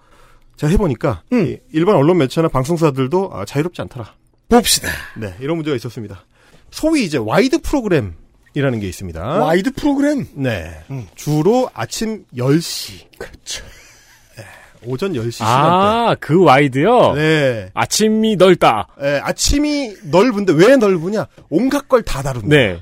제가 0.56 0.70
해보니까 0.72 1.22
음. 1.32 1.46
이 1.46 1.56
일반 1.72 1.96
언론 1.96 2.18
매체나 2.18 2.48
방송사들도 2.48 3.30
아, 3.32 3.44
자유롭지 3.44 3.80
않더라. 3.82 4.14
봅시다. 4.48 4.88
네, 5.16 5.34
이런 5.40 5.56
문제가 5.56 5.74
있었습니다. 5.76 6.24
소위 6.70 7.04
이제 7.04 7.18
와이드 7.18 7.60
프로그램 7.62 8.14
이라는 8.54 8.80
게 8.80 8.88
있습니다. 8.88 9.20
와이드 9.20 9.72
프로그램. 9.72 10.26
네. 10.34 10.70
음. 10.90 11.06
주로 11.14 11.70
아침 11.74 12.24
10시. 12.36 13.18
그렇죠. 13.18 13.64
오전 14.84 15.12
10시 15.12 15.30
시간대. 15.30 15.52
아, 15.54 16.16
그 16.18 16.42
와이드요? 16.42 17.12
네. 17.14 17.70
아침이 17.72 18.34
넓다. 18.34 18.88
예, 19.00 19.20
아침이 19.22 19.94
넓은데 20.10 20.52
왜 20.54 20.74
넓으냐? 20.76 21.28
온갖 21.50 21.88
걸 21.88 22.02
다 22.02 22.20
다룬다. 22.20 22.48
네. 22.48 22.80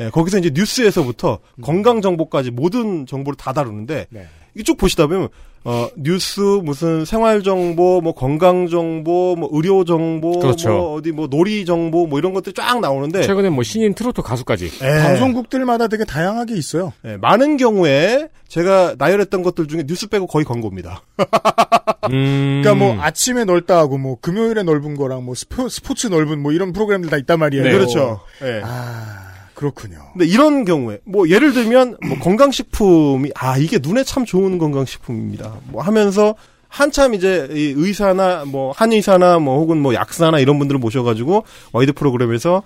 예, 0.00 0.08
거기서 0.10 0.38
이제 0.38 0.50
뉴스에서부터 0.54 1.40
건강 1.60 2.00
정보까지 2.00 2.50
모든 2.52 3.04
정보를 3.06 3.36
다 3.36 3.52
다루는데 3.52 4.06
네. 4.08 4.26
쭉 4.64 4.78
보시다 4.78 5.06
보면 5.06 5.28
어, 5.64 5.88
뉴스, 5.96 6.40
무슨 6.40 7.04
생활 7.04 7.42
정보, 7.42 8.00
뭐 8.00 8.14
건강 8.14 8.66
정보, 8.66 9.36
뭐 9.36 9.48
의료 9.52 9.84
정보, 9.84 10.38
그렇죠. 10.40 10.70
뭐 10.70 10.94
어디 10.94 11.12
뭐 11.12 11.28
놀이 11.28 11.64
정보, 11.64 12.06
뭐 12.06 12.18
이런 12.18 12.34
것들 12.34 12.52
쫙 12.52 12.80
나오는데 12.80 13.22
최근에 13.22 13.50
뭐 13.50 13.62
신인 13.62 13.94
트로트 13.94 14.22
가수까지. 14.22 14.70
예. 14.82 15.02
방송국들마다 15.02 15.86
되게 15.88 16.04
다양하게 16.04 16.54
있어요. 16.56 16.92
예, 17.04 17.16
많은 17.16 17.56
경우에 17.58 18.28
제가 18.48 18.96
나열했던 18.98 19.42
것들 19.42 19.68
중에 19.68 19.84
뉴스 19.86 20.08
빼고 20.08 20.26
거의 20.26 20.44
광고입니다. 20.44 21.02
음. 22.10 22.60
그러니까 22.62 22.74
뭐 22.74 23.00
아침에 23.00 23.44
넓다 23.44 23.78
하고 23.78 23.98
뭐 23.98 24.18
금요일에 24.20 24.64
넓은 24.64 24.96
거랑 24.96 25.24
뭐 25.24 25.34
스포, 25.34 25.68
스포츠 25.68 26.08
넓은 26.08 26.40
뭐 26.40 26.52
이런 26.52 26.72
프로그램들 26.72 27.08
다 27.08 27.16
있단 27.16 27.38
말이에요. 27.38 27.64
네. 27.64 27.72
그렇죠. 27.72 28.20
예. 28.42 28.60
아 28.64 29.21
그렇군요. 29.62 29.98
근데 30.12 30.26
이런 30.26 30.64
경우에 30.64 30.98
뭐 31.04 31.28
예를 31.28 31.52
들면 31.52 31.98
뭐 32.04 32.18
건강식품이 32.18 33.30
아 33.36 33.56
이게 33.58 33.78
눈에 33.80 34.02
참 34.02 34.24
좋은 34.24 34.58
건강식품입니다. 34.58 35.54
뭐 35.68 35.82
하면서 35.82 36.34
한참 36.66 37.14
이제 37.14 37.46
이 37.52 37.74
의사나 37.76 38.44
뭐 38.46 38.72
한의사나 38.72 39.38
뭐 39.38 39.58
혹은 39.58 39.78
뭐 39.78 39.94
약사나 39.94 40.40
이런 40.40 40.58
분들을 40.58 40.80
모셔가지고 40.80 41.44
와이드 41.72 41.92
프로그램에서 41.92 42.62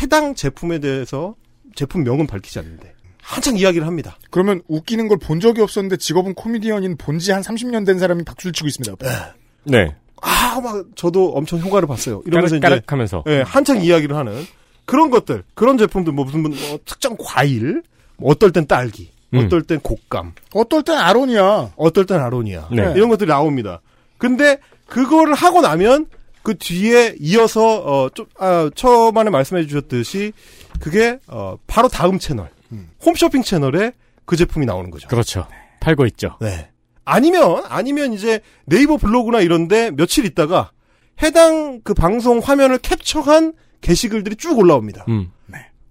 해당 0.00 0.34
제품에 0.36 0.78
대해서 0.78 1.34
제품명은 1.74 2.26
밝히지 2.28 2.58
않는데 2.60 2.92
한창 3.22 3.56
이야기를 3.56 3.86
합니다. 3.86 4.16
그러면 4.30 4.62
웃기는 4.68 5.08
걸 5.08 5.18
본 5.18 5.40
적이 5.40 5.62
없었는데 5.62 5.96
직업은 5.96 6.34
코미디언인 6.34 6.96
본지 6.98 7.32
한 7.32 7.42
30년 7.42 7.84
된 7.84 7.98
사람이 7.98 8.22
박수를 8.24 8.52
치고 8.52 8.68
있습니다. 8.68 8.92
옆에. 8.92 9.06
네. 9.64 9.96
아 10.22 10.60
막 10.60 10.84
저도 10.96 11.32
엄청 11.34 11.60
효과를 11.60 11.86
봤어요. 11.88 12.22
이러면서 12.26 12.56
이제 12.56 12.60
까락까락하면서. 12.62 13.24
예, 13.28 13.42
한창 13.46 13.80
이야기를 13.82 14.16
하는 14.16 14.44
그런 14.88 15.10
것들, 15.10 15.44
그런 15.52 15.76
제품들, 15.76 16.14
뭐 16.14 16.24
무슨 16.24 16.40
뭐 16.40 16.50
특정 16.86 17.14
과일, 17.18 17.82
뭐 18.16 18.32
어떨 18.32 18.52
땐 18.52 18.66
딸기, 18.66 19.10
음. 19.34 19.44
어떨 19.44 19.62
땐 19.62 19.80
곶감, 19.80 20.32
어떨 20.54 20.82
땐 20.82 20.96
아론이야. 20.96 21.72
어떨 21.76 22.06
땐 22.06 22.18
아로니아, 22.20 22.68
네. 22.72 22.94
이런 22.96 23.10
것들이 23.10 23.28
나옵니다. 23.28 23.82
근데 24.16 24.58
그거를 24.86 25.34
하고 25.34 25.60
나면 25.60 26.06
그 26.42 26.56
뒤에 26.56 27.16
이어서 27.20 27.82
어, 27.84 28.08
좀, 28.08 28.24
아, 28.38 28.70
처음에 28.74 29.24
말씀해 29.24 29.66
주셨듯이 29.66 30.32
그게 30.80 31.18
어, 31.26 31.58
바로 31.66 31.88
다음 31.88 32.18
채널, 32.18 32.48
홈쇼핑 33.04 33.42
채널에 33.42 33.92
그 34.24 34.36
제품이 34.36 34.64
나오는 34.64 34.90
거죠. 34.90 35.06
그렇죠. 35.08 35.46
팔고 35.80 36.06
있죠. 36.06 36.38
네. 36.40 36.70
아니면 37.04 37.62
아니면 37.68 38.14
이제 38.14 38.40
네이버 38.64 38.96
블로그나 38.96 39.40
이런데 39.40 39.90
며칠 39.90 40.24
있다가 40.24 40.70
해당 41.22 41.82
그 41.84 41.92
방송 41.92 42.38
화면을 42.38 42.78
캡처한 42.78 43.52
게시글들이 43.80 44.36
쭉 44.36 44.58
올라옵니다. 44.58 45.04
음. 45.08 45.30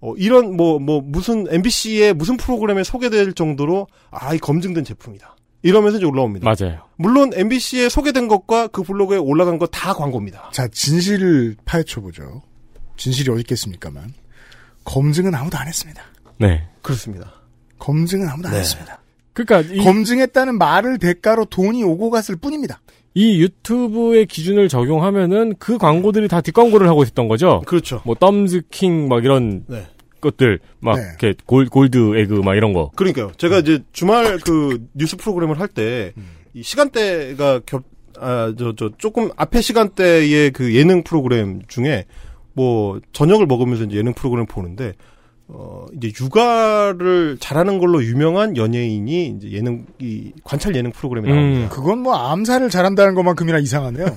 어, 0.00 0.14
이런 0.16 0.56
뭐뭐 0.56 1.00
무슨 1.00 1.46
MBC의 1.50 2.14
무슨 2.14 2.36
프로그램에 2.36 2.84
소개될 2.84 3.32
정도로 3.32 3.88
아, 4.12 4.32
이 4.32 4.38
검증된 4.38 4.84
제품이다. 4.84 5.34
이러면서 5.62 5.96
이제 5.98 6.06
올라옵니다. 6.06 6.44
맞아요. 6.48 6.82
물론 6.94 7.32
MBC에 7.34 7.88
소개된 7.88 8.28
것과 8.28 8.68
그 8.68 8.84
블로그에 8.84 9.18
올라간 9.18 9.58
거 9.58 9.66
다 9.66 9.92
광고입니다. 9.94 10.50
자 10.52 10.68
진실을 10.68 11.56
파헤쳐 11.64 12.00
보죠. 12.00 12.42
진실이 12.96 13.28
어디 13.30 13.40
있겠습니까만 13.40 14.14
검증은 14.84 15.34
아무도 15.34 15.58
안 15.58 15.66
했습니다. 15.66 16.00
네. 16.38 16.68
그렇습니다. 16.82 17.32
검증은 17.80 18.28
아무도 18.28 18.48
안 18.48 18.54
네. 18.54 18.60
했습니다. 18.60 19.00
그러니까 19.32 19.72
이, 19.74 19.78
검증했다는 19.78 20.58
말을 20.58 20.98
대가로 20.98 21.46
돈이 21.46 21.82
오고 21.82 22.10
갔을 22.10 22.36
뿐입니다. 22.36 22.80
이 23.14 23.40
유튜브의 23.40 24.26
기준을 24.26 24.68
적용하면은 24.68 25.54
그 25.58 25.78
광고들이 25.78 26.28
다 26.28 26.40
뒷광고를 26.40 26.88
하고 26.88 27.02
있었던 27.02 27.28
거죠. 27.28 27.62
그렇죠. 27.66 28.00
뭐 28.04 28.14
덤즈킹 28.14 29.08
막 29.08 29.24
이런 29.24 29.64
네. 29.66 29.86
것들 30.20 30.60
막 30.80 30.96
네. 30.96 31.02
이렇게 31.20 31.34
골, 31.46 31.66
골드 31.66 32.16
에그 32.16 32.34
막 32.44 32.54
이런 32.54 32.72
거. 32.72 32.90
그러니까요. 32.96 33.32
제가 33.36 33.58
이제 33.58 33.80
주말 33.92 34.38
그 34.38 34.86
뉴스 34.94 35.16
프로그램을 35.16 35.58
할 35.58 35.68
때 35.68 36.12
이 36.54 36.62
시간대가 36.62 37.60
겹, 37.66 37.84
아, 38.18 38.52
저, 38.58 38.74
저, 38.74 38.90
조금 38.98 39.30
앞에 39.36 39.60
시간대의 39.60 40.50
그 40.50 40.74
예능 40.74 41.02
프로그램 41.04 41.60
중에 41.68 42.04
뭐 42.54 43.00
저녁을 43.12 43.46
먹으면서 43.46 43.84
이제 43.84 43.96
예능 43.98 44.14
프로그램 44.14 44.46
보는데 44.46 44.94
어, 45.50 45.86
이제 45.96 46.12
육아를 46.20 47.38
잘하는 47.40 47.78
걸로 47.78 48.04
유명한 48.04 48.58
연예인이 48.58 49.28
이제 49.28 49.50
예능, 49.50 49.86
이 49.98 50.30
관찰 50.44 50.76
예능 50.76 50.92
프로그램에 50.92 51.32
나옵니다. 51.32 51.64
음. 51.64 51.68
그건 51.70 52.00
뭐 52.00 52.14
암살을 52.14 52.68
잘한다는 52.68 53.14
것만큼이나 53.14 53.58
이상하네요. 53.58 54.14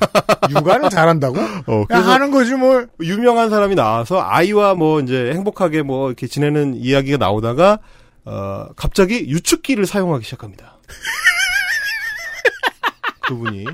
육아를 0.49 0.89
잘한다고? 0.89 1.38
어, 1.67 1.86
그냥 1.88 2.09
하는 2.09 2.32
거지 2.32 2.53
뭘. 2.55 2.89
유명한 2.99 3.49
사람이 3.49 3.75
나와서 3.75 4.21
아이와 4.21 4.75
뭐 4.75 4.99
이제 4.99 5.32
행복하게 5.34 5.84
뭐 5.84 6.09
이렇게 6.09 6.27
지내는 6.27 6.75
이야기가 6.75 7.17
나오다가 7.17 7.79
어 8.25 8.67
갑자기 8.75 9.29
유축기를 9.29 9.86
사용하기 9.86 10.25
시작합니다. 10.25 10.79
그분이 13.21 13.65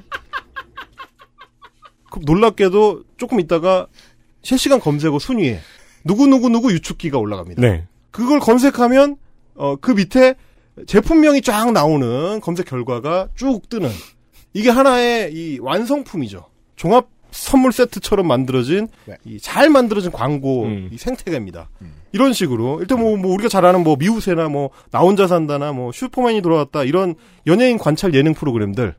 그 2.12 2.20
놀랍게도 2.24 3.04
조금 3.18 3.40
있다가 3.40 3.88
실시간 4.44 4.80
검색어 4.80 5.18
순위에 5.20 5.60
누구 6.08 6.26
누구 6.28 6.50
누구 6.50 6.72
유축기가 6.72 7.18
올라갑니다. 7.20 7.62
네. 7.62 7.86
그걸 8.12 8.40
검색하면 8.40 9.18
어 9.56 9.76
그 9.82 9.92
밑에 9.92 10.36
제품명이 10.86 11.42
쫙 11.42 11.72
나오는 11.72 12.40
검색 12.42 12.68
결과가 12.68 13.30
쭉 13.36 13.68
뜨는 13.70 13.90
이게 14.54 14.70
하나의 14.70 15.34
이 15.34 15.60
완성품이죠. 15.60 16.46
종합 16.76 17.08
선물 17.32 17.72
세트처럼 17.72 18.26
만들어진 18.28 18.88
네. 19.06 19.16
이잘 19.26 19.70
만들어진 19.70 20.12
광고 20.12 20.64
음. 20.64 20.90
이 20.92 20.98
생태계입니다. 20.98 21.70
이런 22.14 22.32
식으로 22.34 22.80
일단 22.80 23.00
뭐, 23.00 23.18
뭐 23.18 23.34
우리가 23.34 23.50
잘 23.50 23.66
아는 23.66 23.84
뭐 23.84 23.96
미우새나 23.98 24.48
뭐 24.50 24.70
나 24.92 25.00
혼자 25.00 25.28
산다나 25.28 25.74
뭐 25.74 25.92
슈퍼맨이 25.92 26.42
돌아왔다 26.42 26.84
이런 26.84 27.16
연예인 27.46 27.78
관찰 27.78 28.14
예능 28.14 28.34
프로그램들 28.34 28.96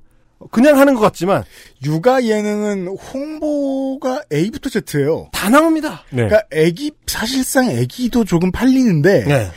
그냥 0.50 0.78
하는 0.78 0.94
것 0.94 1.00
같지만 1.00 1.42
육아 1.84 2.22
예능은 2.22 2.86
홍보가 2.88 4.22
A부터 4.32 4.68
Z예요. 4.80 5.28
다 5.32 5.48
나옵니다. 5.50 6.02
네. 6.10 6.26
그러니까 6.28 6.42
애기 6.52 6.92
사실상 7.06 7.70
애기도 7.70 8.24
조금 8.24 8.50
팔리는데 8.52 9.24
네. 9.24 9.50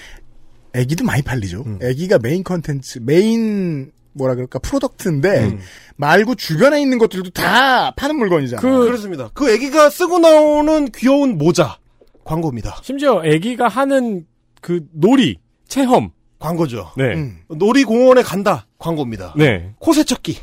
애기도 0.73 1.03
많이 1.03 1.21
팔리죠. 1.21 1.63
음. 1.65 1.79
애기가 1.81 2.19
메인 2.19 2.43
컨텐츠, 2.43 2.99
메인 3.03 3.91
뭐라 4.13 4.35
그럴까 4.35 4.59
product인데 4.59 5.39
음. 5.45 5.59
말고 5.97 6.35
주변에 6.35 6.81
있는 6.81 6.97
것들도 6.97 7.29
다 7.31 7.91
파는 7.91 8.15
물건이잖아요. 8.17 8.61
그- 8.61 8.85
그렇습니다. 8.85 9.29
그 9.33 9.49
애기가 9.51 9.89
쓰고 9.89 10.19
나오는 10.19 10.89
귀여운 10.95 11.37
모자 11.37 11.77
광고입니다. 12.23 12.79
심지어 12.83 13.21
아기가 13.23 13.67
하는 13.67 14.25
그 14.61 14.85
놀이 14.91 15.37
체험. 15.67 16.11
광고죠. 16.39 16.91
네. 16.97 17.13
음. 17.13 17.37
놀이공원에 17.49 18.23
간다 18.23 18.65
광고입니다. 18.79 19.35
네. 19.37 19.73
코세척기. 19.77 20.39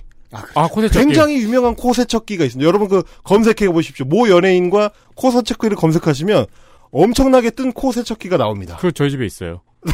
아, 0.54 0.68
코세척기. 0.68 0.98
굉장히 1.06 1.36
유명한 1.38 1.74
코세척기가 1.74 2.44
있습니다. 2.44 2.66
여러분 2.66 2.88
그 2.88 3.02
검색해 3.24 3.70
보십시오. 3.72 4.04
모 4.06 4.28
연예인과 4.28 4.90
코세척기를 5.14 5.76
검색하시면 5.76 6.46
엄청나게 6.90 7.50
뜬 7.50 7.72
코세척기가 7.72 8.36
나옵니다. 8.36 8.76
그 8.80 8.92
저희 8.92 9.10
집에 9.10 9.24
있어요. 9.26 9.60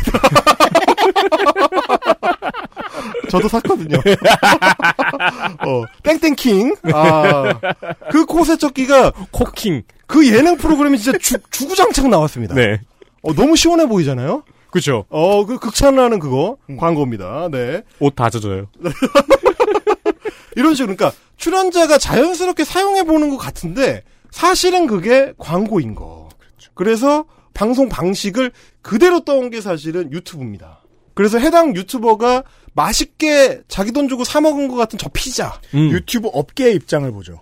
저도 3.31 3.49
샀거든요. 3.49 3.99
어, 5.67 5.85
땡땡킹. 6.03 6.77
아, 6.93 7.55
그 8.11 8.25
코세척기가 8.27 9.13
코킹. 9.31 9.83
그 10.07 10.27
예능 10.29 10.57
프로그램이 10.57 10.99
진짜 10.99 11.19
주, 11.19 11.37
주구장창 11.51 12.11
나왔습니다. 12.11 12.55
네. 12.55 12.81
어, 13.23 13.33
너무 13.35 13.57
시원해 13.57 13.87
보이잖아요? 13.87 14.43
그쵸. 14.71 15.05
어, 15.09 15.45
그 15.47 15.59
극찬하는 15.59 16.19
그거 16.19 16.57
광고입니다. 16.79 17.49
네. 17.51 17.83
옷 18.01 18.15
다 18.15 18.29
젖어요. 18.31 18.67
이런 20.57 20.75
식으로 20.75 20.95
그러니까 20.97 21.17
출연자가 21.37 21.99
자연스럽게 21.99 22.65
사용해 22.65 23.05
보는 23.05 23.31
것 23.31 23.37
같은데 23.39 24.03
사실은 24.31 24.87
그게 24.87 25.33
광고인 25.39 25.95
거. 25.95 26.29
그래서 26.75 27.25
방송 27.55 27.89
방식을 27.89 28.51
그대로 28.83 29.21
떠온 29.21 29.51
게 29.51 29.61
사실은 29.61 30.13
유튜브입니다. 30.13 30.81
그래서 31.15 31.39
해당 31.39 31.77
유튜버가 31.77 32.43
맛있게 32.75 33.61
자기 33.69 33.93
돈 33.93 34.09
주고 34.09 34.25
사 34.25 34.41
먹은 34.41 34.67
것 34.69 34.75
같은 34.75 34.99
저 34.99 35.09
피자. 35.13 35.61
음. 35.75 35.91
유튜브 35.91 36.29
업계의 36.33 36.75
입장을 36.75 37.11
보죠. 37.13 37.41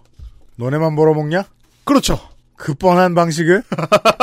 너네만 0.56 0.94
벌어먹냐? 0.94 1.44
그렇죠. 1.84 2.20
그 2.56 2.74
뻔한 2.74 3.14
방식을 3.14 3.62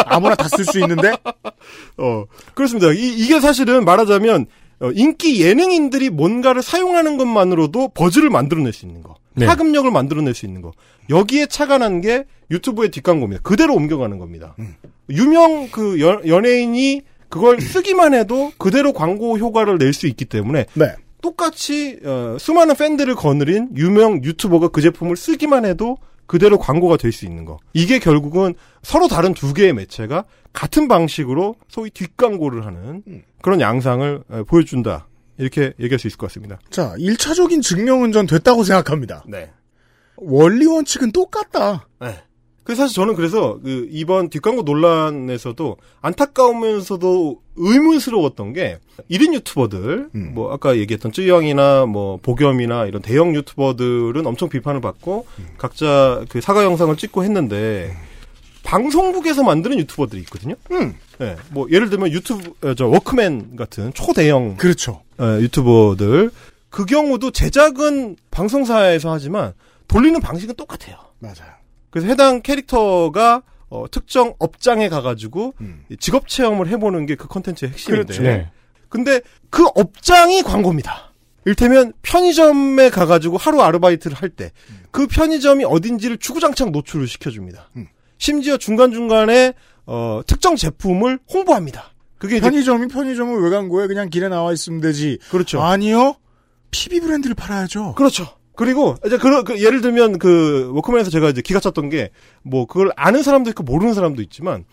아무나 0.05 0.35
다 0.35 0.47
쓸 0.47 0.63
수 0.63 0.79
있는데 0.79 1.11
어, 1.97 2.23
그렇습니다. 2.53 2.91
이, 2.93 3.15
이게 3.17 3.39
사실은 3.41 3.83
말하자면 3.83 4.41
어, 4.41 4.45
인기 4.93 5.41
예능인들이 5.43 6.09
뭔가를 6.09 6.61
사용하는 6.61 7.17
것만으로도 7.17 7.89
버즈를 7.89 8.29
만들어낼 8.29 8.73
수 8.73 8.85
있는 8.85 9.03
거. 9.03 9.15
네. 9.35 9.45
파급력을 9.45 9.89
만들어낼 9.91 10.33
수 10.33 10.45
있는 10.45 10.61
거. 10.61 10.71
여기에 11.09 11.47
착안한 11.47 12.01
게 12.01 12.25
유튜브의 12.51 12.89
뒷광고입니다. 12.91 13.41
그대로 13.43 13.75
옮겨가는 13.75 14.17
겁니다. 14.19 14.55
유명 15.09 15.69
그 15.71 15.99
연, 15.99 16.27
연예인이 16.27 17.01
그걸 17.29 17.59
쓰기만 17.61 18.13
해도 18.13 18.51
그대로 18.57 18.93
광고 18.93 19.37
효과를 19.37 19.77
낼 19.77 19.93
수 19.93 20.07
있기 20.07 20.25
때문에 20.25 20.65
네. 20.73 20.85
똑같이 21.21 21.99
어, 22.05 22.37
수많은 22.39 22.75
팬들을 22.75 23.13
거느린 23.15 23.69
유명 23.75 24.23
유튜버가 24.23 24.69
그 24.69 24.81
제품을 24.81 25.15
쓰기만 25.17 25.65
해도 25.65 25.97
그대로 26.25 26.57
광고가 26.59 26.97
될 26.97 27.11
수 27.11 27.25
있는 27.25 27.43
거. 27.43 27.57
이게 27.73 27.99
결국은 27.99 28.53
서로 28.83 29.07
다른 29.07 29.33
두 29.33 29.53
개의 29.53 29.73
매체가 29.73 30.25
같은 30.53 30.87
방식으로 30.87 31.55
소위 31.67 31.89
뒷광고를 31.89 32.65
하는 32.65 33.03
그런 33.41 33.61
양상을 33.61 34.23
어, 34.29 34.43
보여준다. 34.47 35.07
이렇게 35.37 35.73
얘기할 35.79 35.99
수 35.99 36.07
있을 36.07 36.17
것 36.17 36.27
같습니다. 36.27 36.59
자, 36.69 36.93
1차적인 36.97 37.63
증명운전 37.63 38.27
됐다고 38.27 38.63
생각합니다. 38.63 39.23
네. 39.25 39.49
원리 40.17 40.65
원칙은 40.65 41.13
똑같다. 41.13 41.87
네. 42.01 42.15
그래서 42.69 42.83
사실 42.83 42.95
저는 42.97 43.15
그래서 43.15 43.57
그 43.63 43.87
이번 43.89 44.29
뒷광고 44.29 44.61
논란에서도 44.61 45.77
안타까우면서도 46.01 47.41
의문스러웠던 47.55 48.53
게 48.53 48.77
1인 49.09 49.33
유튜버들 49.33 50.09
음. 50.13 50.31
뭐 50.35 50.53
아까 50.53 50.77
얘기했던 50.77 51.11
쯔영이나 51.11 51.87
뭐 51.87 52.17
보겸이나 52.17 52.85
이런 52.85 53.01
대형 53.01 53.33
유튜버들은 53.33 54.23
엄청 54.23 54.49
비판을 54.49 54.81
받고 54.81 55.25
음. 55.39 55.47
각자 55.57 56.23
그 56.29 56.41
사과 56.41 56.63
영상을 56.63 56.95
찍고 56.95 57.23
했는데 57.23 57.95
방송국에서 58.69 59.41
만드는 59.43 59.79
유튜버들이 59.79 60.21
있거든요. 60.23 60.53
음. 60.71 60.95
네, 61.17 61.35
뭐 61.49 61.67
예를 61.71 61.89
들면 61.89 62.11
유튜브 62.11 62.53
어, 62.61 62.75
저 62.75 62.85
워크맨 62.85 63.55
같은 63.55 63.91
초대형 63.93 64.57
그렇죠. 64.57 65.01
어, 65.17 65.39
유튜버들 65.41 66.29
그 66.69 66.85
경우도 66.85 67.31
제작은 67.31 68.15
방송사에서 68.29 69.11
하지만 69.11 69.53
돌리는 69.87 70.19
방식은 70.21 70.53
똑같아요. 70.55 70.97
맞아요. 71.17 71.51
그래서 71.89 72.07
해당 72.07 72.41
캐릭터가 72.43 73.41
어, 73.69 73.85
특정 73.89 74.35
업장에 74.37 74.87
가가지고 74.87 75.55
음. 75.61 75.85
직업 75.99 76.27
체험을 76.27 76.67
해보는 76.67 77.07
게 77.07 77.15
그 77.15 77.27
컨텐츠의 77.27 77.71
핵심인데. 77.71 78.03
그렇죠. 78.05 78.21
네. 78.23 78.51
근데 78.87 79.21
그 79.49 79.65
업장이 79.75 80.43
광고입니다. 80.43 81.11
일테면 81.45 81.93
편의점에 82.03 82.89
가가지고 82.91 83.37
하루 83.37 83.61
아르바이트를 83.61 84.15
할 84.15 84.29
때그 84.29 85.07
편의점이 85.07 85.65
어딘지를 85.65 86.17
주구장창 86.17 86.71
노출을 86.71 87.07
시켜줍니다. 87.07 87.69
음. 87.77 87.87
심지어 88.19 88.57
중간중간에 88.57 89.53
어, 89.87 90.21
특정 90.27 90.55
제품을 90.55 91.17
홍보합니다. 91.33 91.85
그게 92.19 92.39
편의점이 92.39 92.87
편의점을 92.89 93.41
왜 93.41 93.49
광고에 93.49 93.87
그냥 93.87 94.09
길에 94.09 94.27
나와 94.29 94.53
있으면 94.53 94.81
되지. 94.81 95.17
그렇죠. 95.31 95.61
아니요. 95.61 96.15
PB 96.69 96.99
브랜드를 96.99 97.33
팔아야죠. 97.33 97.95
그렇죠. 97.95 98.27
그리고 98.55 98.95
이제 99.05 99.17
그, 99.17 99.43
그 99.43 99.63
예를 99.63 99.79
들면 99.81 100.19
그 100.19 100.69
워크맨에서 100.75 101.09
제가 101.09 101.29
이제 101.29 101.41
기가 101.41 101.59
찼던 101.59 101.89
게 101.89 102.09
뭐 102.43 102.65
그걸 102.65 102.91
아는 102.95 103.23
사람도 103.23 103.49
있고 103.51 103.63
모르는 103.63 103.93
사람도 103.93 104.21
있지만 104.23 104.65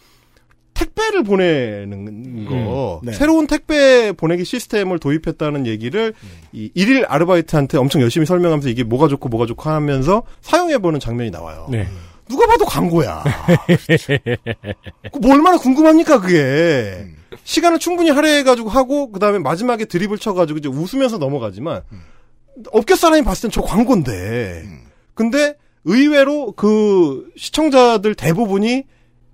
택배를 0.74 1.22
보내는 1.22 2.44
거 2.47 3.01
음, 3.03 3.07
네. 3.07 3.12
새로운 3.12 3.47
택배 3.47 4.12
보내기 4.12 4.44
시스템을 4.44 4.99
도입했다는 4.99 5.66
얘기를 5.66 6.12
이 6.53 6.70
일일 6.74 7.07
아르바이트한테 7.09 7.78
엄청 7.78 8.03
열심히 8.03 8.26
설명하면서 8.26 8.68
이게 8.68 8.82
뭐가 8.84 9.09
좋고 9.09 9.28
뭐가 9.30 9.47
좋고 9.47 9.70
하면서 9.70 10.22
사용해 10.42 10.78
보는 10.78 11.01
장면이 11.01 11.30
나와요. 11.30 11.66
네. 11.70 11.88
누가 12.28 12.46
봐도 12.46 12.64
광고야. 12.64 13.22
그뭐 15.12 15.34
얼마나 15.34 15.56
궁금합니까 15.58 16.20
그게. 16.20 17.06
시간을 17.44 17.78
충분히 17.78 18.10
할애해가지고 18.10 18.68
하고 18.68 19.10
그 19.12 19.20
다음에 19.20 19.38
마지막에 19.38 19.84
드립을 19.84 20.18
쳐가지고 20.18 20.58
이제 20.58 20.68
웃으면서 20.68 21.18
넘어가지만 21.18 21.82
업계 22.72 22.96
사람이 22.96 23.22
봤을 23.22 23.42
땐 23.48 23.50
저 23.50 23.62
광고인데. 23.62 24.64
근데 25.14 25.54
의외로 25.84 26.52
그 26.52 27.28
시청자들 27.36 28.14
대부분이 28.14 28.84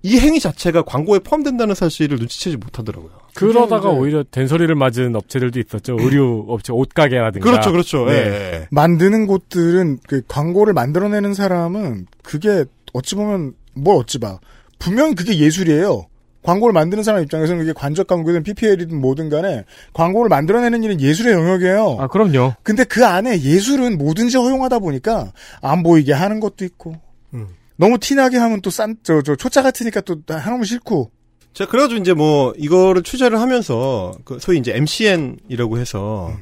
이 0.05 0.19
행위 0.19 0.39
자체가 0.41 0.81
광고에 0.83 1.19
포함된다는 1.19 1.75
사실을 1.75 2.17
눈치채지 2.19 2.57
못하더라고요. 2.57 3.11
그러다가 3.35 3.89
이제- 3.89 3.97
오히려 3.99 4.23
된소리를 4.29 4.75
맞은 4.75 5.15
업체들도 5.15 5.59
있었죠. 5.59 5.95
의류 5.99 6.45
업체, 6.49 6.73
옷가게라든가. 6.73 7.49
그렇죠, 7.49 7.71
그렇죠. 7.71 8.05
네. 8.05 8.13
예. 8.13 8.67
만드는 8.69 9.25
곳들은 9.27 9.99
그 10.07 10.21
광고를 10.27 10.73
만들어내는 10.73 11.33
사람은 11.33 12.07
그게 12.21 12.65
어찌 12.93 13.15
보면 13.15 13.53
뭘 13.73 13.97
어찌 13.97 14.19
봐. 14.19 14.39
분명히 14.79 15.15
그게 15.15 15.37
예술이에요. 15.37 16.07
광고를 16.43 16.73
만드는 16.73 17.03
사람 17.03 17.23
입장에서는 17.23 17.61
그게 17.61 17.73
관적 17.73 18.05
광고든 18.07 18.43
PPL이든 18.43 18.99
뭐든 18.99 19.29
간에 19.29 19.63
광고를 19.93 20.27
만들어내는 20.29 20.83
일은 20.83 20.99
예술의 20.99 21.33
영역이에요. 21.33 21.97
아, 21.99 22.07
그럼요. 22.07 22.53
근데 22.63 22.83
그 22.83 23.05
안에 23.05 23.41
예술은 23.41 23.97
뭐든지 23.97 24.37
허용하다 24.37 24.79
보니까 24.79 25.31
안 25.61 25.83
보이게 25.83 26.11
하는 26.11 26.41
것도 26.41 26.65
있고 26.65 26.95
음. 27.33 27.47
너무 27.77 27.97
티나게 27.97 28.37
하면 28.37 28.61
또 28.61 28.69
싼 28.69 28.97
저 29.03 29.21
저 29.21 29.35
초짜 29.35 29.61
같으니까 29.63 30.01
또 30.01 30.17
하면 30.27 30.63
싫고 30.65 31.11
자, 31.53 31.67
그래가지고 31.67 32.01
이제 32.01 32.13
뭐, 32.13 32.51
이거를 32.57 33.03
취재를 33.03 33.39
하면서, 33.39 34.11
그 34.25 34.39
소위 34.39 34.57
이제 34.57 34.73
MCN이라고 34.75 35.77
해서, 35.77 36.33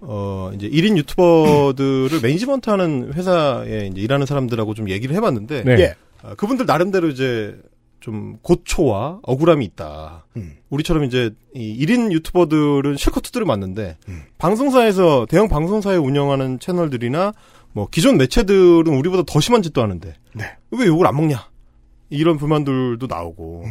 어, 0.00 0.50
이제 0.54 0.68
1인 0.68 0.96
유튜버들을 0.98 2.20
매니지먼트 2.22 2.70
하는 2.70 3.12
회사에 3.12 3.88
이제 3.92 4.00
일하는 4.00 4.26
사람들하고 4.26 4.74
좀 4.74 4.88
얘기를 4.88 5.14
해봤는데, 5.16 5.64
네. 5.64 5.72
예. 5.78 5.94
아, 6.22 6.34
그분들 6.34 6.66
나름대로 6.66 7.08
이제 7.08 7.58
좀 8.00 8.38
고초와 8.42 9.20
억울함이 9.22 9.64
있다. 9.66 10.26
음. 10.36 10.56
우리처럼 10.70 11.04
이제 11.04 11.30
이 11.54 11.84
1인 11.84 12.12
유튜버들은 12.12 12.96
실컷 12.96 13.20
두드려 13.20 13.44
맞는데, 13.44 13.96
음. 14.08 14.22
방송사에서, 14.38 15.26
대형 15.28 15.48
방송사에 15.48 15.96
운영하는 15.96 16.58
채널들이나, 16.58 17.32
뭐, 17.72 17.88
기존 17.90 18.16
매체들은 18.16 18.88
우리보다 18.88 19.22
더 19.26 19.40
심한 19.40 19.62
짓도 19.62 19.82
하는데, 19.82 20.14
네. 20.34 20.44
왜 20.70 20.86
욕을 20.86 21.06
안 21.06 21.16
먹냐? 21.16 21.48
이런 22.08 22.38
불만들도 22.38 23.06
나오고. 23.06 23.64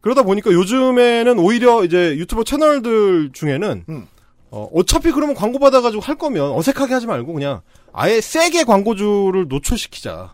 그러다 0.00 0.22
보니까 0.22 0.52
요즘에는 0.52 1.38
오히려 1.38 1.82
이제 1.82 2.16
유튜버 2.18 2.44
채널들 2.44 3.30
중에는 3.32 3.84
음. 3.88 4.06
어, 4.54 4.68
어차피 4.72 5.10
그러면 5.10 5.34
광고 5.34 5.58
받아가지고 5.58 6.00
할 6.00 6.14
거면 6.14 6.52
어색하게 6.52 6.94
하지 6.94 7.08
말고 7.08 7.32
그냥 7.32 7.62
아예 7.92 8.20
세게 8.20 8.62
광고주를 8.62 9.48
노출시키자. 9.48 10.32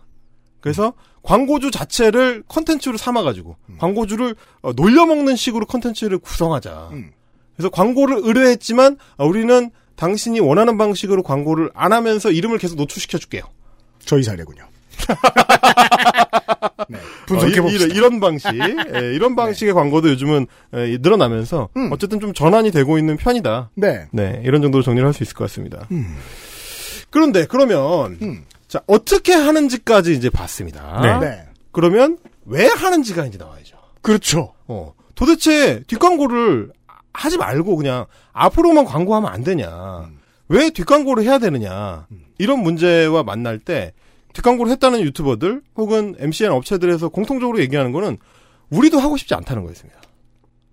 그래서 0.60 0.92
광고주 1.22 1.70
자체를 1.70 2.42
컨텐츠로 2.46 2.98
삼아가지고 2.98 3.56
광고주를 3.78 4.36
어, 4.60 4.72
놀려먹는 4.74 5.36
식으로 5.36 5.64
컨텐츠를 5.64 6.18
구성하자. 6.18 6.90
음. 6.92 7.12
그래서 7.56 7.70
광고를 7.70 8.18
의뢰했지만 8.22 8.98
아, 9.16 9.24
우리는 9.24 9.70
당신이 9.96 10.40
원하는 10.40 10.76
방식으로 10.76 11.22
광고를 11.22 11.70
안 11.72 11.94
하면서 11.94 12.30
이름을 12.30 12.58
계속 12.58 12.76
노출시켜줄게요. 12.76 13.42
저희 14.04 14.22
사례군요. 14.22 14.68
네. 16.90 16.98
어, 16.98 17.00
분석해 17.26 17.52
이- 17.56 17.60
봅시다. 17.60 17.84
이런, 17.84 17.96
이런 17.96 18.20
방식, 18.20 18.48
예, 18.94 19.14
이런 19.14 19.36
방식의 19.36 19.72
광고도 19.74 20.10
요즘은 20.10 20.46
예, 20.74 20.98
늘어나면서 21.00 21.68
음. 21.76 21.90
어쨌든 21.92 22.20
좀 22.20 22.32
전환이 22.34 22.70
되고 22.70 22.98
있는 22.98 23.16
편이다. 23.16 23.70
네. 23.76 24.06
네, 24.12 24.42
이런 24.44 24.60
정도로 24.62 24.82
정리를 24.82 25.06
할 25.06 25.12
수 25.14 25.22
있을 25.22 25.34
것 25.34 25.44
같습니다. 25.44 25.86
음. 25.92 26.16
그런데 27.10 27.46
그러면 27.46 28.18
음. 28.22 28.44
자 28.68 28.80
어떻게 28.86 29.32
하는지까지 29.32 30.12
이제 30.14 30.30
봤습니다. 30.30 31.00
네. 31.02 31.18
네. 31.28 31.42
그러면 31.72 32.18
왜 32.46 32.66
하는지가 32.66 33.26
이제 33.26 33.38
나와야죠. 33.38 33.76
그렇죠. 34.02 34.52
어, 34.66 34.94
도대체 35.14 35.82
뒷광고를 35.86 36.72
하지 37.12 37.36
말고 37.38 37.76
그냥 37.76 38.06
앞으로만 38.32 38.84
광고하면 38.84 39.30
안 39.32 39.42
되냐? 39.44 40.08
왜 40.48 40.70
뒷광고를 40.70 41.24
해야 41.24 41.38
되느냐? 41.38 42.06
이런 42.38 42.60
문제와 42.62 43.22
만날 43.24 43.58
때 43.58 43.92
뒷광고를 44.34 44.70
했다는 44.72 45.00
유튜버들 45.00 45.62
혹은 45.76 46.14
MCN 46.18 46.52
업체들에서 46.52 47.08
공통적으로 47.08 47.60
얘기하는 47.60 47.92
거는 47.92 48.18
우리도 48.70 48.98
하고 48.98 49.16
싶지 49.16 49.34
않다는 49.34 49.64
거였습니다. 49.64 50.00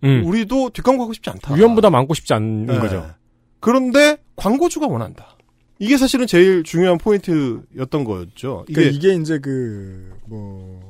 음. 0.04 0.24
우리도 0.26 0.70
뒷광고 0.72 1.04
하고 1.04 1.14
싶지 1.14 1.30
않다. 1.30 1.56
위험보다 1.56 1.90
많고 1.90 2.14
싶지 2.14 2.34
않은 2.34 2.66
네. 2.68 2.80
거죠. 2.80 3.10
그런데 3.60 4.18
광고주가 4.36 4.88
원한다. 4.88 5.36
이게 5.80 5.98
사실은 5.98 6.26
제일 6.28 6.64
중요한 6.64 6.98
포인트였던 6.98 8.04
거였죠. 8.04 8.66
이게, 8.68 8.82
그러니까 8.82 8.98
이게 8.98 9.22
이제 9.22 9.40
그, 9.40 10.12
뭐, 10.28 10.87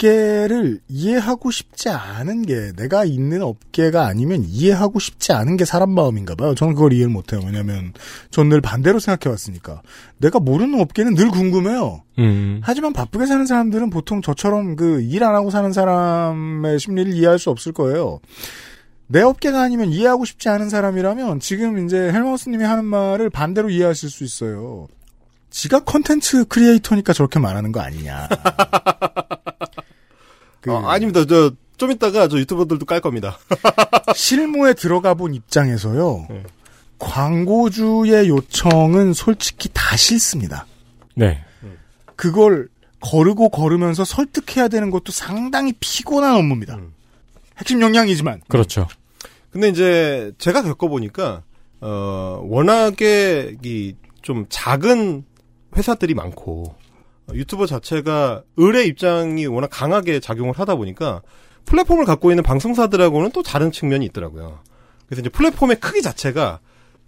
업계를 0.00 0.80
이해하고 0.88 1.50
싶지 1.50 1.88
않은 1.88 2.42
게, 2.42 2.72
내가 2.76 3.04
있는 3.04 3.42
업계가 3.42 4.06
아니면 4.06 4.44
이해하고 4.46 4.98
싶지 4.98 5.32
않은 5.32 5.56
게 5.56 5.64
사람 5.64 5.90
마음인가 5.90 6.34
봐요. 6.34 6.54
저는 6.54 6.74
그걸 6.74 6.92
이해를 6.92 7.10
못해요. 7.10 7.40
왜냐면, 7.44 7.92
전늘 8.30 8.60
반대로 8.60 8.98
생각해왔으니까. 8.98 9.80
내가 10.18 10.38
모르는 10.38 10.78
업계는 10.80 11.14
늘 11.14 11.30
궁금해요. 11.30 12.02
음. 12.18 12.60
하지만 12.62 12.92
바쁘게 12.92 13.26
사는 13.26 13.46
사람들은 13.46 13.90
보통 13.90 14.20
저처럼 14.22 14.76
그 14.76 15.00
일 15.00 15.22
안 15.22 15.34
하고 15.34 15.50
사는 15.50 15.72
사람의 15.72 16.78
심리를 16.78 17.12
이해할 17.14 17.38
수 17.38 17.50
없을 17.50 17.72
거예요. 17.72 18.20
내 19.08 19.22
업계가 19.22 19.62
아니면 19.62 19.90
이해하고 19.90 20.24
싶지 20.24 20.48
않은 20.48 20.68
사람이라면 20.68 21.40
지금 21.40 21.84
이제 21.86 21.96
헬마우스님이 21.96 22.64
하는 22.64 22.84
말을 22.84 23.30
반대로 23.30 23.70
이해하실 23.70 24.10
수 24.10 24.24
있어요. 24.24 24.88
지가 25.50 25.80
컨텐츠 25.84 26.46
크리에이터니까 26.46 27.12
저렇게 27.14 27.38
말하는 27.38 27.72
거 27.72 27.80
아니냐. 27.80 28.28
그 30.66 30.72
어, 30.74 30.88
아닙니다. 30.88 31.24
저, 31.26 31.52
좀 31.76 31.92
이따가 31.92 32.28
저 32.28 32.38
유튜버들도 32.38 32.84
깔 32.86 33.00
겁니다. 33.00 33.38
실무에 34.14 34.74
들어가 34.74 35.14
본 35.14 35.34
입장에서요. 35.34 36.26
네. 36.28 36.42
광고주의 36.98 38.28
요청은 38.28 39.12
솔직히 39.12 39.68
다 39.72 39.96
싫습니다. 39.96 40.66
네. 41.14 41.42
그걸 42.16 42.68
거르고 43.00 43.50
걸으면서 43.50 44.04
설득해야 44.04 44.68
되는 44.68 44.90
것도 44.90 45.12
상당히 45.12 45.72
피곤한 45.78 46.34
업무입니다. 46.36 46.76
음. 46.76 46.92
핵심 47.58 47.80
역량이지만. 47.80 48.40
그렇죠. 48.48 48.88
근데 49.50 49.68
이제 49.68 50.32
제가 50.38 50.62
겪어보니까, 50.62 51.42
어, 51.80 52.40
워낙에 52.42 53.56
이 53.62 53.94
좀 54.26 54.44
작은 54.48 55.22
회사들이 55.76 56.14
많고, 56.14 56.64
어, 56.64 56.76
유튜버 57.32 57.66
자체가 57.66 58.42
을의 58.58 58.86
입장이 58.88 59.46
워낙 59.46 59.68
강하게 59.72 60.20
작용을 60.20 60.54
하다 60.58 60.76
보니까 60.76 61.22
플랫폼을 61.64 62.04
갖고 62.04 62.30
있는 62.30 62.42
방송사들하고는 62.44 63.32
또 63.32 63.42
다른 63.42 63.72
측면이 63.72 64.04
있더라고요. 64.06 64.60
그래서 65.06 65.20
이제 65.20 65.28
플랫폼의 65.30 65.80
크기 65.80 66.02
자체가 66.02 66.60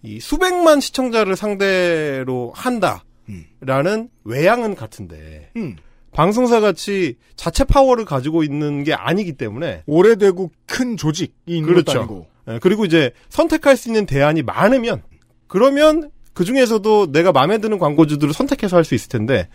이 0.03 0.21
수백만 0.21 0.81
시청자를 0.81 1.37
상대로 1.37 2.53
한다라는 2.55 4.09
외양은 4.25 4.75
같은데 4.75 5.51
음. 5.57 5.77
방송사 6.13 6.61
같이 6.61 7.17
자체 7.37 7.65
파워를 7.65 8.05
가지고 8.05 8.43
있는 8.43 8.83
게 8.83 8.95
아니기 8.95 9.33
때문에 9.35 9.83
오래되고 9.87 10.51
큰 10.67 10.97
조직이 10.97 11.33
있는 11.47 11.69
그렇죠. 11.69 11.99
아니고. 12.01 12.27
예, 12.49 12.59
그리고 12.61 12.85
이제 12.85 13.13
선택할 13.29 13.77
수 13.77 13.89
있는 13.89 14.07
대안이 14.07 14.43
많으면 14.43 15.03
그러면 15.47 16.11
그 16.33 16.45
중에서도 16.45 17.13
내가 17.13 17.33
마음에 17.33 17.59
드는 17.59 17.79
광고주들을 17.79 18.33
선택해서 18.33 18.77
할 18.77 18.85
수 18.85 18.95
있을 18.95 19.09
텐데 19.09 19.49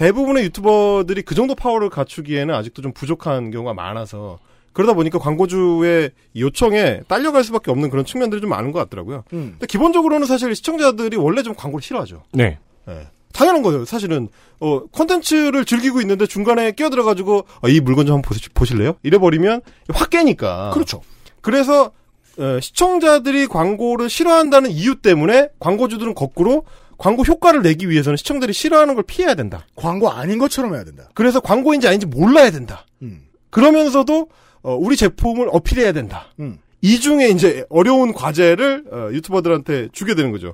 대부분의 0.00 0.44
유튜버들이 0.44 1.20
그 1.22 1.34
정도 1.34 1.54
파워를 1.54 1.90
갖추기에는 1.90 2.54
아직도 2.54 2.80
좀 2.80 2.92
부족한 2.92 3.50
경우가 3.50 3.74
많아서 3.74 4.38
그러다 4.72 4.94
보니까 4.94 5.18
광고주의 5.18 6.10
요청에 6.34 7.02
딸려갈 7.06 7.44
수밖에 7.44 7.70
없는 7.70 7.90
그런 7.90 8.06
측면들이 8.06 8.40
좀 8.40 8.48
많은 8.48 8.72
것 8.72 8.78
같더라고요. 8.78 9.24
음. 9.34 9.50
근데 9.52 9.66
기본적으로는 9.66 10.26
사실 10.26 10.54
시청자들이 10.54 11.18
원래 11.18 11.42
좀 11.42 11.54
광고를 11.54 11.82
싫어하죠. 11.82 12.22
네. 12.32 12.58
예. 12.88 13.08
당연한 13.34 13.60
거예요. 13.60 13.84
사실은 13.84 14.28
어 14.58 14.84
콘텐츠를 14.86 15.66
즐기고 15.66 16.00
있는데 16.00 16.26
중간에 16.26 16.72
끼어들어 16.72 17.04
가지고 17.04 17.44
어, 17.60 17.68
이 17.68 17.80
물건 17.80 18.06
좀 18.06 18.16
한번 18.16 18.28
보시, 18.54 18.72
실래요 18.72 18.94
이래 19.02 19.18
버리면 19.18 19.60
확 19.90 20.08
깨니까. 20.08 20.70
그렇죠. 20.72 21.02
그래서 21.42 21.90
어, 22.38 22.58
시청자들이 22.58 23.48
광고를 23.48 24.08
싫어한다는 24.08 24.70
이유 24.70 24.94
때문에 24.96 25.50
광고주들은 25.58 26.14
거꾸로 26.14 26.64
광고 27.00 27.22
효과를 27.22 27.62
내기 27.62 27.88
위해서는 27.88 28.18
시청자들이 28.18 28.52
싫어하는 28.52 28.94
걸 28.94 29.02
피해야 29.04 29.34
된다. 29.34 29.64
광고 29.74 30.10
아닌 30.10 30.38
것처럼 30.38 30.74
해야 30.74 30.84
된다. 30.84 31.08
그래서 31.14 31.40
광고인지 31.40 31.88
아닌지 31.88 32.04
몰라야 32.04 32.50
된다. 32.50 32.84
음. 33.00 33.22
그러면서도 33.48 34.28
어, 34.62 34.74
우리 34.74 34.98
제품을 34.98 35.48
어필해야 35.50 35.92
된다. 35.92 36.26
음. 36.40 36.58
이 36.82 37.00
중에 37.00 37.30
이제 37.30 37.64
어려운 37.70 38.12
과제를 38.12 38.84
어, 38.92 39.08
유튜버들한테 39.14 39.88
주게 39.92 40.14
되는 40.14 40.30
거죠. 40.30 40.52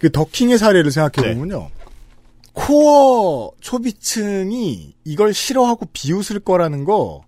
그 0.00 0.10
더킹의 0.10 0.56
사례를 0.56 0.90
생각해 0.90 1.28
네. 1.28 1.34
보면요. 1.34 1.68
코어 2.54 3.52
소비층이 3.60 4.94
이걸 5.04 5.34
싫어하고 5.34 5.88
비웃을 5.92 6.40
거라는 6.40 6.84
거 6.84 7.20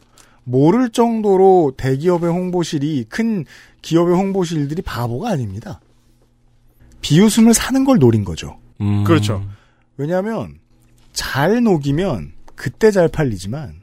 모를 0.43 0.89
정도로 0.89 1.75
대기업의 1.77 2.31
홍보실이 2.31 3.05
큰 3.11 3.45
기업의 3.83 4.15
홍보실들이 4.17 4.81
바보가 4.81 5.29
아닙니다. 5.29 5.83
비웃음을 7.05 7.53
사는 7.53 7.85
걸 7.85 7.99
노린 7.99 8.25
거죠. 8.25 8.59
음. 8.81 9.05
그렇죠. 9.05 9.45
왜냐하면 9.99 10.59
잘 11.13 11.63
녹이면 11.63 12.33
그때 12.55 12.91
잘 12.91 13.09
팔리지만 13.09 13.75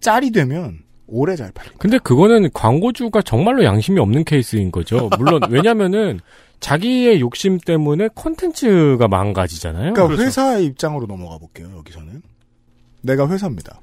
짤이 0.00 0.30
되면 0.30 0.78
오래 1.06 1.36
잘 1.36 1.52
팔립니다. 1.52 1.78
근데 1.78 1.98
그거는 1.98 2.48
광고주가 2.54 3.20
정말로 3.20 3.62
양심이 3.62 4.00
없는 4.00 4.24
케이스인 4.24 4.72
거죠. 4.72 5.10
물론 5.18 5.42
왜냐면은 5.50 6.18
자기의 6.58 7.20
욕심 7.20 7.58
때문에 7.58 8.08
콘텐츠가 8.14 9.06
망가지잖아요. 9.06 9.92
그러니까 9.92 10.06
그렇죠. 10.06 10.22
회사의 10.22 10.64
입장으로 10.64 11.06
넘어가 11.06 11.36
볼게요. 11.36 11.70
여기서는 11.76 12.22
내가 13.02 13.28
회사입니다. 13.28 13.80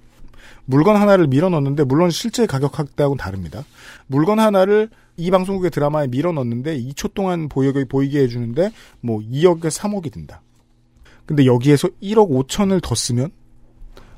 물건 0.66 0.96
하나를 0.96 1.28
밀어 1.28 1.50
넣는데 1.50 1.84
물론 1.84 2.10
실제 2.10 2.46
가격 2.46 2.80
확대하고는 2.80 3.18
다릅니다. 3.18 3.64
물건 4.08 4.40
하나를 4.40 4.90
이 5.18 5.30
방송국의 5.30 5.72
드라마에 5.72 6.08
밀어 6.08 6.32
넣는데 6.32 6.80
2초 6.80 7.14
동안 7.14 7.50
보이게, 7.50 7.86
보이게 7.86 8.22
해주는데 8.22 8.72
뭐 9.02 9.20
2억에 9.20 9.64
3억이 9.64 10.12
든다. 10.12 10.42
근데 11.26 11.46
여기에서 11.46 11.90
1억 12.02 12.30
5천을 12.30 12.82
더 12.82 12.96
쓰면 12.96 13.32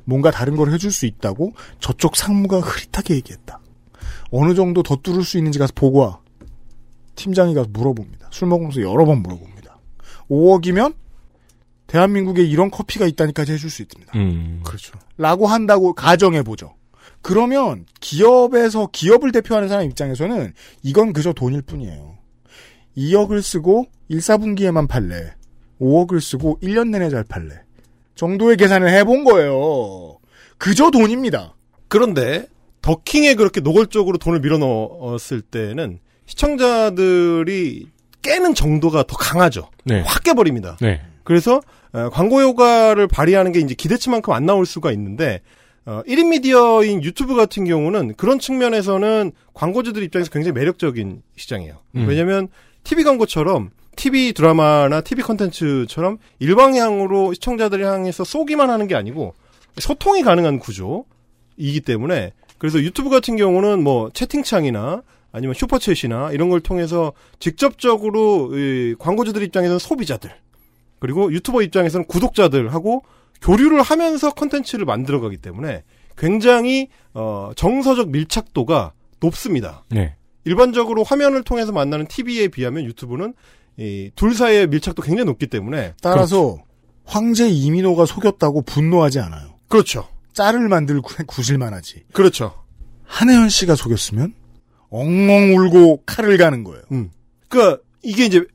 뭔가 0.05 0.31
다른 0.31 0.55
걸 0.55 0.71
해줄 0.71 0.91
수 0.91 1.05
있다고 1.05 1.53
저쪽 1.79 2.15
상무가 2.15 2.59
흐릿하게 2.59 3.15
얘기했다. 3.15 3.59
어느 4.31 4.53
정도 4.53 4.83
더 4.83 4.95
뚫을 4.95 5.23
수 5.23 5.37
있는지 5.37 5.59
가서 5.59 5.73
보고 5.75 5.99
와. 5.99 6.19
팀장이 7.15 7.53
가서 7.53 7.69
물어봅니다. 7.71 8.29
술 8.31 8.47
먹으면서 8.47 8.81
여러 8.81 9.05
번 9.05 9.21
물어봅니다. 9.21 9.79
5억이면 10.29 10.93
대한민국에 11.87 12.43
이런 12.43 12.71
커피가 12.71 13.05
있다니까지 13.05 13.53
해줄 13.53 13.69
수 13.69 13.81
있습니다. 13.81 14.11
음. 14.17 14.61
그렇죠. 14.63 14.97
라고 15.17 15.47
한다고 15.47 15.93
가정해 15.93 16.43
보죠. 16.43 16.73
그러면 17.21 17.85
기업에서 18.01 18.89
기업을 18.91 19.31
대표하는 19.31 19.67
사람 19.67 19.85
입장에서는 19.85 20.53
이건 20.83 21.13
그저 21.13 21.33
돈일 21.33 21.63
뿐이에요. 21.63 22.17
2억을 22.97 23.41
쓰고 23.41 23.85
1, 24.09 24.19
4분기에만 24.19 24.87
팔래. 24.87 25.33
5억을 25.81 26.21
쓰고 26.21 26.59
1년 26.61 26.89
내내 26.89 27.09
잘 27.09 27.23
팔래. 27.23 27.61
정도의 28.15 28.57
계산을 28.57 28.89
해본 28.89 29.23
거예요. 29.23 30.17
그저 30.57 30.91
돈입니다. 30.91 31.55
그런데 31.87 32.47
더킹에 32.81 33.33
그렇게 33.35 33.59
노골적으로 33.61 34.17
돈을 34.17 34.39
밀어 34.39 34.57
넣었을 34.57 35.41
때는 35.41 35.99
시청자들이 36.27 37.87
깨는 38.21 38.53
정도가 38.55 39.03
더 39.07 39.17
강하죠. 39.17 39.69
네. 39.83 40.01
확 40.01 40.23
깨버립니다. 40.23 40.77
네. 40.79 41.01
그래서 41.25 41.59
어, 41.91 42.09
광고 42.09 42.41
효과를 42.41 43.07
발휘하는 43.07 43.51
게 43.51 43.59
이제 43.59 43.75
기대치만큼 43.75 44.31
안 44.31 44.45
나올 44.45 44.65
수가 44.65 44.93
있는데 44.93 45.41
어, 45.85 46.01
1인 46.07 46.29
미디어인 46.29 47.03
유튜브 47.03 47.35
같은 47.35 47.65
경우는 47.65 48.15
그런 48.15 48.39
측면에서는 48.39 49.33
광고주들 49.53 50.01
입장에서 50.03 50.31
굉장히 50.31 50.53
매력적인 50.53 51.21
시장이에요. 51.35 51.75
음. 51.95 52.07
왜냐하면 52.07 52.47
TV 52.83 53.03
광고처럼 53.03 53.71
TV 53.95 54.33
드라마나 54.33 55.01
TV 55.01 55.23
컨텐츠처럼 55.23 56.17
일방향으로 56.39 57.33
시청자들이 57.33 57.83
향해서 57.83 58.23
쏘기만 58.23 58.69
하는 58.69 58.87
게 58.87 58.95
아니고 58.95 59.33
소통이 59.77 60.21
가능한 60.21 60.59
구조이기 60.59 61.81
때문에 61.85 62.33
그래서 62.57 62.79
유튜브 62.79 63.09
같은 63.09 63.35
경우는 63.35 63.83
뭐 63.83 64.09
채팅창이나 64.13 65.01
아니면 65.31 65.53
슈퍼챗이나 65.53 66.33
이런 66.33 66.49
걸 66.49 66.61
통해서 66.61 67.11
직접적으로 67.39 68.57
이 68.57 68.95
광고주들 68.97 69.43
입장에서는 69.43 69.79
소비자들 69.79 70.31
그리고 70.99 71.31
유튜버 71.31 71.61
입장에서는 71.63 72.05
구독자들하고 72.07 73.03
교류를 73.41 73.81
하면서 73.81 74.31
컨텐츠를 74.33 74.85
만들어가기 74.85 75.37
때문에 75.37 75.83
굉장히 76.17 76.87
어, 77.13 77.51
정서적 77.55 78.09
밀착도가 78.09 78.93
높습니다. 79.19 79.83
네. 79.89 80.15
일반적으로 80.45 81.03
화면을 81.03 81.43
통해서 81.43 81.71
만나는 81.71 82.07
TV에 82.07 82.47
비하면 82.47 82.85
유튜브는 82.85 83.33
이 83.77 84.09
둘 84.15 84.33
사이의 84.33 84.67
밀착도 84.67 85.01
굉장히 85.01 85.25
높기 85.25 85.47
때문에 85.47 85.95
따라서 86.01 86.57
황제 87.03 87.49
이민호가 87.49 88.05
속였다고 88.05 88.61
분노하지 88.61 89.19
않아요. 89.19 89.55
그렇죠. 89.67 90.07
짤을 90.33 90.69
만들고 90.69 91.09
구실만 91.27 91.73
하지. 91.73 92.03
그렇죠. 92.13 92.53
한혜연 93.03 93.49
씨가 93.49 93.75
속였으면 93.75 94.33
엉엉 94.89 95.57
울고 95.57 96.03
칼을 96.05 96.37
가는 96.37 96.63
거예요. 96.63 96.81
음. 96.91 97.09
그러니까 97.49 97.81
이게 98.01 98.25
이제 98.25 98.45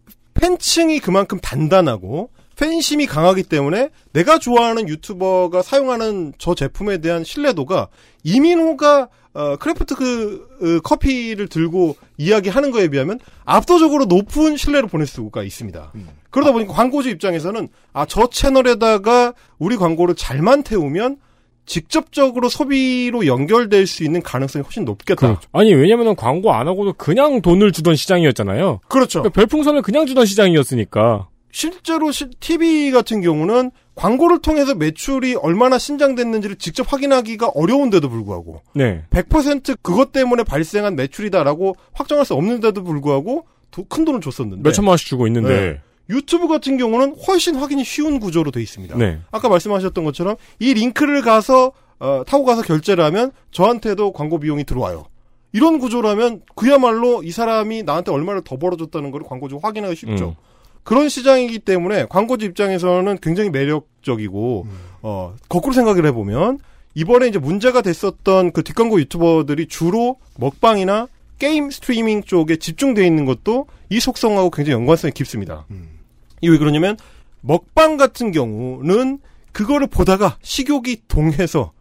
팬층이 0.41 1.01
그만큼 1.01 1.39
단단하고 1.41 2.31
팬심이 2.57 3.07
강하기 3.07 3.45
때문에 3.45 3.91
내가 4.13 4.39
좋아하는 4.39 4.89
유튜버가 4.89 5.63
사용하는 5.63 6.33
저 6.39 6.55
제품에 6.55 6.99
대한 6.99 7.25
신뢰도가 7.25 7.89
이민호가 8.25 9.09
어, 9.33 9.57
크래프트 9.57 9.95
그 9.95 10.49
어, 10.61 10.81
커피를 10.83 11.47
들고 11.49 11.97
이야기하는 12.19 12.73
거에 12.73 12.89
비하면 12.89 13.21
압도적으로 13.45 14.07
높은 14.07 14.57
신뢰를 14.57 14.89
보낼 14.89 15.07
수가 15.07 15.45
있습니다. 15.45 15.93
그러다 16.31 16.53
보니까 16.53 16.73
광고주 16.73 17.11
입장에서는 17.11 17.69
아 17.93 18.07
저 18.07 18.29
채널에다가 18.29 19.35
우리 19.59 19.77
광고를 19.77 20.17
잘만 20.17 20.65
태우면 20.65 21.19
직접적으로 21.75 22.49
소비로 22.49 23.27
연결될 23.27 23.87
수 23.87 24.03
있는 24.03 24.21
가능성이 24.23 24.65
훨씬 24.65 24.85
높겠다. 24.85 25.15
그렇죠. 25.27 25.49
아니 25.53 25.73
왜냐면은 25.73 26.17
광고 26.17 26.53
안 26.53 26.67
하고도 26.67 26.95
그냥 26.95 27.41
돈을 27.41 27.71
주던 27.71 27.95
시장이었잖아요. 27.95 28.81
그렇죠. 28.89 29.21
그러니까 29.23 29.35
별풍선을 29.41 29.83
그냥 29.83 30.05
주던 30.05 30.27
시장이었으니까. 30.27 31.29
실제로 31.53 32.11
시- 32.11 32.29
TV 32.41 32.91
같은 32.91 33.21
경우는 33.21 33.71
광고를 33.95 34.41
통해서 34.41 34.75
매출이 34.75 35.37
얼마나 35.37 35.79
신장됐는지를 35.79 36.57
직접 36.57 36.93
확인하기가 36.93 37.49
어려운데도 37.55 38.09
불구하고 38.09 38.63
네. 38.75 39.05
100% 39.11 39.77
그것 39.83 40.11
때문에 40.11 40.43
발생한 40.43 40.97
매출이다라고 40.97 41.77
확정할 41.93 42.25
수 42.25 42.35
없는데도 42.35 42.83
불구하고 42.83 43.47
도- 43.71 43.85
큰 43.89 44.05
돈을 44.05 44.21
줬었는데 44.21 44.63
몇 44.65 44.73
천만 44.73 44.91
원씩 44.91 45.07
주고 45.07 45.29
있는데. 45.29 45.49
네. 45.49 45.81
유튜브 46.11 46.49
같은 46.49 46.77
경우는 46.77 47.17
훨씬 47.27 47.55
확인이 47.55 47.85
쉬운 47.85 48.21
구조로 48.21 48.51
돼 48.51 48.61
있습니다. 48.61 48.97
네. 48.99 49.21
아까 49.31 49.49
말씀하셨던 49.49 50.05
것처럼 50.05 50.37
이 50.59 50.75
링크를 50.75 51.23
가서 51.23 51.73
어, 51.99 52.23
타고 52.27 52.45
가서 52.45 52.63
결제를 52.63 53.05
하면 53.05 53.31
저한테도 53.53 54.13
광고 54.13 54.39
비용이 54.39 54.65
들어와요. 54.65 55.05
이런 55.53 55.79
구조라면 55.79 56.43
그야말로 56.55 57.23
이 57.23 57.31
사람이 57.31 57.83
나한테 57.83 58.13
얼마를 58.13 58.43
더 58.45 58.57
벌어줬다는 58.57 59.11
걸 59.11 59.23
광고주가 59.23 59.67
확인하기 59.67 59.97
쉽죠. 59.97 60.29
음. 60.31 60.35
그런 60.83 61.09
시장이기 61.09 61.59
때문에 61.61 62.07
광고주 62.09 62.47
입장에서는 62.47 63.19
굉장히 63.21 63.51
매력적이고 63.51 64.67
음. 64.67 64.79
어 65.03 65.35
거꾸로 65.49 65.75
생각을 65.75 66.07
해보면 66.07 66.59
이번에 66.95 67.29
이제 67.29 67.39
문제가 67.39 67.83
됐었던 67.83 68.53
그 68.53 68.63
뒷광고 68.63 68.99
유튜버들이 69.01 69.67
주로 69.69 70.17
먹방이나 70.39 71.07
게임 71.39 71.71
스트리밍 71.71 72.23
쪽에 72.23 72.57
집중돼 72.57 73.07
있는 73.07 73.25
것도 73.25 73.67
이 73.89 74.01
속성하고 74.01 74.51
굉장히 74.51 74.75
연관성이 74.75 75.13
깊습니다. 75.13 75.67
음. 75.71 76.00
이게 76.41 76.53
왜 76.53 76.59
그러냐면 76.59 76.97
먹방 77.41 77.97
같은 77.97 78.33
경우는 78.33 79.19
그거를 79.53 79.87
보다가 79.87 80.37
식욕이 80.43 81.03
동해서 81.09 81.73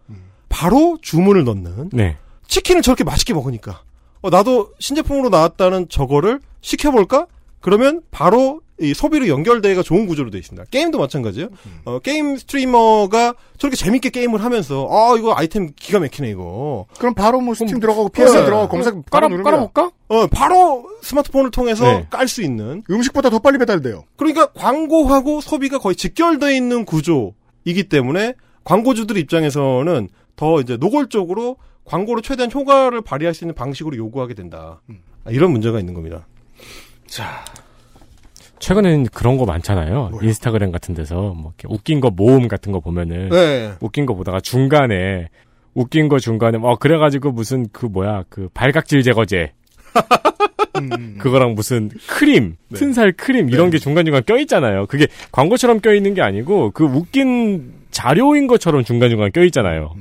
바로 0.47 0.97
주문을 1.01 1.43
넣는 1.43 1.89
네. 1.93 2.17
치킨을 2.47 2.81
저렇게 2.81 3.03
맛있게 3.03 3.33
먹으니까 3.33 3.83
어, 4.21 4.29
나도 4.29 4.73
신제품으로 4.79 5.29
나왔다는 5.29 5.87
저거를 5.89 6.39
시켜볼까? 6.61 7.27
그러면 7.61 8.01
바로 8.11 8.61
이 8.79 8.93
소비로 8.93 9.27
연결되기가 9.27 9.83
좋은 9.83 10.05
구조로 10.07 10.31
되어 10.31 10.39
있습니다. 10.39 10.65
게임도 10.71 10.97
마찬가지예요. 10.99 11.49
어, 11.85 11.99
게임 11.99 12.37
스트리머가 12.37 13.33
저렇게 13.57 13.75
재밌게 13.75 14.09
게임을 14.09 14.43
하면서 14.43 14.87
아 14.89 15.15
이거 15.17 15.33
아이템 15.35 15.69
기가 15.75 15.99
막히네 15.99 16.29
이거. 16.29 16.85
그럼 16.97 17.13
바로 17.13 17.41
뭐 17.41 17.53
스팀 17.53 17.79
들어가고 17.79 18.09
PS 18.09 18.37
네. 18.37 18.45
들어가고 18.45 18.69
검색 18.69 18.93
깔아, 19.09 19.27
깔아볼까? 19.27 19.91
어 20.07 20.27
바로 20.27 20.89
스마트폰을 21.01 21.51
통해서 21.51 21.83
네. 21.83 22.07
깔수 22.09 22.41
있는. 22.41 22.83
음식보다 22.89 23.29
더 23.29 23.39
빨리 23.39 23.57
배달돼요. 23.57 24.05
그러니까 24.15 24.47
광고하고 24.53 25.41
소비가 25.41 25.77
거의 25.77 25.95
직결되어 25.95 26.51
있는 26.51 26.85
구조이기 26.85 27.89
때문에 27.89 28.33
광고주들 28.63 29.17
입장에서는 29.17 30.09
더 30.35 30.61
이제 30.61 30.77
노골적으로 30.77 31.57
광고로 31.85 32.21
최대한 32.21 32.51
효과를 32.51 33.01
발휘할 33.01 33.33
수 33.33 33.43
있는 33.43 33.55
방식으로 33.55 33.97
요구하게 33.97 34.35
된다. 34.35 34.81
아, 35.25 35.31
이런 35.31 35.51
문제가 35.51 35.79
있는 35.79 35.93
겁니다. 35.93 36.27
최근에는 38.59 39.05
그런 39.13 39.37
거 39.37 39.45
많잖아요. 39.45 40.11
인스타그램 40.21 40.71
같은 40.71 40.93
데서 40.95 41.33
뭐 41.35 41.53
웃긴 41.67 41.99
거 41.99 42.09
모음 42.09 42.47
같은 42.47 42.71
거 42.71 42.79
보면은 42.79 43.29
네. 43.29 43.71
웃긴 43.81 44.05
거 44.05 44.13
보다가 44.15 44.39
중간에 44.41 45.29
웃긴 45.73 46.09
거 46.09 46.19
중간에 46.19 46.57
뭐 46.57 46.75
그래가지고 46.75 47.31
무슨 47.31 47.67
그 47.71 47.85
뭐야 47.85 48.23
그 48.29 48.49
발각질 48.53 49.01
제거제 49.03 49.53
음. 50.79 51.15
그거랑 51.19 51.55
무슨 51.55 51.89
크림 52.07 52.55
튼살 52.73 53.13
크림 53.13 53.49
이런 53.49 53.69
게 53.69 53.77
중간 53.79 54.05
중간 54.05 54.23
껴 54.23 54.37
있잖아요. 54.39 54.85
그게 54.87 55.07
광고처럼 55.31 55.79
껴 55.79 55.93
있는 55.93 56.13
게 56.13 56.21
아니고 56.21 56.71
그 56.71 56.85
웃긴 56.85 57.73
자료인 57.91 58.47
것처럼 58.47 58.83
중간 58.83 59.09
중간 59.09 59.31
껴 59.31 59.43
있잖아요. 59.45 59.93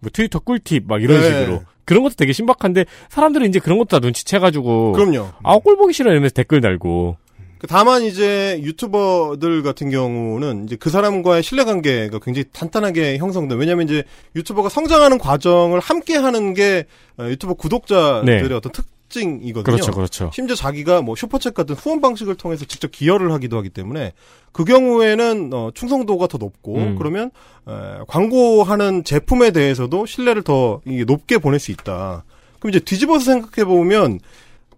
뭐 0.00 0.10
트위터 0.12 0.38
꿀팁 0.40 0.84
막 0.86 1.02
이런 1.02 1.20
네. 1.20 1.26
식으로 1.40 1.62
그런 1.84 2.02
것도 2.02 2.14
되게 2.16 2.32
신박한데 2.32 2.84
사람들은 3.08 3.48
이제 3.48 3.58
그런 3.60 3.78
것도 3.78 3.88
다 3.88 3.98
눈치채가지고 4.00 4.92
그럼요. 4.92 5.28
아 5.42 5.58
꼴 5.58 5.76
보기 5.76 5.92
싫어 5.92 6.10
이러면서 6.10 6.34
댓글 6.34 6.60
달고 6.60 7.16
그 7.16 7.27
다만 7.66 8.02
이제 8.02 8.60
유튜버들 8.62 9.62
같은 9.62 9.90
경우는 9.90 10.64
이제 10.64 10.76
그 10.76 10.90
사람과의 10.90 11.42
신뢰관계가 11.42 12.20
굉장히 12.20 12.44
단단하게 12.52 13.18
형성돼. 13.18 13.56
왜냐면 13.56 13.88
이제 13.88 14.04
유튜버가 14.36 14.68
성장하는 14.68 15.18
과정을 15.18 15.80
함께 15.80 16.16
하는 16.16 16.54
게 16.54 16.84
어, 17.18 17.24
유튜버 17.24 17.54
구독자들의 17.54 18.48
네. 18.48 18.54
어떤 18.54 18.70
특징이거든요. 18.70 19.62
그렇죠, 19.64 19.92
그렇죠. 19.92 20.30
심지어 20.32 20.54
자기가 20.54 21.02
뭐 21.02 21.14
슈퍼챗 21.14 21.54
같은 21.54 21.74
후원 21.74 22.00
방식을 22.00 22.36
통해서 22.36 22.64
직접 22.64 22.90
기여를 22.92 23.32
하기도 23.32 23.56
하기 23.58 23.70
때문에 23.70 24.12
그 24.52 24.64
경우에는 24.64 25.50
어, 25.52 25.70
충성도가 25.74 26.28
더 26.28 26.38
높고 26.38 26.76
음. 26.76 26.96
그러면 26.96 27.30
에, 27.68 27.72
광고하는 28.06 29.04
제품에 29.04 29.50
대해서도 29.50 30.06
신뢰를 30.06 30.42
더 30.42 30.80
이게 30.86 31.04
높게 31.04 31.38
보낼 31.38 31.58
수 31.58 31.72
있다. 31.72 32.24
그럼 32.60 32.70
이제 32.70 32.80
뒤집어서 32.80 33.24
생각해 33.24 33.64
보면 33.66 34.20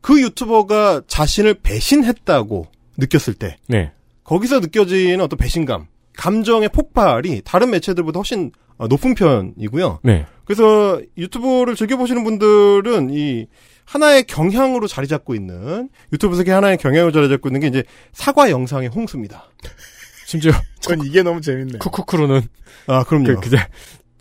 그 0.01 0.21
유튜버가 0.21 1.03
자신을 1.07 1.55
배신했다고 1.55 2.67
느꼈을 2.97 3.35
때 3.35 3.57
네. 3.67 3.93
거기서 4.25 4.61
느껴지는 4.61 5.21
어떤 5.21 5.37
배신감, 5.37 5.87
감정의 6.17 6.69
폭발이 6.71 7.43
다른 7.45 7.71
매체들보다 7.71 8.19
훨씬 8.19 8.53
어, 8.79 8.87
높은 8.87 9.15
편이고요. 9.15 10.01
네. 10.03 10.27
그래서 10.45 11.01
유튜브를 11.19 11.77
즐겨보시는 11.77 12.25
분들은 12.25 13.11
이 13.11 13.47
하나의 13.85 14.25
경향으로 14.25 14.87
자리 14.87 15.07
잡고 15.07 15.35
있는 15.35 15.89
유튜브 16.13 16.37
세계 16.37 16.53
하나의 16.53 16.79
경향으로 16.79 17.13
자리 17.13 17.29
잡고 17.29 17.49
있는 17.49 17.61
게 17.61 17.67
이제 17.67 17.83
사과 18.13 18.51
영상의 18.51 18.89
홍수입니다. 18.89 19.51
심지어 20.27 20.53
전 20.81 21.05
이게 21.05 21.23
너무 21.23 21.41
재밌네. 21.41 21.79
쿠쿠쿠로는 21.79 22.43
아 22.87 23.05
그럼요. 23.05 23.27
그, 23.27 23.41
그제 23.41 23.59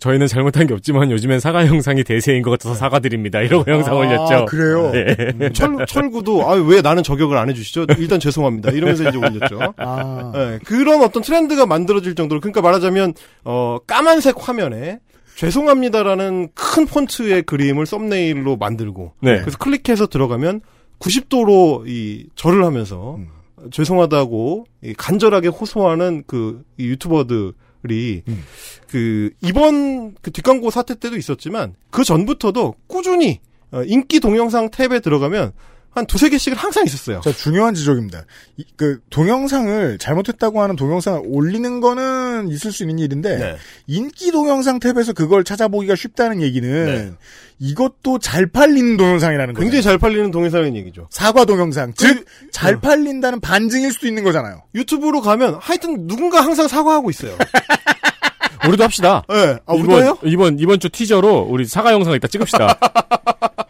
저희는 0.00 0.26
잘못한 0.26 0.66
게 0.66 0.74
없지만 0.74 1.10
요즘엔 1.10 1.40
사과 1.40 1.66
영상이 1.66 2.02
대세인 2.04 2.42
것 2.42 2.50
같아서 2.50 2.74
사과드립니다. 2.74 3.40
이러고 3.40 3.70
영상 3.70 3.96
올렸죠. 3.96 4.34
아, 4.34 4.44
그래요? 4.46 4.90
네. 4.90 5.50
철, 5.52 5.76
철구도 5.86 6.48
아 6.50 6.54
왜 6.54 6.80
나는 6.82 7.02
저격을 7.02 7.36
안 7.36 7.48
해주시죠? 7.50 7.86
일단 7.98 8.18
죄송합니다. 8.18 8.70
이러면서 8.70 9.08
이제 9.08 9.16
올렸죠. 9.18 9.74
아. 9.76 10.32
네, 10.34 10.58
그런 10.64 11.02
어떤 11.02 11.22
트렌드가 11.22 11.66
만들어질 11.66 12.14
정도로 12.14 12.40
그러니까 12.40 12.60
말하자면 12.62 13.14
어 13.44 13.78
까만색 13.86 14.36
화면에 14.38 14.98
죄송합니다라는 15.36 16.48
큰 16.54 16.86
폰트의 16.86 17.42
그림을 17.42 17.86
썸네일로 17.86 18.56
만들고 18.56 19.12
네. 19.20 19.40
그래서 19.40 19.58
클릭해서 19.58 20.06
들어가면 20.06 20.60
90도로 20.98 21.86
이 21.88 22.26
절을 22.34 22.64
하면서 22.64 23.16
음. 23.16 23.28
죄송하다고 23.70 24.64
이 24.84 24.94
간절하게 24.94 25.48
호소하는 25.48 26.24
그이 26.26 26.60
유튜버들 26.78 27.52
이 27.88 28.22
음. 28.28 28.44
그 28.88 29.30
이번 29.40 30.14
그 30.20 30.30
뒷광고 30.30 30.70
사태 30.70 30.94
때도 30.94 31.16
있었지만 31.16 31.74
그 31.90 32.04
전부터도 32.04 32.74
꾸준히 32.86 33.40
어, 33.72 33.82
인기 33.84 34.20
동영상 34.20 34.68
탭에 34.68 35.02
들어가면 35.02 35.52
한 35.92 36.06
두세 36.06 36.28
개씩은 36.28 36.56
항상 36.56 36.84
있었어요. 36.84 37.20
자, 37.20 37.32
중요한 37.32 37.74
지적입니다. 37.74 38.24
이, 38.56 38.64
그, 38.76 39.00
동영상을, 39.10 39.98
잘못했다고 39.98 40.62
하는 40.62 40.76
동영상을 40.76 41.22
올리는 41.24 41.80
거는 41.80 42.48
있을 42.48 42.70
수 42.70 42.84
있는 42.84 42.98
일인데, 43.00 43.36
네. 43.36 43.56
인기 43.88 44.30
동영상 44.30 44.78
탭에서 44.78 45.14
그걸 45.14 45.42
찾아보기가 45.42 45.96
쉽다는 45.96 46.42
얘기는, 46.42 46.86
네. 46.86 47.12
이것도 47.58 48.20
잘 48.20 48.46
팔리는 48.46 48.96
동영상이라는 48.96 49.54
거예요. 49.54 49.64
굉장히 49.64 49.82
잘 49.82 49.98
팔리는 49.98 50.30
동영상인 50.30 50.76
얘기죠. 50.76 51.08
사과 51.10 51.44
동영상. 51.44 51.92
즉, 51.96 52.24
잘 52.52 52.76
어. 52.76 52.80
팔린다는 52.80 53.40
반증일 53.40 53.92
수도 53.92 54.06
있는 54.06 54.22
거잖아요. 54.22 54.62
유튜브로 54.74 55.20
가면 55.20 55.58
하여튼 55.60 56.06
누군가 56.06 56.40
항상 56.40 56.68
사과하고 56.68 57.10
있어요. 57.10 57.36
우리도 58.66 58.84
합시다. 58.84 59.22
네. 59.28 59.58
아, 59.66 59.72
우리도 59.72 60.02
해요? 60.02 60.18
이번, 60.22 60.32
이번, 60.32 60.58
이번 60.58 60.80
주 60.80 60.88
티저로 60.88 61.46
우리 61.50 61.66
사과 61.66 61.92
영상 61.92 62.14
이따 62.14 62.28
찍읍시다. 62.28 62.78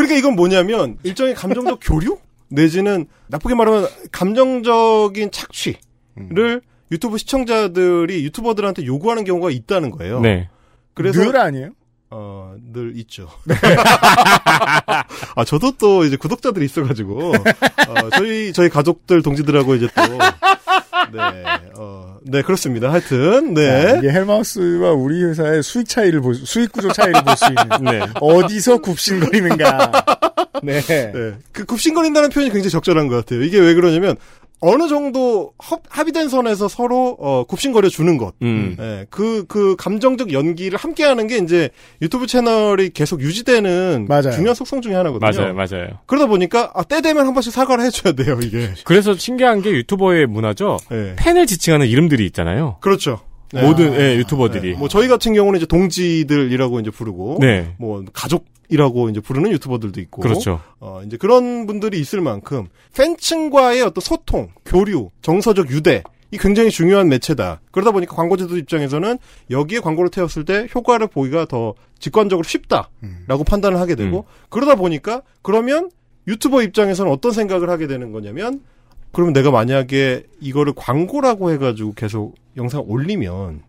그러니까 0.00 0.18
이건 0.18 0.34
뭐냐면 0.34 0.96
일종의 1.02 1.34
감정적 1.34 1.80
교류 1.84 2.18
내지는 2.48 3.06
나쁘게 3.28 3.54
말하면 3.54 3.86
감정적인 4.10 5.30
착취를 5.30 6.62
유튜브 6.90 7.18
시청자들이 7.18 8.24
유튜버들한테 8.24 8.86
요구하는 8.86 9.24
경우가 9.24 9.50
있다는 9.50 9.90
거예요. 9.90 10.20
네. 10.20 10.48
그래서 10.94 11.22
늘 11.22 11.36
아니에요? 11.36 11.70
어, 12.10 12.56
늘 12.72 12.96
있죠. 12.98 13.28
아, 15.36 15.44
저도 15.46 15.72
또 15.78 16.04
이제 16.04 16.16
구독자들이 16.16 16.64
있어가지고, 16.64 17.34
어, 17.34 18.10
저희, 18.16 18.52
저희 18.52 18.68
가족들, 18.68 19.22
동지들하고 19.22 19.76
이제 19.76 19.86
또, 19.94 20.02
네, 21.12 21.44
어, 21.76 22.16
네, 22.22 22.42
그렇습니다. 22.42 22.90
하여튼, 22.92 23.54
자, 23.54 23.60
네. 23.60 23.94
이게 23.98 24.10
헬마우스와 24.10 24.92
우리 24.92 25.22
회사의 25.24 25.62
수익 25.62 25.88
차이를 25.88 26.20
볼, 26.20 26.34
수- 26.34 26.44
수익 26.46 26.72
구조 26.72 26.92
차이를 26.92 27.22
볼 27.24 27.36
수 27.36 27.44
있는. 27.46 27.64
네. 27.98 28.06
어디서 28.20 28.78
굽신거리는가. 28.78 29.92
네. 30.62 30.80
네. 30.82 31.32
그 31.52 31.64
굽신거린다는 31.64 32.28
표현이 32.30 32.50
굉장히 32.52 32.70
적절한 32.70 33.08
것 33.08 33.16
같아요. 33.16 33.42
이게 33.42 33.58
왜 33.58 33.74
그러냐면, 33.74 34.16
어느 34.60 34.88
정도 34.88 35.52
합, 35.58 35.80
합의된 35.88 36.28
선에서 36.28 36.68
서로, 36.68 37.16
어, 37.18 37.44
굽신거려 37.44 37.88
주는 37.88 38.18
것. 38.18 38.34
음. 38.42 38.76
예, 38.78 39.06
그, 39.10 39.44
그 39.48 39.74
감정적 39.76 40.32
연기를 40.32 40.78
함께 40.78 41.04
하는 41.04 41.26
게 41.26 41.38
이제 41.38 41.70
유튜브 42.02 42.26
채널이 42.26 42.90
계속 42.90 43.20
유지되는 43.20 44.06
맞아요. 44.08 44.32
중요한 44.32 44.54
속성 44.54 44.82
중에 44.82 44.94
하나거든요. 44.94 45.30
맞아요, 45.30 45.54
맞아요. 45.54 45.88
그러다 46.06 46.26
보니까, 46.26 46.70
아, 46.74 46.84
때 46.84 47.00
되면 47.00 47.26
한 47.26 47.32
번씩 47.32 47.52
사과를 47.52 47.84
해줘야 47.84 48.12
돼요, 48.12 48.38
이게. 48.42 48.70
그래서 48.84 49.14
신기한 49.14 49.62
게 49.62 49.70
유튜버의 49.70 50.26
문화죠. 50.26 50.76
예. 50.92 51.14
팬을 51.16 51.46
지칭하는 51.46 51.86
이름들이 51.86 52.26
있잖아요. 52.26 52.76
그렇죠. 52.80 53.20
네. 53.52 53.62
모든 53.62 53.92
예, 53.94 54.16
유튜버들이. 54.16 54.72
네. 54.72 54.78
뭐 54.78 54.88
저희 54.88 55.08
같은 55.08 55.34
경우는 55.34 55.58
이제 55.58 55.66
동지들이라고 55.66 56.80
이제 56.80 56.90
부르고, 56.90 57.38
네. 57.40 57.74
뭐 57.78 58.04
가족이라고 58.12 59.10
이제 59.10 59.20
부르는 59.20 59.50
유튜버들도 59.52 60.00
있고, 60.02 60.22
그렇죠. 60.22 60.60
어, 60.78 61.02
이제 61.04 61.16
그런 61.16 61.66
분들이 61.66 61.98
있을 62.00 62.20
만큼 62.20 62.68
팬층과의 62.96 63.82
어떤 63.82 64.00
소통, 64.00 64.50
교류, 64.64 65.10
정서적 65.22 65.70
유대 65.70 66.02
이 66.32 66.38
굉장히 66.38 66.70
중요한 66.70 67.08
매체다. 67.08 67.60
그러다 67.72 67.90
보니까 67.90 68.14
광고주들 68.14 68.56
입장에서는 68.58 69.18
여기에 69.50 69.80
광고를 69.80 70.10
태웠을 70.10 70.44
때 70.44 70.68
효과를 70.72 71.08
보기가 71.08 71.46
더 71.46 71.74
직관적으로 71.98 72.44
쉽다라고 72.46 73.44
판단을 73.44 73.80
하게 73.80 73.94
되고 73.96 74.26
그러다 74.48 74.76
보니까 74.76 75.22
그러면 75.42 75.90
유튜버 76.28 76.62
입장에서는 76.62 77.10
어떤 77.10 77.32
생각을 77.32 77.68
하게 77.68 77.88
되는 77.88 78.12
거냐면 78.12 78.60
그러면 79.12 79.32
내가 79.32 79.50
만약에 79.50 80.24
이거를 80.40 80.72
광고라고 80.76 81.50
해가지고 81.50 81.94
계속 81.94 82.36
영상 82.60 82.84
올리면 82.86 83.62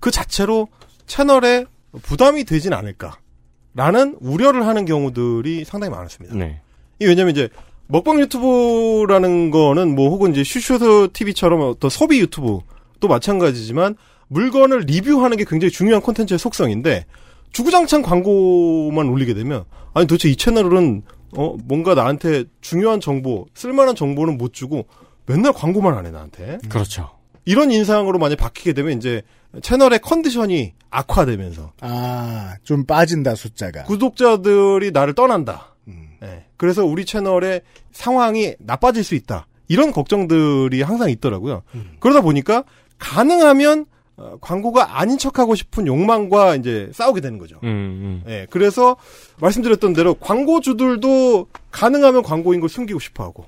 그 0.00 0.10
자체로 0.10 0.68
채널에 1.06 1.66
부담이 2.02 2.44
되진 2.44 2.72
않을까라는 2.72 4.16
우려를 4.20 4.66
하는 4.66 4.86
경우들이 4.86 5.64
상당히 5.64 5.90
많았습니다. 5.90 6.34
네. 6.34 6.60
이 7.00 7.04
왜냐면 7.04 7.32
이제 7.32 7.48
먹방 7.88 8.20
유튜브라는 8.20 9.50
거는 9.50 9.94
뭐 9.94 10.08
혹은 10.08 10.30
이제 10.32 10.42
슈슈드 10.44 11.10
TV처럼 11.12 11.60
어떤 11.60 11.90
소비 11.90 12.20
유튜브도 12.20 13.08
마찬가지지만 13.08 13.96
물건을 14.28 14.80
리뷰하는 14.80 15.36
게 15.36 15.44
굉장히 15.46 15.70
중요한 15.70 16.00
콘텐츠의 16.00 16.38
속성인데 16.38 17.04
주구장창 17.52 18.00
광고만 18.00 19.08
올리게 19.08 19.34
되면 19.34 19.64
아니 19.92 20.06
도대체 20.06 20.30
이 20.30 20.36
채널은 20.36 21.02
어 21.36 21.56
뭔가 21.64 21.94
나한테 21.94 22.44
중요한 22.62 23.00
정보 23.00 23.46
쓸만한 23.52 23.94
정보는 23.94 24.38
못 24.38 24.54
주고 24.54 24.86
맨날 25.26 25.52
광고만 25.52 25.94
하네 25.94 26.10
나한테 26.12 26.58
그렇죠. 26.68 27.10
이런 27.44 27.70
인상으로 27.70 28.18
만약 28.18 28.36
바뀌게 28.36 28.72
되면 28.72 28.96
이제 28.96 29.22
채널의 29.62 30.00
컨디션이 30.00 30.72
악화되면서 30.90 31.72
아, 31.80 32.54
좀 32.62 32.84
빠진다, 32.84 33.34
숫자가. 33.34 33.84
구독자들이 33.84 34.90
나를 34.92 35.14
떠난다. 35.14 35.74
예. 36.22 36.44
그래서 36.56 36.84
우리 36.84 37.04
채널의 37.04 37.62
상황이 37.90 38.54
나빠질 38.58 39.02
수 39.02 39.14
있다. 39.14 39.46
이런 39.68 39.90
걱정들이 39.90 40.82
항상 40.82 41.10
있더라고요. 41.10 41.62
그러다 41.98 42.20
보니까 42.20 42.64
가능하면 42.98 43.86
어, 44.16 44.36
광고가 44.40 45.00
아닌 45.00 45.16
척하고 45.16 45.54
싶은 45.54 45.86
욕망과 45.86 46.56
이제 46.56 46.90
싸우게 46.92 47.22
되는 47.22 47.38
거죠. 47.38 47.58
음, 47.64 47.68
음. 47.68 48.22
예, 48.28 48.46
그래서 48.50 48.96
말씀드렸던 49.40 49.94
대로 49.94 50.14
광고주들도 50.14 51.46
가능하면 51.70 52.22
광고인 52.22 52.60
걸 52.60 52.68
숨기고 52.68 53.00
싶어하고 53.00 53.46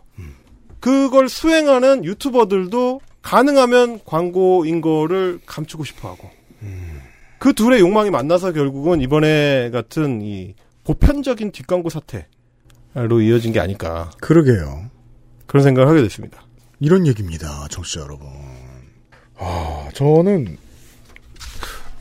그걸 0.80 1.28
수행하는 1.28 2.04
유튜버들도 2.04 3.00
가능하면 3.24 4.00
광고인 4.04 4.80
거를 4.80 5.40
감추고 5.46 5.82
싶어 5.84 6.10
하고 6.10 6.30
그 7.38 7.52
둘의 7.52 7.80
욕망이 7.80 8.10
만나서 8.10 8.52
결국은 8.52 9.00
이번에 9.00 9.70
같은 9.70 10.22
이 10.22 10.54
보편적인 10.84 11.50
뒷광고 11.50 11.88
사태로 11.90 13.22
이어진 13.22 13.52
게 13.52 13.60
아닐까 13.60 14.10
그러게요. 14.20 14.90
그런 15.46 15.62
생각을 15.64 15.88
하게 15.88 16.02
됐습니다. 16.02 16.42
이런 16.80 17.06
얘기입니다, 17.06 17.66
청취자 17.70 18.00
여러분. 18.02 18.28
아, 19.38 19.88
저는 19.94 20.56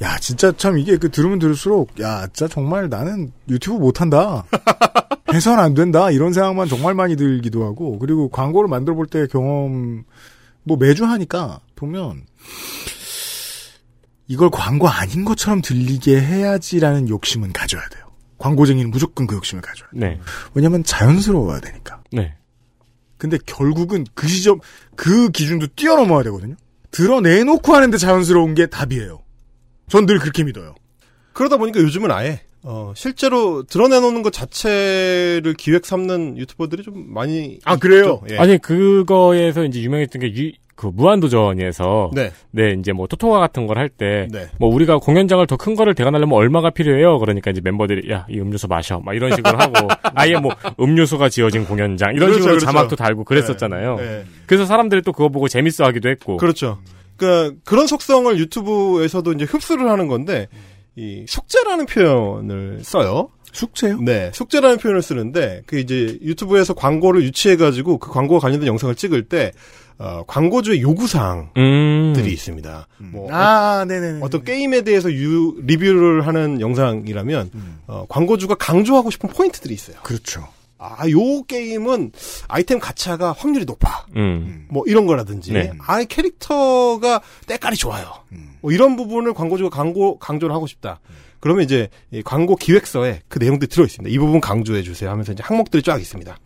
야, 0.01 0.17
진짜 0.17 0.51
참 0.51 0.78
이게 0.78 0.97
그 0.97 1.09
들으면 1.09 1.39
들을수록 1.39 1.99
야, 2.01 2.28
진짜 2.28 2.47
정말 2.53 2.89
나는 2.89 3.32
유튜브 3.49 3.80
못 3.80 4.01
한다. 4.01 4.45
해선 5.34 5.59
안 5.59 5.74
된다. 5.74 6.11
이런 6.11 6.34
생각만 6.34 6.67
정말 6.67 6.93
많이 6.93 7.15
들기도 7.15 7.63
하고 7.65 7.97
그리고 7.99 8.30
광고를 8.30 8.67
만들어 8.69 8.95
볼 8.95 9.07
때 9.07 9.26
경험 9.28 10.03
뭐 10.64 10.78
매주 10.78 11.05
하니까 11.05 11.59
보면 11.76 12.26
이걸 14.28 14.49
광고 14.49 14.88
아닌 14.88 15.26
것처럼 15.26 15.61
들리게 15.61 16.20
해야지라는 16.20 17.09
욕심은 17.09 17.51
가져야 17.53 17.88
돼요. 17.89 18.03
광고쟁이는 18.38 18.89
무조건 18.89 19.28
그 19.28 19.36
욕심을 19.36 19.61
가져야 19.61 19.89
돼요. 19.89 19.99
네. 19.99 20.20
왜냐면 20.53 20.84
자연스러워야 20.84 21.59
되니까. 21.59 22.01
네. 22.11 22.36
근데 23.18 23.38
결국은 23.45 24.05
그 24.16 24.28
시점, 24.28 24.59
그 24.95 25.30
기준도 25.30 25.68
뛰어넘어야 25.76 26.24
되거든요. 26.24 26.55
드러내놓고 26.91 27.74
하는데 27.74 27.97
자연스러운 27.97 28.53
게 28.53 28.68
답이에요. 28.68 29.22
전 29.89 30.05
늘 30.05 30.20
그렇게 30.20 30.43
믿어요. 30.43 30.76
그러다 31.34 31.57
보니까 31.57 31.80
요즘은 31.80 32.11
아예 32.11 32.41
어, 32.66 32.93
실제로 32.95 33.64
드러내놓는 33.64 34.22
것 34.24 34.32
자체를 34.32 35.53
기획 35.57 35.86
삼는 35.86 36.38
유튜버들이 36.38 36.84
좀 36.84 37.14
많이 37.14 37.59
아, 37.66 37.76
그래요? 37.78 38.22
예. 38.32 38.38
아니 38.38 38.57
그거에서 38.57 39.66
이제 39.66 39.82
유명했던 39.82 40.22
게 40.22 40.34
유, 40.36 40.51
그 40.76 40.88
무한도전에서 40.88 42.11
네. 42.14 42.32
네 42.51 42.76
이제 42.80 42.93
뭐 42.93 43.05
토토가 43.07 43.39
같은 43.39 43.68
걸 43.68 43.78
할 43.78 43.89
때 43.89 44.28
네. 44.32 44.47
뭐 44.59 44.74
우리가 44.74 44.97
공연장을 44.97 45.45
더 45.47 45.57
큰 45.57 45.76
거를 45.76 45.93
대관하려면 45.93 46.36
얼마가 46.38 46.70
필요해요? 46.72 47.20
그러니까 47.20 47.51
이제 47.51 47.61
멤버들이 47.64 48.09
야 48.11 48.26
이 48.30 48.39
음료수 48.39 48.68
마셔 48.68 48.99
막 48.99 49.14
이런 49.14 49.36
식으로 49.36 49.57
하고 49.57 49.88
아예 50.16 50.38
뭐 50.38 50.51
음료수가 50.80 51.30
지어진 51.30 51.66
공연장 51.66 52.11
이런 52.16 52.28
그렇죠, 52.30 52.34
식으로 52.39 52.51
그렇죠. 52.53 52.66
자막도 52.66 52.95
달고 52.95 53.24
그랬었잖아요. 53.26 53.95
네. 53.97 54.24
그래서 54.47 54.66
사람들이 54.66 55.01
또 55.03 55.11
그거 55.11 55.30
보고 55.30 55.47
재밌어 55.47 55.84
하기도 55.86 56.09
했고 56.09 56.38
그렇죠. 56.38 56.80
그러니까 57.18 57.55
그런 57.66 57.86
속성을 57.88 58.36
유튜브에서도 58.39 59.32
이제 59.34 59.45
흡수를 59.45 59.89
하는 59.89 60.07
건데 60.07 60.47
이 60.96 61.26
숙제라는 61.28 61.86
표현을 61.86 62.82
써요. 62.84 63.30
숙제요? 63.52 64.00
네, 64.02 64.32
숙제라는 64.34 64.78
표현을 64.78 65.02
쓰는데 65.02 65.62
그 65.68 65.78
이제 65.78 66.18
유튜브에서 66.22 66.74
광고를 66.74 67.24
유치해 67.24 67.56
가지고 67.56 67.98
그 68.00 68.12
광고와 68.12 68.39
관련된 68.39 68.68
영상을 68.68 68.94
찍을 68.96 69.30
때 69.30 69.52
어, 70.00 70.24
광고주의 70.26 70.82
요구 70.82 71.08
사항들이 71.08 71.62
음. 71.62 72.14
있습니다. 72.16 72.88
뭐 72.98 73.32
아, 73.32 73.86
네네네. 73.88 74.20
어떤 74.22 74.44
게임에 74.44 74.82
대해서 74.82 75.12
유, 75.12 75.56
리뷰를 75.62 76.26
하는 76.26 76.60
영상이라면 76.60 77.52
음. 77.54 77.80
어, 77.88 78.06
광고주가 78.10 78.56
강조하고 78.56 79.12
싶은 79.12 79.30
포인트들이 79.30 79.74
있어요. 79.74 79.98
그렇죠. 80.04 80.48
아, 80.84 81.10
요 81.10 81.44
게임은 81.44 82.12
아이템 82.48 82.80
가차가 82.80 83.32
확률이 83.32 83.66
높아. 83.66 84.06
음. 84.16 84.68
뭐 84.70 84.84
이런 84.86 85.06
거라든지 85.06 85.54
네. 85.54 85.72
아 85.86 86.04
캐릭터가 86.04 87.22
때깔이 87.48 87.76
좋아요. 87.76 88.12
음. 88.32 88.56
뭐 88.62 88.72
이런 88.72 88.96
부분을 88.96 89.34
광고주가 89.34 89.70
광고 89.70 90.18
강조를 90.20 90.54
하고 90.54 90.68
싶다. 90.68 91.00
그러면 91.40 91.66
이제 91.66 91.90
이 92.12 92.22
광고 92.24 92.56
기획서에 92.56 93.22
그 93.28 93.38
내용들이 93.40 93.70
들어 93.70 93.84
있습니다. 93.84 94.14
이 94.14 94.18
부분 94.18 94.40
강조해 94.40 94.82
주세요 94.82 95.10
하면서 95.10 95.34
이제 95.34 95.44
항목들이 95.44 95.84
쫙 95.84 96.00
있습니다. 96.00 96.38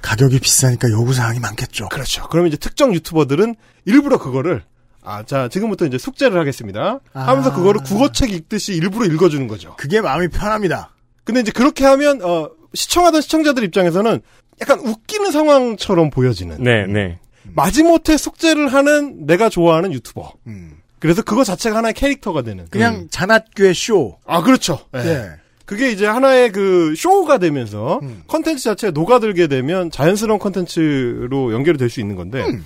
가격이 0.00 0.40
비싸니까 0.40 0.90
요구사항이 0.90 1.38
많겠죠. 1.40 1.88
그렇죠. 1.90 2.26
그러면 2.30 2.48
이제 2.48 2.56
특정 2.56 2.94
유튜버들은 2.94 3.56
일부러 3.84 4.18
그거를 4.18 4.62
아, 5.02 5.22
자, 5.22 5.48
지금부터 5.48 5.86
이제 5.86 5.96
숙제를 5.96 6.38
하겠습니다. 6.38 7.00
하면서 7.12 7.50
아. 7.50 7.54
그거를 7.54 7.80
국어책 7.82 8.30
읽듯이 8.32 8.74
일부러 8.74 9.06
읽어주는 9.06 9.46
거죠. 9.48 9.74
그게 9.76 10.00
마음이 10.00 10.28
편합니다. 10.28 10.94
근데 11.24 11.40
이제 11.40 11.50
그렇게 11.50 11.84
하면, 11.86 12.20
어, 12.22 12.50
시청하던 12.74 13.20
시청자들 13.20 13.64
입장에서는 13.64 14.20
약간 14.60 14.80
웃기는 14.80 15.30
상황처럼 15.30 16.10
보여지는. 16.10 16.62
네, 16.62 16.86
네. 16.86 17.18
마지못해 17.54 18.16
숙제를 18.16 18.72
하는 18.72 19.26
내가 19.26 19.48
좋아하는 19.48 19.92
유튜버. 19.92 20.32
음. 20.46 20.78
그래서 20.98 21.22
그거 21.22 21.44
자체가 21.44 21.76
하나의 21.76 21.94
캐릭터가 21.94 22.42
되는. 22.42 22.66
그냥 22.70 23.08
잔악괴 23.10 23.72
쇼. 23.72 24.18
아, 24.26 24.42
그렇죠. 24.42 24.80
예. 24.96 24.98
예. 24.98 25.30
그게 25.64 25.90
이제 25.90 26.06
하나의 26.06 26.50
그 26.50 26.94
쇼가 26.96 27.38
되면서 27.38 28.00
음. 28.02 28.22
컨텐츠 28.26 28.64
자체가 28.64 28.90
녹아들게 28.92 29.48
되면 29.48 29.90
자연스러운 29.90 30.38
컨텐츠로 30.38 31.52
연결이 31.52 31.76
될수 31.76 32.00
있는 32.00 32.16
건데, 32.16 32.42
음. 32.42 32.64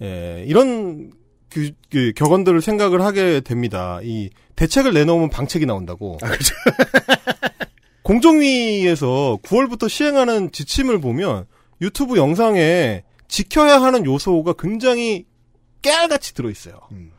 예, 0.00 0.44
이런 0.46 1.10
그, 1.50 1.70
그 1.90 2.12
격언들을 2.14 2.62
생각을 2.62 3.02
하게 3.02 3.40
됩니다. 3.40 3.98
이 4.04 4.30
대책을 4.54 4.94
내놓으면 4.94 5.28
방책이 5.30 5.66
나온다고. 5.66 6.18
아, 6.22 6.28
그렇죠. 6.28 6.54
공정위에서 8.10 9.38
9월부터 9.44 9.88
시행하는 9.88 10.50
지침을 10.50 11.00
보면 11.00 11.44
유튜브 11.80 12.16
영상에 12.16 13.04
지켜야 13.28 13.80
하는 13.80 14.04
요소가 14.04 14.54
굉장히 14.58 15.26
깨알같이 15.82 16.34
들어있어요. 16.34 16.74
음. 16.90 17.12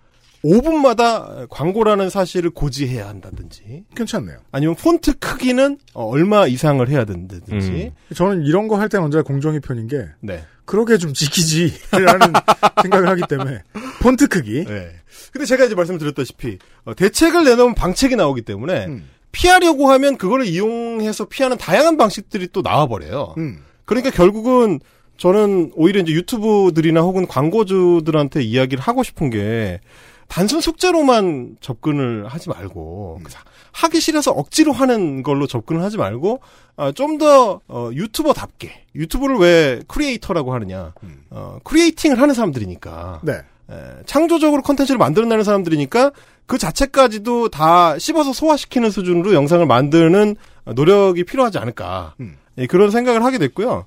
5분마다 0.43 1.47
광고라는 1.49 2.09
사실을 2.09 2.49
고지해야 2.49 3.07
한다든지, 3.07 3.85
괜찮네요. 3.95 4.39
아니면 4.51 4.75
폰트 4.75 5.19
크기는 5.19 5.77
어, 5.93 6.05
얼마 6.07 6.45
이상을 6.47 6.85
해야 6.89 7.05
된다든지, 7.05 7.93
저는 8.15 8.41
이런 8.43 8.67
거 8.67 8.75
할 8.75 8.89
때는 8.89 9.05
언제나 9.05 9.23
공정이 9.23 9.59
편인 9.61 9.87
게 9.87 10.07
네. 10.19 10.43
그러게 10.65 10.97
좀 10.97 11.13
지키지라는 11.13 12.33
생각을 12.81 13.07
하기 13.09 13.21
때문에 13.29 13.61
폰트 14.01 14.27
크기. 14.27 14.65
네. 14.65 14.89
근데 15.31 15.45
제가 15.45 15.65
이제 15.65 15.75
말씀드렸다시피 15.75 16.57
어, 16.83 16.93
대책을 16.95 17.45
내놓으면 17.45 17.75
방책이 17.75 18.15
나오기 18.17 18.41
때문에 18.41 18.87
음. 18.87 19.07
피하려고 19.31 19.89
하면 19.91 20.17
그거를 20.17 20.45
이용해서 20.45 21.25
피하는 21.25 21.57
다양한 21.57 21.97
방식들이 21.97 22.49
또 22.51 22.61
나와버려요. 22.61 23.35
음. 23.37 23.63
그러니까 23.85 24.09
결국은 24.11 24.79
저는 25.17 25.71
오히려 25.75 26.01
이제 26.01 26.13
유튜버들이나 26.13 27.01
혹은 27.01 27.27
광고주들한테 27.27 28.41
이야기를 28.41 28.81
하고 28.81 29.03
싶은 29.03 29.29
게 29.29 29.79
단순 30.27 30.61
숙제로만 30.61 31.57
접근을 31.59 32.25
하지 32.27 32.49
말고 32.49 33.19
음. 33.19 33.25
하기 33.73 33.99
싫어서 33.99 34.31
억지로 34.31 34.71
하는 34.71 35.23
걸로 35.23 35.45
접근을 35.45 35.83
하지 35.83 35.97
말고 35.97 36.39
아, 36.77 36.91
좀더 36.91 37.59
유튜버답게 37.93 38.85
유튜브를 38.95 39.37
왜 39.37 39.81
크리에이터라고 39.87 40.53
하느냐 40.53 40.93
음. 41.03 41.23
어, 41.29 41.59
creating을 41.63 42.19
하는 42.19 42.33
사람들이니까 42.33 43.21
네. 43.23 43.41
에, 43.71 44.03
창조적으로 44.05 44.61
컨텐츠를 44.61 44.97
만들어내는 44.97 45.43
사람들이니까 45.43 46.11
그 46.45 46.57
자체까지도 46.57 47.49
다 47.49 47.97
씹어서 47.97 48.33
소화시키는 48.33 48.91
수준으로 48.91 49.33
영상을 49.33 49.65
만드는 49.65 50.35
노력이 50.75 51.23
필요하지 51.23 51.57
않을까 51.57 52.15
음. 52.19 52.35
예, 52.57 52.67
그런 52.67 52.91
생각을 52.91 53.23
하게 53.23 53.37
됐고요. 53.37 53.85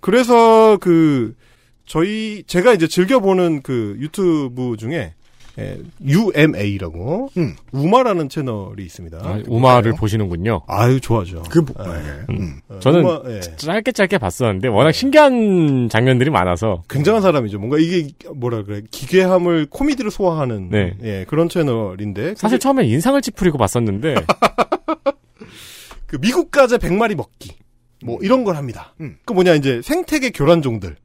그래서 0.00 0.78
그 0.80 1.34
저희 1.86 2.44
제가 2.46 2.72
이제 2.72 2.86
즐겨 2.86 3.20
보는 3.20 3.62
그 3.62 3.96
유튜브 3.98 4.76
중에 4.78 5.14
예, 5.58 5.78
UMA라고 6.04 7.30
음. 7.36 7.54
우마라는 7.72 8.28
채널이 8.28 8.82
있습니다. 8.84 9.18
아, 9.22 9.40
우마를 9.46 9.94
보시는군요. 9.94 10.62
아유 10.66 11.00
좋아죠. 11.00 11.44
그 11.48 11.60
뭐, 11.60 11.74
예. 11.86 11.90
예. 11.90 12.34
음. 12.34 12.60
어, 12.68 12.78
저는 12.80 13.00
우마, 13.00 13.22
예. 13.28 13.40
짧게 13.40 13.92
짧게 13.92 14.18
봤었는데 14.18 14.68
워낙 14.68 14.92
신기한 14.92 15.88
장면들이 15.88 16.30
많아서 16.30 16.82
굉장한 16.90 17.22
사람이죠. 17.22 17.58
뭔가 17.58 17.78
이게 17.78 18.08
뭐라 18.34 18.64
그래 18.64 18.82
기괴함을 18.90 19.68
코미디로 19.70 20.10
소화하는 20.10 20.70
네. 20.70 20.96
예, 21.02 21.24
그런 21.28 21.48
채널인데 21.48 22.34
사실 22.34 22.56
그게 22.56 22.58
처음에 22.58 22.86
인상을 22.86 23.20
찌푸리고 23.22 23.56
봤었는데 23.56 24.14
그 26.06 26.18
미국 26.18 26.50
가재 26.50 26.78
100마리 26.78 27.14
먹기 27.14 27.52
뭐 28.04 28.18
이런 28.22 28.42
걸 28.44 28.56
합니다. 28.56 28.94
음. 29.00 29.16
그 29.24 29.32
뭐냐 29.32 29.54
이제 29.54 29.80
생태계 29.82 30.30
교란종들을 30.30 30.96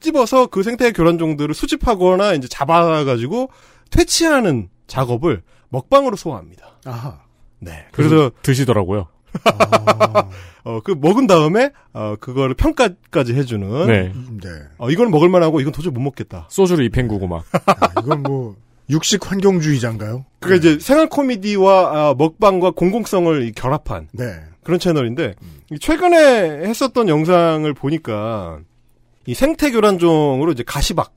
찝어서 0.00 0.46
그 0.46 0.62
생태계 0.62 0.92
교란종들을 0.92 1.54
수집하거나 1.54 2.34
이제 2.34 2.48
잡아가지고 2.48 3.50
퇴치하는 3.90 4.68
작업을 4.86 5.42
먹방으로 5.68 6.16
소화합니다. 6.16 6.78
아하. 6.84 7.20
네. 7.58 7.86
그래서 7.92 8.30
드시더라고요. 8.42 9.08
아, 9.44 10.28
어 10.64 10.80
그 10.82 10.92
먹은 10.92 11.26
다음에 11.26 11.70
어 11.92 12.16
그거를 12.18 12.54
평가까지 12.54 13.34
해주는. 13.34 13.86
네. 13.86 14.12
네. 14.42 14.48
어 14.78 14.90
이건 14.90 15.10
먹을 15.10 15.28
만하고 15.28 15.60
이건 15.60 15.72
도저히 15.72 15.92
못 15.92 16.00
먹겠다. 16.00 16.46
소주를 16.50 16.84
입행구고 16.86 17.26
막. 17.26 17.44
아, 17.66 18.00
이건 18.02 18.22
뭐 18.22 18.56
육식 18.88 19.30
환경주의자인가요? 19.30 20.24
그게 20.40 20.56
이제 20.56 20.78
생활 20.78 21.08
코미디와 21.08 21.90
아, 22.10 22.14
먹방과 22.16 22.70
공공성을 22.72 23.42
이 23.42 23.52
결합한 23.52 24.08
네. 24.12 24.24
그런 24.62 24.78
채널인데 24.78 25.34
최근에 25.80 26.66
했었던 26.66 27.08
영상을 27.08 27.72
보니까 27.74 28.60
이 29.26 29.34
생태 29.34 29.70
교란종으로 29.70 30.52
이제 30.52 30.62
가시박 30.64 31.12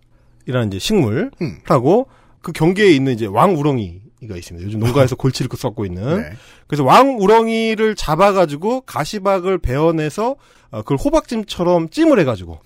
이라는 0.47 0.69
이제 0.69 0.79
식물하고 0.79 2.07
그 2.41 2.52
경계에 2.52 2.91
있는 2.91 3.14
이제 3.14 3.26
왕우렁이가 3.26 4.36
있습니다. 4.36 4.66
요즘 4.66 4.80
농가에서 4.80 5.16
골치를 5.18 5.49
썩고 5.56 5.86
있는. 5.86 6.22
네. 6.22 6.32
그래서 6.68 6.84
왕우렁이를 6.84 7.95
잡아가지고 7.95 8.82
가시박을 8.82 9.60
베어내서 9.60 10.36
어, 10.72 10.82
그걸 10.84 10.98
호박찜처럼 10.98 11.90
찜을 11.90 12.20
해가지고 12.20 12.60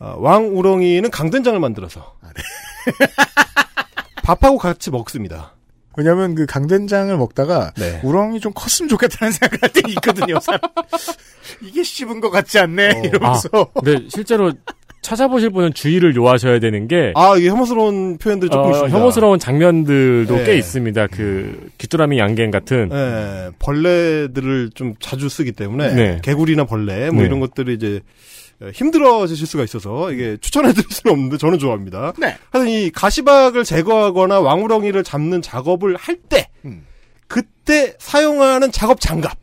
어, 0.00 0.16
왕우렁이는 0.18 1.10
강된장을 1.10 1.58
만들어서 1.60 2.16
밥하고 4.22 4.58
같이 4.58 4.90
먹습니다. 4.90 5.54
왜냐면 5.96 6.34
그 6.34 6.44
강된장을 6.46 7.16
먹다가 7.16 7.72
네. 7.76 8.00
우렁이 8.02 8.40
좀 8.40 8.52
컸으면 8.52 8.88
좋겠다는 8.88 9.30
생각할 9.32 9.72
때 9.72 9.80
있거든요. 9.90 10.38
이게 11.62 11.84
씹은 11.84 12.20
것 12.20 12.30
같지 12.30 12.58
않네 12.58 12.90
어. 12.90 13.02
이러면서. 13.04 13.48
근데 13.74 14.08
실제로 14.08 14.52
찾아보실 15.04 15.50
분은 15.50 15.74
주의를 15.74 16.16
요하셔야 16.16 16.58
되는 16.58 16.88
게 16.88 17.12
아 17.14 17.36
이게 17.36 17.48
혐오스러운 17.48 18.18
표현들이 18.18 18.50
조금 18.50 18.66
어, 18.66 18.70
있습니다. 18.72 18.98
혐오스러운 18.98 19.38
장면들도 19.38 20.34
네. 20.36 20.44
꽤 20.44 20.56
있습니다. 20.56 21.06
그 21.08 21.70
귀뚜라미 21.78 22.18
양갱 22.18 22.50
같은 22.50 22.88
예, 22.92 23.50
벌레들을 23.58 24.70
좀 24.74 24.94
자주 25.00 25.28
쓰기 25.28 25.52
때문에 25.52 25.94
네. 25.94 26.18
개구리나 26.22 26.64
벌레 26.64 27.10
뭐 27.10 27.20
네. 27.22 27.26
이런 27.26 27.38
것들이 27.40 27.74
이제 27.74 28.00
힘들어지실 28.72 29.46
수가 29.46 29.64
있어서 29.64 30.10
이게 30.12 30.36
추천해드릴 30.40 30.86
수는 30.90 31.12
없는데 31.12 31.36
저는 31.36 31.58
좋아합니다. 31.58 32.14
네. 32.18 32.36
하여튼 32.50 32.70
이 32.72 32.90
가시박을 32.90 33.64
제거하거나 33.64 34.40
왕우렁이를 34.40 35.04
잡는 35.04 35.42
작업을 35.42 35.96
할 35.96 36.16
때 36.28 36.48
음. 36.64 36.86
그때 37.28 37.94
사용하는 37.98 38.70
작업 38.72 39.00
장갑. 39.00 39.36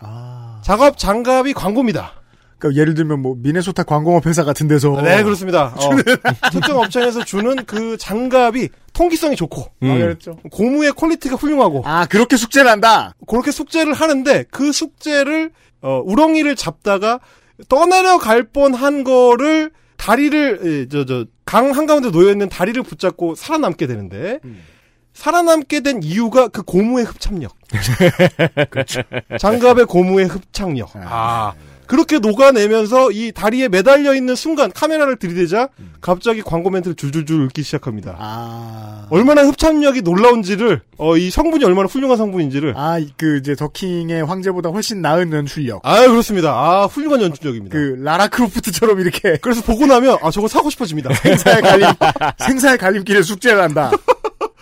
아. 0.00 0.60
작업 0.64 0.96
장갑이 0.98 1.54
광고입니다. 1.54 2.21
그러니까 2.62 2.80
예를 2.80 2.94
들면 2.94 3.20
뭐 3.20 3.34
미네소타 3.38 3.82
광공업 3.82 4.26
회사 4.26 4.44
같은 4.44 4.68
데서 4.68 5.00
네 5.02 5.22
그렇습니다. 5.22 5.74
어, 5.76 5.90
특정 6.52 6.78
업체에서 6.78 7.24
주는 7.24 7.56
그 7.66 7.96
장갑이 7.96 8.68
통기성이 8.92 9.34
좋고 9.36 9.66
음. 9.82 9.90
아. 9.90 10.48
고무의 10.50 10.92
퀄리티가 10.92 11.34
훌륭하고 11.36 11.82
아 11.84 12.06
그렇게 12.06 12.36
숙제를 12.36 12.70
한다. 12.70 13.14
그렇게 13.26 13.50
숙제를 13.50 13.92
하는데 13.94 14.44
그 14.50 14.70
숙제를 14.72 15.50
어, 15.80 16.00
우렁이를 16.04 16.54
잡다가 16.54 17.18
떠내려 17.68 18.18
갈 18.18 18.44
뻔한 18.44 19.02
거를 19.04 19.72
다리를 19.96 20.88
저 20.88 21.04
저 21.04 21.24
강 21.44 21.72
한가운데 21.72 22.10
놓여 22.10 22.30
있는 22.30 22.48
다리를 22.48 22.80
붙잡고 22.82 23.34
살아남게 23.34 23.86
되는데 23.86 24.38
살아남게 25.12 25.80
된 25.80 26.02
이유가 26.02 26.48
그 26.48 26.62
고무의 26.62 27.04
흡착력. 27.04 27.54
장갑의 29.38 29.86
고무의 29.86 30.26
흡착력. 30.28 30.90
아. 30.94 31.52
그렇게 31.92 32.20
녹아내면서 32.20 33.10
이 33.10 33.32
다리에 33.32 33.68
매달려 33.68 34.14
있는 34.14 34.34
순간 34.34 34.72
카메라를 34.72 35.16
들이대자 35.16 35.68
갑자기 36.00 36.40
광고 36.40 36.70
멘트를 36.70 36.94
줄줄줄 36.94 37.44
읽기 37.44 37.62
시작합니다. 37.62 38.16
아. 38.18 39.06
얼마나 39.10 39.42
흡착력이 39.42 40.00
놀라운지를 40.00 40.80
어, 40.96 41.18
이 41.18 41.28
성분이 41.28 41.62
얼마나 41.66 41.88
훌륭한 41.88 42.16
성분인지를 42.16 42.72
아, 42.78 42.98
그 43.18 43.36
이제 43.36 43.54
더킹의 43.54 44.24
황제보다 44.24 44.70
훨씬 44.70 45.02
나은 45.02 45.34
연출력. 45.34 45.80
아 45.84 46.06
그렇습니다. 46.06 46.52
아 46.52 46.86
훌륭한 46.86 47.20
연출력입니다. 47.20 47.76
그 47.76 47.96
라라 47.98 48.28
크로프트처럼 48.28 48.98
이렇게 48.98 49.36
그래서 49.42 49.60
보고 49.60 49.84
나면 49.84 50.16
아 50.22 50.30
저거 50.30 50.48
사고 50.48 50.70
싶어집니다. 50.70 51.12
생사의 51.20 51.60
갈림 51.60 51.88
생사의 52.38 52.78
갈림길에 52.78 53.20
숙제를 53.20 53.60
한다. 53.60 53.90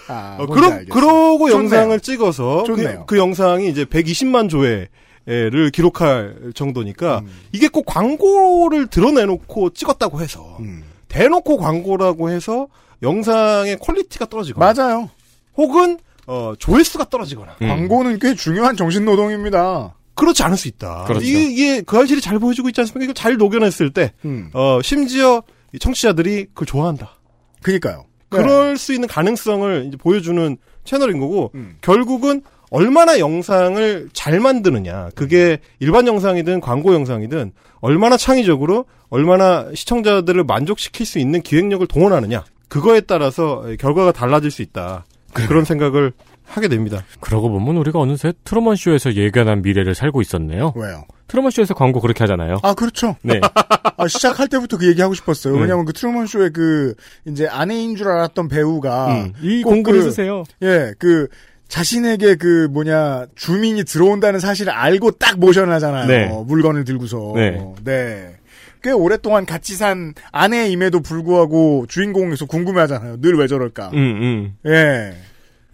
아, 0.09 0.37
어, 0.41 0.47
뭔지 0.47 0.55
그러, 0.55 0.73
알겠어요. 0.73 0.93
그러고 0.93 1.49
좋네요. 1.49 1.63
영상을 1.63 2.01
찍어서 2.01 2.65
좋네요. 2.65 3.05
그, 3.07 3.15
그 3.15 3.19
영상이 3.19 3.69
이제 3.69 3.85
120만 3.85 4.51
조회 4.51 4.89
를 5.27 5.71
기록할 5.71 6.53
정도니까 6.55 7.21
음. 7.21 7.29
이게 7.53 7.69
꼭 7.69 7.85
광고를 7.85 8.87
드러내놓고 8.89 9.71
찍었다고 9.71 10.21
해서 10.21 10.57
음. 10.61 10.83
대놓고 11.09 11.59
광고라고 11.59 12.31
해서 12.31 12.69
영상의 13.03 13.79
퀄리티가 13.79 14.27
떨어지거나 14.27 14.73
맞아요. 14.73 15.11
혹은 15.57 15.99
어, 16.27 16.55
조회수가 16.59 17.11
떨어지거나 17.11 17.57
음. 17.63 17.69
광고는 17.69 18.19
꽤 18.19 18.35
중요한 18.35 18.77
정신 18.77 19.05
노동입니다. 19.05 19.95
그렇지 20.15 20.43
않을 20.43 20.57
수 20.57 20.69
있다. 20.69 21.05
그렇죠. 21.05 21.25
이게, 21.25 21.43
이게 21.43 21.81
그 21.83 21.99
알실이 21.99 22.21
잘 22.21 22.39
보여주고 22.39 22.69
있지 22.69 22.81
않습니까? 22.81 23.05
이거 23.05 23.13
잘 23.13 23.37
녹여냈을 23.37 23.93
때 23.93 24.13
음. 24.25 24.51
어, 24.53 24.81
심지어 24.83 25.43
이 25.73 25.79
청취자들이 25.79 26.47
그걸 26.47 26.67
좋아한다. 26.67 27.15
그니까요. 27.63 28.07
그럴 28.31 28.79
수 28.79 28.95
있는 28.95 29.09
가능성을 29.09 29.87
이제 29.89 29.97
보여주는 29.97 30.57
채널인 30.85 31.19
거고 31.19 31.51
음. 31.55 31.77
결국은 31.83 32.43
얼마나 32.71 33.19
영상을 33.19 34.09
잘 34.13 34.41
만드느냐 34.41 35.11
그게 35.15 35.59
일반 35.81 36.07
영상이든 36.07 36.61
광고 36.61 36.95
영상이든 36.95 37.53
얼마나 37.81 38.17
창의적으로 38.17 38.85
얼마나 39.09 39.67
시청자들을 39.75 40.45
만족시킬 40.45 41.05
수 41.05 41.19
있는 41.19 41.43
기획력을 41.43 41.87
동원하느냐 41.87 42.45
그거에 42.69 43.01
따라서 43.01 43.65
결과가 43.79 44.13
달라질 44.13 44.51
수 44.51 44.63
있다 44.63 45.05
그런 45.33 45.65
생각을 45.65 46.13
하게 46.45 46.67
됩니다. 46.67 47.05
그러고 47.21 47.49
보면 47.49 47.77
우리가 47.77 48.01
어느새 48.01 48.33
트루먼 48.45 48.75
쇼에서 48.75 49.15
예견한 49.15 49.63
미래를 49.63 49.95
살고 49.95 50.21
있었네요. 50.21 50.73
왜요? 50.75 51.05
트루먼 51.29 51.53
쇼에서 51.53 51.75
광고 51.75 52.01
그렇게 52.01 52.25
하잖아요. 52.25 52.57
아, 52.65 52.75
그렇죠. 52.75 53.15
네. 53.23 53.41
아, 53.97 54.09
시작할 54.09 54.49
때부터 54.49 54.77
그 54.77 54.89
얘기 54.89 55.01
하고 55.01 55.15
싶었어요. 55.15 55.55
네. 55.55 55.61
왜냐면 55.63 55.85
그 55.85 55.93
트루먼 55.93 56.27
쇼의 56.27 56.51
그 56.53 56.95
이제 57.25 57.47
아내인 57.47 57.95
줄 57.95 58.09
알았던 58.09 58.49
배우가 58.49 59.15
음, 59.15 59.33
이꼭 59.41 59.71
공구를 59.71 60.01
그- 60.01 60.05
쓰세요. 60.11 60.43
예, 60.63 60.93
그 60.99 61.29
자신에게 61.71 62.35
그 62.35 62.69
뭐냐 62.71 63.27
주민이 63.37 63.85
들어온다는 63.85 64.41
사실을 64.41 64.73
알고 64.73 65.13
딱 65.13 65.39
모션을 65.39 65.73
하잖아요. 65.75 66.07
네. 66.07 66.27
물건을 66.47 66.85
들고서. 66.85 67.33
네. 67.37 67.65
네. 67.85 68.37
꽤 68.83 68.91
오랫동안 68.91 69.47
같이 69.47 69.75
산 69.77 70.15
아내임에도 70.33 71.01
불구하고 71.01 71.87
주인공에서 71.89 72.47
궁금해하잖아요. 72.47 73.21
늘 73.21 73.37
왜 73.37 73.47
저럴까. 73.47 73.91
음, 73.95 73.97
음. 73.97 74.57
예. 74.67 75.15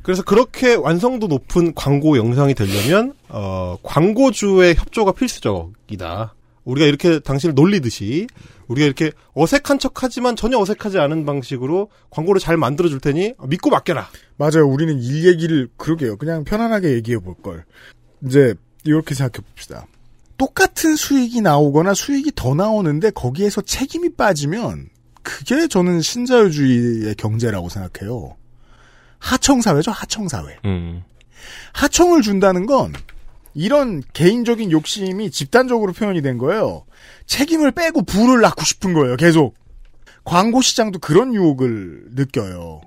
그래서 0.02 0.22
그렇게 0.22 0.74
완성도 0.74 1.26
높은 1.28 1.74
광고 1.74 2.16
영상이 2.16 2.54
되려면 2.54 3.14
어, 3.28 3.76
광고주의 3.82 4.74
협조가 4.76 5.12
필수적이다. 5.12 6.34
우리가 6.64 6.86
이렇게 6.86 7.20
당신을 7.20 7.54
놀리듯이 7.54 8.26
우리가 8.68 8.84
이렇게 8.86 9.12
어색한 9.34 9.78
척하지만 9.78 10.36
전혀 10.36 10.58
어색하지 10.58 10.98
않은 10.98 11.24
방식으로 11.24 11.88
광고를 12.10 12.40
잘 12.40 12.56
만들어 12.56 12.88
줄 12.88 13.00
테니 13.00 13.34
믿고 13.48 13.70
맡겨라. 13.70 14.08
맞아요. 14.36 14.66
우리는 14.66 14.98
일 14.98 15.26
얘기를 15.26 15.68
그러게요. 15.76 16.16
그냥 16.16 16.44
편안하게 16.44 16.92
얘기해 16.94 17.18
볼 17.18 17.34
걸. 17.34 17.64
이제 18.24 18.54
이렇게 18.84 19.14
생각해 19.14 19.44
봅시다. 19.46 19.86
똑같은 20.36 20.96
수익이 20.96 21.40
나오거나 21.40 21.94
수익이 21.94 22.32
더 22.34 22.54
나오는데 22.54 23.10
거기에서 23.10 23.62
책임이 23.62 24.14
빠지면 24.16 24.90
그게 25.22 25.66
저는 25.66 26.02
신자유주의의 26.02 27.14
경제라고 27.16 27.68
생각해요. 27.68 28.36
하청사회죠, 29.18 29.90
하청사회. 29.90 30.58
음. 30.66 31.02
하청을 31.72 32.22
준다는 32.22 32.66
건 32.66 32.92
이런 33.54 34.02
개인적인 34.12 34.70
욕심이 34.70 35.30
집단적으로 35.30 35.92
표현이 35.92 36.20
된 36.20 36.36
거예요. 36.38 36.84
책임을 37.24 37.72
빼고 37.72 38.02
부를 38.02 38.40
낳고 38.42 38.62
싶은 38.62 38.92
거예요, 38.92 39.16
계속. 39.16 39.54
광고 40.24 40.60
시장도 40.60 40.98
그런 40.98 41.34
유혹을 41.34 42.08
느껴요. 42.14 42.82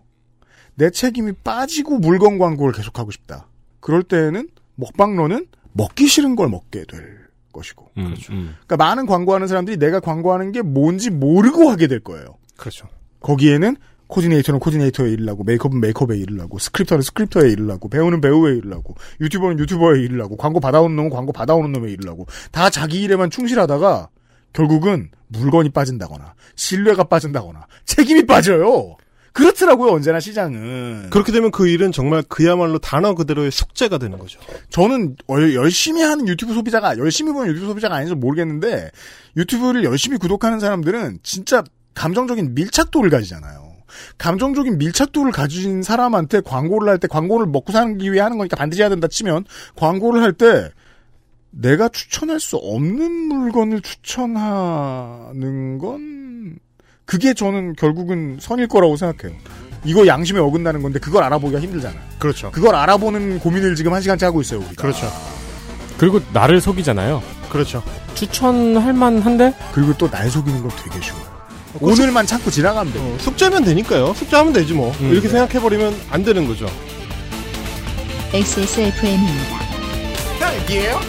내 0.79 0.89
책임이 0.89 1.33
빠지고 1.43 1.99
물건 1.99 2.37
광고를 2.39 2.73
계속하고 2.73 3.11
싶다. 3.11 3.47
그럴 3.81 4.01
때에는 4.01 4.47
먹방러는 4.75 5.45
먹기 5.73 6.07
싫은 6.07 6.37
걸 6.37 6.47
먹게 6.47 6.85
될 6.85 7.19
것이고. 7.51 7.91
음, 7.97 8.15
음. 8.29 8.55
그러니까 8.65 8.77
많은 8.77 9.05
광고하는 9.05 9.47
사람들이 9.47 9.75
내가 9.75 9.99
광고하는 9.99 10.53
게 10.53 10.61
뭔지 10.61 11.09
모르고 11.09 11.69
하게 11.69 11.87
될 11.87 11.99
거예요. 11.99 12.37
그렇죠. 12.55 12.87
거기에는 13.19 13.75
코디네이터는 14.07 14.61
코디네이터의 14.61 15.13
일을 15.13 15.27
하고 15.27 15.43
메이크업은 15.43 15.81
메이크업의 15.81 16.17
일을 16.17 16.39
하고 16.39 16.57
스크립터는 16.57 17.01
스크립터의 17.01 17.51
일을 17.51 17.69
하고 17.69 17.89
배우는 17.89 18.21
배우의 18.21 18.59
일을 18.59 18.73
하고 18.73 18.95
유튜버는 19.19 19.59
유튜버의 19.59 20.01
일을 20.03 20.21
하고 20.21 20.37
광고 20.37 20.61
받아오는 20.61 20.95
놈은 20.95 21.09
광고 21.09 21.33
받아오는 21.33 21.73
놈의 21.73 21.91
일을 21.91 22.09
하고 22.09 22.25
다 22.51 22.69
자기 22.69 23.01
일에만 23.03 23.29
충실하다가 23.29 24.09
결국은 24.53 25.11
물건이 25.27 25.71
빠진다거나 25.71 26.35
신뢰가 26.55 27.03
빠진다거나 27.03 27.67
책임이 27.83 28.25
빠져요. 28.25 28.95
그렇더라고요 29.39 29.91
언제나 29.93 30.19
시장은. 30.19 31.09
그렇게 31.09 31.31
되면 31.31 31.51
그 31.51 31.67
일은 31.67 31.91
정말 31.91 32.21
그야말로 32.27 32.77
단어 32.79 33.15
그대로의 33.15 33.51
숙제가 33.51 33.97
되는 33.97 34.17
거죠. 34.19 34.39
저는 34.69 35.15
얼- 35.27 35.55
열심히 35.55 36.01
하는 36.03 36.27
유튜브 36.27 36.53
소비자가 36.53 36.97
열심히 36.97 37.31
보는 37.33 37.49
유튜브 37.49 37.67
소비자가 37.67 37.95
아닌지 37.95 38.13
모르겠는데 38.15 38.91
유튜브를 39.37 39.83
열심히 39.83 40.17
구독하는 40.17 40.59
사람들은 40.59 41.19
진짜 41.23 41.63
감정적인 41.95 42.53
밀착도를 42.55 43.09
가지잖아요. 43.09 43.69
감정적인 44.19 44.77
밀착도를 44.77 45.31
가진 45.31 45.81
사람한테 45.81 46.41
광고를 46.41 46.87
할 46.89 46.99
때 46.99 47.07
광고를 47.07 47.47
먹고 47.47 47.71
사기 47.71 48.11
위해 48.11 48.21
하는 48.21 48.37
거니까 48.37 48.55
반드시 48.55 48.81
해야 48.81 48.89
된다 48.89 49.07
치면 49.07 49.45
광고를 49.75 50.21
할 50.21 50.33
때 50.33 50.69
내가 51.51 51.89
추천할 51.89 52.39
수 52.39 52.57
없는 52.57 53.11
물건을 53.11 53.81
추천하는 53.81 55.77
건 55.79 56.18
그게 57.09 57.33
저는 57.33 57.73
결국은 57.73 58.37
선일 58.39 58.67
거라고 58.67 58.95
생각해요. 58.95 59.35
이거 59.83 60.05
양심에 60.05 60.39
어긋나는 60.39 60.83
건데 60.83 60.99
그걸 60.99 61.23
알아보기가 61.23 61.59
힘들잖아요. 61.59 61.99
그렇죠. 62.19 62.51
그걸 62.51 62.75
알아보는 62.75 63.39
고민을 63.39 63.73
지금 63.75 63.93
한 63.95 64.01
시간째 64.03 64.27
하고 64.27 64.41
있어요, 64.41 64.59
우리가. 64.59 64.79
그렇죠. 64.79 65.11
그리고 65.97 66.19
나를 66.33 66.61
속이잖아요. 66.61 67.23
그렇죠. 67.49 67.81
추천할 68.13 68.93
만한데? 68.93 69.55
그리고 69.73 69.97
또 69.97 70.07
날 70.07 70.29
속이는 70.29 70.61
건 70.61 70.69
되게 70.83 71.03
쉬워요. 71.03 71.23
오늘만 71.81 72.27
참고 72.27 72.51
지나가면 72.51 72.93
돼. 72.93 72.99
어, 72.99 73.17
숙제면 73.19 73.63
되니까요. 73.63 74.13
숙제하면 74.13 74.53
되지 74.53 74.73
뭐. 74.75 74.91
음. 75.01 75.11
이렇게 75.11 75.27
생각해버리면 75.29 75.95
안 76.11 76.23
되는 76.23 76.47
거죠. 76.47 76.67
XSFM입니다. 78.33 79.59
딸기예요? 80.39 80.99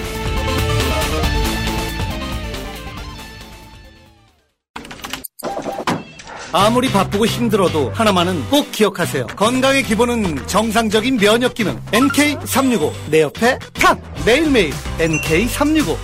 아무리 6.53 6.91
바쁘고 6.91 7.27
힘들어도 7.27 7.91
하나만은 7.95 8.49
꼭 8.51 8.73
기억하세요. 8.73 9.29
건강의 9.29 9.85
기본은 9.85 10.47
정상적인 10.49 11.19
면역 11.19 11.55
기능. 11.55 11.81
NK365. 11.93 12.93
내 13.11 13.23
옆에 13.23 13.59
탑! 13.75 13.99
매일매일 14.27 14.73
NK365. 14.99 15.97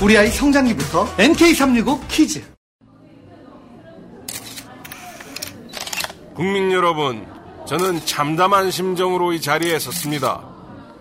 우리 0.00 0.16
아이 0.16 0.28
성장기부터 0.28 1.06
NK365 1.16 2.08
키즈. 2.08 2.42
국민 6.34 6.70
여러분, 6.70 7.26
저는 7.66 8.04
참담한 8.06 8.70
심정으로 8.70 9.32
이 9.32 9.40
자리에 9.40 9.78
섰습니다. 9.78 10.42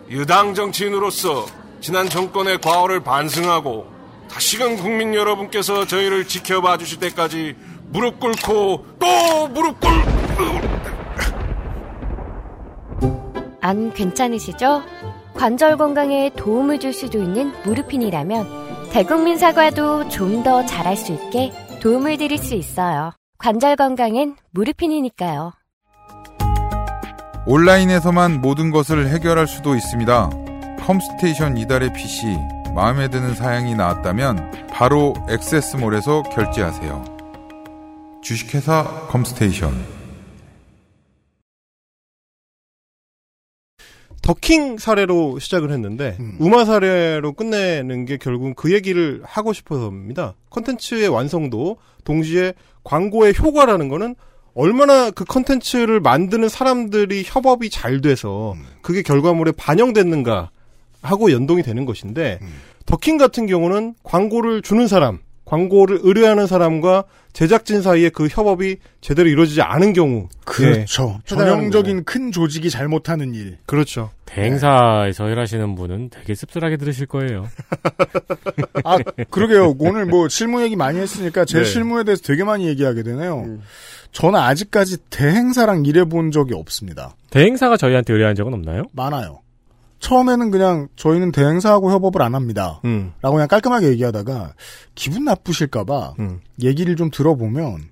유당 0.10 0.54
정치인으로서 0.54 1.46
지난 1.82 2.10
정권의 2.10 2.62
과오를 2.62 3.04
반성하고 3.04 3.92
다시금 4.30 4.78
국민 4.78 5.14
여러분께서 5.14 5.86
저희를 5.86 6.28
지켜봐 6.28 6.78
주실 6.78 7.00
때까지 7.00 7.56
무릎 7.94 8.20
꿇고 8.20 8.86
또 9.00 9.48
무릎 9.50 9.80
꿇... 9.80 9.90
안 13.62 13.94
괜찮으시죠? 13.94 14.82
관절 15.36 15.78
건강에 15.78 16.32
도움을 16.36 16.80
줄 16.80 16.92
수도 16.92 17.20
있는 17.22 17.54
무르핀이라면 17.64 18.90
대국민 18.92 19.38
사과도 19.38 20.10
좀 20.10 20.44
더 20.44 20.66
잘할 20.66 20.98
수 20.98 21.14
있게 21.14 21.52
도움을 21.82 22.18
드릴 22.18 22.38
수 22.38 22.56
있어요. 22.56 23.12
관절 23.38 23.76
건강엔 23.78 24.36
무르핀이니까요. 24.52 25.54
온라인에서만 27.46 28.42
모든 28.42 28.72
것을 28.72 29.08
해결할 29.10 29.48
수도 29.48 29.76
있습니다. 29.76 30.30
컴스테이션 30.80 31.58
이달의 31.58 31.94
PC 31.94 32.38
마음에 32.76 33.08
드는 33.08 33.36
사양이 33.36 33.76
나왔다면 33.76 34.68
바로 34.72 35.14
액세스몰에서 35.30 36.24
결제하세요. 36.24 37.13
주식회사 38.24 39.08
컴스테이션 39.10 39.72
더킹 44.22 44.78
사례로 44.78 45.40
시작을 45.40 45.70
했는데 45.72 46.16
음. 46.22 46.38
우마 46.40 46.64
사례로 46.64 47.34
끝내는 47.34 48.06
게 48.06 48.16
결국은 48.16 48.54
그 48.56 48.72
얘기를 48.74 49.22
하고 49.26 49.52
싶어서입니다. 49.52 50.36
컨텐츠의 50.50 51.10
완성도 51.10 51.78
동시에 52.06 52.54
광고의 52.86 53.34
효과라는 53.38 53.90
거는 53.90 54.16
얼마나 54.56 55.12
그 55.12 55.26
컨텐츠를 55.26 56.00
만드는 56.00 56.48
사람들이 56.48 57.24
협업이 57.26 57.70
잘 57.70 58.00
돼서 58.00 58.56
그게 58.82 59.02
결과물에 59.02 59.52
반영됐는가 59.52 60.52
하고 61.02 61.32
연동이 61.34 61.62
되는 61.64 61.86
것인데 61.86 62.40
더킹 62.86 63.18
같은 63.18 63.46
경우는 63.46 63.96
광고를 64.04 64.62
주는 64.62 64.88
사람, 64.88 65.20
광고를 65.54 66.00
의뢰하는 66.02 66.48
사람과 66.48 67.04
제작진 67.32 67.84
사이에 67.84 68.10
그 68.10 68.28
협업이 68.28 68.78
제대로 69.02 69.30
이루어지지 69.30 69.62
않은 69.62 69.94
경우 69.94 70.28
그렇죠. 70.46 71.20
예, 71.20 71.32
해당하는 71.32 71.70
전형적인 71.72 72.06
큰 72.06 72.32
조직이 72.32 72.72
잘못하는 72.72 73.36
일. 73.36 73.58
그렇죠. 73.68 74.10
대행사에서 74.26 75.30
일하시는 75.30 75.76
분은 75.76 76.10
되게 76.10 76.34
씁쓸하게 76.34 76.78
들으실 76.78 77.06
거예요. 77.06 77.48
아, 78.84 78.98
그러게요. 79.30 79.76
오늘 79.78 80.06
뭐 80.08 80.28
실무 80.28 80.64
얘기 80.64 80.76
많이 80.76 81.00
했으니까 81.00 81.46
제 81.46 81.60
네. 81.60 81.66
실무에 81.66 82.04
대해서 82.04 82.24
되게 82.24 82.44
많이 82.44 82.68
얘기하게 82.68 83.04
되네요. 83.04 83.60
저는 84.12 84.40
아직까지 84.40 84.98
대행사랑 85.12 85.86
일해본 85.86 86.32
적이 86.32 86.56
없습니다. 86.56 87.16
대행사가 87.30 87.78
저희한테 87.78 88.14
의뢰한 88.14 88.34
적은 88.36 88.54
없나요? 88.54 88.84
많아요. 88.92 89.43
처음에는 90.04 90.52
그냥 90.52 90.88
저희는 90.96 91.32
대행사하고 91.32 91.92
협업을 91.92 92.22
안 92.22 92.36
합니다. 92.36 92.82
음, 92.86 93.14
라고 93.22 93.36
그냥 93.36 93.48
깔끔하게 93.48 93.88
얘기하다가 93.88 94.54
기분 94.96 95.24
나쁘실까봐 95.26 96.16
음. 96.20 96.42
얘기를 96.62 96.96
좀 96.96 97.10
들어보면 97.10 97.90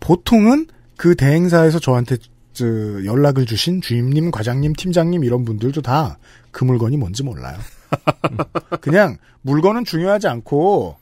보통은 0.00 0.66
그 0.96 1.14
대행사에서 1.16 1.78
저한테 1.80 2.16
저 2.52 2.64
연락을 2.66 3.46
주신 3.46 3.80
주임님, 3.80 4.30
과장님, 4.30 4.72
팀장님 4.74 5.24
이런 5.24 5.44
분들도 5.44 5.82
다 5.82 6.18
그 6.50 6.64
물건이 6.64 6.96
뭔지 6.96 7.22
몰라요. 7.22 7.56
그냥 8.80 9.16
물건은 9.42 9.84
중요하지 9.84 10.28
않고 10.28 10.96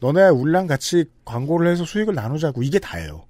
너네 0.00 0.28
우리랑 0.28 0.66
같이 0.66 1.06
광고를 1.24 1.70
해서 1.70 1.84
수익을 1.84 2.14
나누자고 2.14 2.62
이게 2.62 2.78
다예요. 2.78 3.24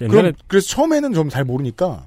옛날에 0.00 0.20
그럼 0.20 0.32
그래서 0.48 0.68
처음에는 0.68 1.12
좀 1.12 1.28
잘 1.30 1.44
모르니까 1.44 2.06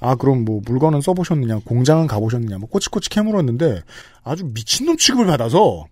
아 0.00 0.14
그럼 0.14 0.44
뭐 0.44 0.60
물건은 0.64 1.00
써보셨느냐 1.00 1.60
공장은 1.64 2.06
가보셨느냐 2.06 2.58
뭐 2.58 2.68
꼬치꼬치 2.68 3.10
캐물었는데 3.10 3.82
아주 4.24 4.44
미친놈 4.52 4.96
취급을 4.96 5.26
받아서 5.26 5.86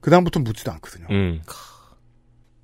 그 0.00 0.10
다음부터 0.10 0.40
묻지도 0.40 0.70
않거든요. 0.72 1.06
음. 1.10 1.40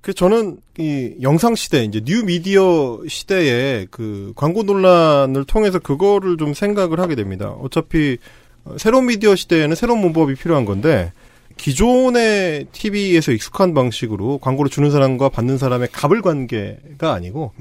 그 0.01 0.13
저는 0.13 0.57
이 0.79 1.15
영상 1.21 1.55
시대 1.55 1.83
이제 1.83 2.01
뉴 2.03 2.23
미디어 2.23 2.99
시대에 3.07 3.85
그 3.91 4.33
광고 4.35 4.63
논란을 4.63 5.45
통해서 5.45 5.77
그거를 5.77 6.37
좀 6.37 6.55
생각을 6.55 6.99
하게 6.99 7.15
됩니다. 7.15 7.49
어차피 7.51 8.17
어, 8.63 8.75
새로운 8.77 9.05
미디어 9.05 9.35
시대에는 9.35 9.75
새로운 9.75 9.99
문법이 9.99 10.35
필요한 10.35 10.65
건데 10.65 11.13
기존의 11.57 12.67
TV에서 12.71 13.31
익숙한 13.31 13.75
방식으로 13.75 14.39
광고를 14.39 14.71
주는 14.71 14.89
사람과 14.89 15.29
받는 15.29 15.59
사람의 15.59 15.89
갑을 15.91 16.23
관계가 16.23 17.13
아니고 17.13 17.53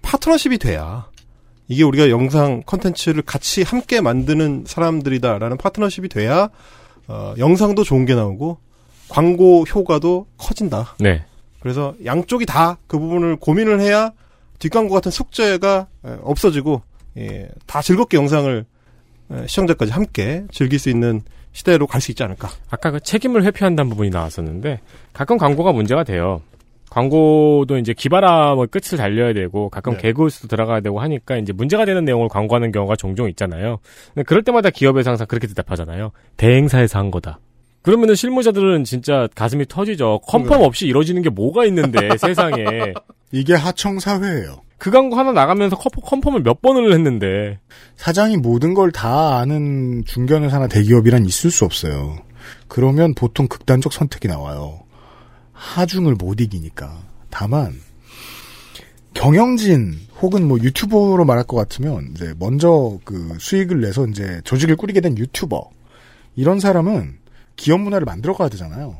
파트너십이 0.00 0.56
돼야 0.58 1.06
이게 1.72 1.82
우리가 1.84 2.10
영상 2.10 2.62
컨텐츠를 2.66 3.22
같이 3.22 3.62
함께 3.62 4.00
만드는 4.00 4.64
사람들이다라는 4.66 5.56
파트너십이 5.56 6.08
돼야 6.08 6.48
어, 7.08 7.34
영상도 7.38 7.82
좋은 7.84 8.04
게 8.04 8.14
나오고 8.14 8.58
광고 9.08 9.62
효과도 9.64 10.26
커진다. 10.38 10.94
네. 11.00 11.24
그래서 11.60 11.94
양쪽이 12.04 12.46
다 12.46 12.76
그 12.86 12.98
부분을 12.98 13.36
고민을 13.36 13.80
해야 13.80 14.12
뒷광고 14.58 14.92
같은 14.94 15.10
숙제가 15.10 15.86
에, 16.04 16.16
없어지고 16.22 16.82
예, 17.18 17.48
다 17.66 17.82
즐겁게 17.82 18.16
영상을 18.16 18.64
에, 19.32 19.46
시청자까지 19.46 19.92
함께 19.92 20.44
즐길 20.52 20.78
수 20.78 20.88
있는 20.90 21.22
시대로 21.52 21.86
갈 21.86 22.00
수 22.00 22.10
있지 22.12 22.22
않을까. 22.22 22.48
아까 22.70 22.90
그 22.90 23.00
책임을 23.00 23.44
회피한다는 23.44 23.90
부분이 23.90 24.10
나왔었는데 24.10 24.80
가끔 25.12 25.36
광고가 25.36 25.72
문제가 25.72 26.04
돼요. 26.04 26.40
광고도 26.92 27.78
이제 27.78 27.94
기바람의 27.94 28.66
끝을 28.66 28.98
달려야 28.98 29.32
되고 29.32 29.70
가끔 29.70 29.94
네. 29.94 30.02
개그우스도 30.02 30.46
들어가야 30.46 30.80
되고 30.80 31.00
하니까 31.00 31.38
이제 31.38 31.50
문제가 31.50 31.86
되는 31.86 32.04
내용을 32.04 32.28
광고하는 32.28 32.70
경우가 32.70 32.96
종종 32.96 33.30
있잖아요. 33.30 33.78
근데 34.12 34.24
그럴 34.24 34.42
때마다 34.42 34.68
기업에서 34.68 35.08
항상 35.08 35.26
그렇게 35.26 35.46
대답하잖아요. 35.46 36.12
대행사에서 36.36 36.98
한 36.98 37.10
거다. 37.10 37.38
그러면은 37.80 38.14
실무자들은 38.14 38.84
진짜 38.84 39.26
가슴이 39.34 39.64
터지죠. 39.68 40.20
컨펌 40.26 40.56
없이 40.62 40.86
이루어지는 40.86 41.22
게 41.22 41.30
뭐가 41.30 41.64
있는데 41.64 42.10
세상에 42.20 42.92
이게 43.32 43.54
하청 43.54 43.98
사회예요. 43.98 44.60
그 44.76 44.90
광고 44.90 45.16
하나 45.16 45.32
나가면서 45.32 45.76
컨펌, 45.76 46.02
컨펌을 46.02 46.42
몇 46.42 46.60
번을 46.60 46.92
했는데 46.92 47.58
사장이 47.96 48.36
모든 48.36 48.74
걸 48.74 48.90
다 48.92 49.38
아는 49.38 50.04
중견회사나 50.04 50.68
대기업이란 50.68 51.24
있을 51.24 51.50
수 51.50 51.64
없어요. 51.64 52.18
그러면 52.68 53.14
보통 53.14 53.48
극단적 53.48 53.94
선택이 53.94 54.28
나와요. 54.28 54.81
하중을 55.62 56.16
못 56.16 56.40
이기니까. 56.40 57.00
다만 57.30 57.80
경영진 59.14 59.98
혹은 60.20 60.48
뭐 60.48 60.58
유튜버로 60.58 61.24
말할 61.24 61.44
것 61.44 61.56
같으면 61.56 62.10
이제 62.14 62.34
먼저 62.38 62.98
그 63.04 63.36
수익을 63.38 63.80
내서 63.80 64.06
이제 64.06 64.40
조직을 64.44 64.76
꾸리게 64.76 65.00
된 65.00 65.16
유튜버 65.16 65.70
이런 66.34 66.58
사람은 66.60 67.18
기업 67.56 67.80
문화를 67.80 68.04
만들어 68.04 68.34
가야 68.34 68.48
되잖아요. 68.48 68.96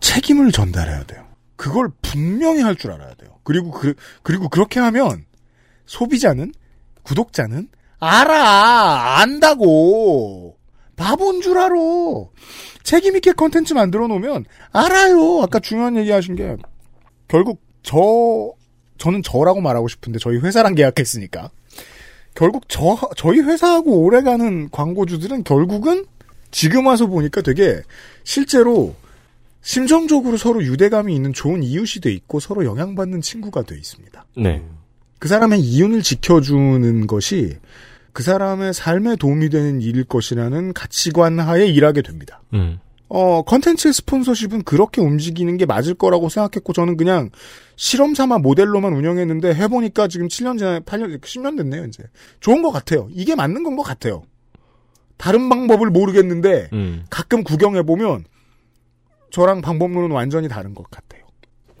책임을 0.00 0.52
전달해야 0.52 1.04
돼요. 1.04 1.24
그걸 1.56 1.88
분명히 2.02 2.62
할 2.62 2.76
줄 2.76 2.92
알아야 2.92 3.14
돼요. 3.14 3.30
그리고 3.42 3.70
그 3.70 3.94
그리고 4.22 4.48
그렇게 4.48 4.78
하면 4.80 5.24
소비자는 5.86 6.52
구독자는 7.02 7.68
알아 7.98 9.20
안다고 9.20 10.53
바본 10.96 11.40
줄 11.40 11.58
알아 11.58 11.74
책임 12.82 13.16
있게 13.16 13.32
컨텐츠 13.32 13.74
만들어 13.74 14.06
놓으면 14.06 14.44
알아요 14.72 15.42
아까 15.42 15.58
중요한 15.58 15.96
얘기 15.96 16.10
하신 16.10 16.36
게 16.36 16.56
결국 17.28 17.60
저 17.82 18.52
저는 18.98 19.22
저라고 19.22 19.60
말하고 19.60 19.88
싶은데 19.88 20.18
저희 20.18 20.38
회사랑 20.38 20.74
계약했으니까 20.74 21.50
결국 22.34 22.64
저 22.68 22.98
저희 23.16 23.40
회사하고 23.40 24.02
오래가는 24.02 24.70
광고주들은 24.70 25.44
결국은 25.44 26.06
지금 26.50 26.86
와서 26.86 27.06
보니까 27.06 27.42
되게 27.42 27.80
실제로 28.22 28.94
심정적으로 29.62 30.36
서로 30.36 30.62
유대감이 30.62 31.14
있는 31.14 31.32
좋은 31.32 31.62
이웃이 31.62 32.00
돼 32.02 32.12
있고 32.12 32.38
서로 32.38 32.64
영향받는 32.64 33.22
친구가 33.22 33.62
돼 33.62 33.76
있습니다. 33.76 34.24
네. 34.36 34.62
그 35.18 35.28
사람의 35.28 35.60
이윤을 35.60 36.02
지켜주는 36.02 37.06
것이 37.06 37.56
그 38.14 38.22
사람의 38.22 38.72
삶에 38.72 39.16
도움이 39.16 39.50
되는 39.50 39.82
일일 39.82 40.04
것이라는 40.04 40.72
가치관 40.72 41.40
하에 41.40 41.66
일하게 41.66 42.00
됩니다. 42.00 42.40
음. 42.54 42.78
어, 43.08 43.42
컨텐츠의 43.42 43.92
스폰서십은 43.92 44.62
그렇게 44.62 45.00
움직이는 45.00 45.56
게 45.56 45.66
맞을 45.66 45.94
거라고 45.94 46.28
생각했고, 46.28 46.72
저는 46.72 46.96
그냥 46.96 47.30
실험 47.76 48.14
삼아 48.14 48.38
모델로만 48.38 48.92
운영했는데, 48.92 49.54
해보니까 49.54 50.06
지금 50.06 50.28
7년 50.28 50.58
전에, 50.58 50.80
8년, 50.80 51.20
10년 51.20 51.56
됐네요, 51.56 51.84
이제. 51.86 52.04
좋은 52.40 52.62
것 52.62 52.70
같아요. 52.70 53.08
이게 53.10 53.34
맞는 53.34 53.64
건 53.64 53.74
것 53.76 53.82
같아요. 53.82 54.22
다른 55.16 55.48
방법을 55.48 55.90
모르겠는데, 55.90 56.70
음. 56.72 57.04
가끔 57.10 57.42
구경해보면, 57.42 58.24
저랑 59.32 59.60
방법론은 59.60 60.12
완전히 60.12 60.48
다른 60.48 60.72
것 60.72 60.88
같아요. 60.88 61.24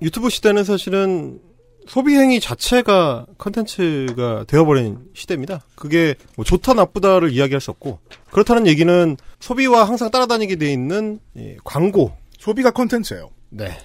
유튜브 0.02 0.28
시대는 0.30 0.64
사실은 0.64 1.38
소비 1.86 2.14
행위 2.16 2.40
자체가 2.40 3.26
컨텐츠가 3.38 4.44
되어버린 4.46 4.98
시대입니다. 5.14 5.62
그게 5.74 6.14
뭐 6.36 6.44
좋다 6.44 6.74
나쁘다를 6.74 7.32
이야기할 7.32 7.60
수 7.60 7.70
없고 7.70 7.98
그렇다는 8.30 8.66
얘기는 8.66 9.16
소비와 9.40 9.84
항상 9.84 10.10
따라다니게 10.10 10.56
돼 10.56 10.72
있는 10.72 11.20
예, 11.36 11.56
광고 11.64 12.12
소비가 12.38 12.70
컨텐츠예요. 12.70 13.30
네. 13.50 13.76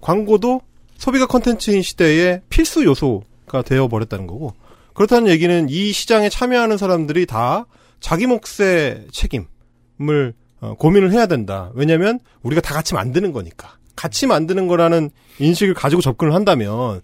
광고도 0.00 0.60
소비가 0.96 1.26
컨텐츠인 1.26 1.82
시대의 1.82 2.42
필수 2.48 2.84
요소가 2.84 3.62
되어버렸다는 3.62 4.26
거고 4.26 4.54
그렇다는 4.94 5.28
얘기는 5.28 5.68
이 5.68 5.92
시장에 5.92 6.28
참여하는 6.28 6.78
사람들이 6.78 7.26
다 7.26 7.66
자기 8.00 8.26
몫의 8.26 9.06
책임을 9.12 10.34
어, 10.60 10.74
고민을 10.78 11.12
해야 11.12 11.26
된다. 11.26 11.70
왜냐하면 11.74 12.20
우리가 12.42 12.60
다 12.60 12.74
같이 12.74 12.94
만드는 12.94 13.32
거니까. 13.32 13.76
같이 13.96 14.26
만드는 14.26 14.66
거라는 14.66 15.10
인식을 15.38 15.74
가지고 15.74 16.00
접근을 16.00 16.34
한다면 16.34 17.02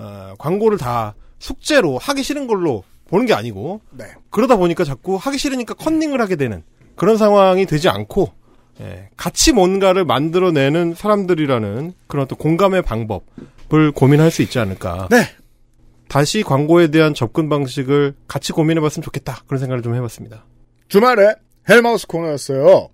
어, 0.00 0.34
광고를 0.38 0.78
다 0.78 1.14
숙제로 1.38 1.98
하기 1.98 2.22
싫은 2.22 2.46
걸로 2.46 2.84
보는 3.08 3.26
게 3.26 3.34
아니고 3.34 3.82
네. 3.90 4.06
그러다 4.30 4.56
보니까 4.56 4.84
자꾸 4.84 5.16
하기 5.16 5.36
싫으니까 5.36 5.74
컨닝을 5.74 6.20
하게 6.20 6.36
되는 6.36 6.62
그런 6.96 7.18
상황이 7.18 7.66
되지 7.66 7.88
않고 7.88 8.32
예, 8.80 9.10
같이 9.16 9.52
뭔가를 9.52 10.06
만들어내는 10.06 10.94
사람들이라는 10.94 11.92
그런 12.06 12.24
어떤 12.24 12.38
공감의 12.38 12.80
방법을 12.82 13.92
고민할 13.94 14.30
수 14.30 14.40
있지 14.40 14.58
않을까. 14.58 15.08
네. 15.10 15.24
다시 16.08 16.42
광고에 16.42 16.88
대한 16.88 17.12
접근 17.12 17.48
방식을 17.48 18.14
같이 18.26 18.52
고민해봤으면 18.52 19.04
좋겠다. 19.04 19.42
그런 19.46 19.60
생각을 19.60 19.82
좀 19.82 19.94
해봤습니다. 19.94 20.44
주말에 20.88 21.34
헬마우스 21.68 22.06
코너였어요. 22.06 22.88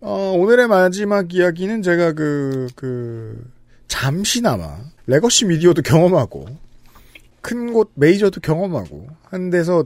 어, 0.00 0.34
오늘의 0.36 0.68
마지막 0.68 1.32
이야기는 1.32 1.82
제가 1.82 2.12
그, 2.12 2.68
그, 2.74 3.42
잠시나마, 3.88 4.78
legacy 5.06 5.46
미디어도 5.46 5.82
경험하고, 5.82 6.46
큰 7.40 7.72
곳 7.72 7.90
메이저도 7.94 8.40
경험하고, 8.40 9.08
한 9.24 9.50
데서, 9.50 9.84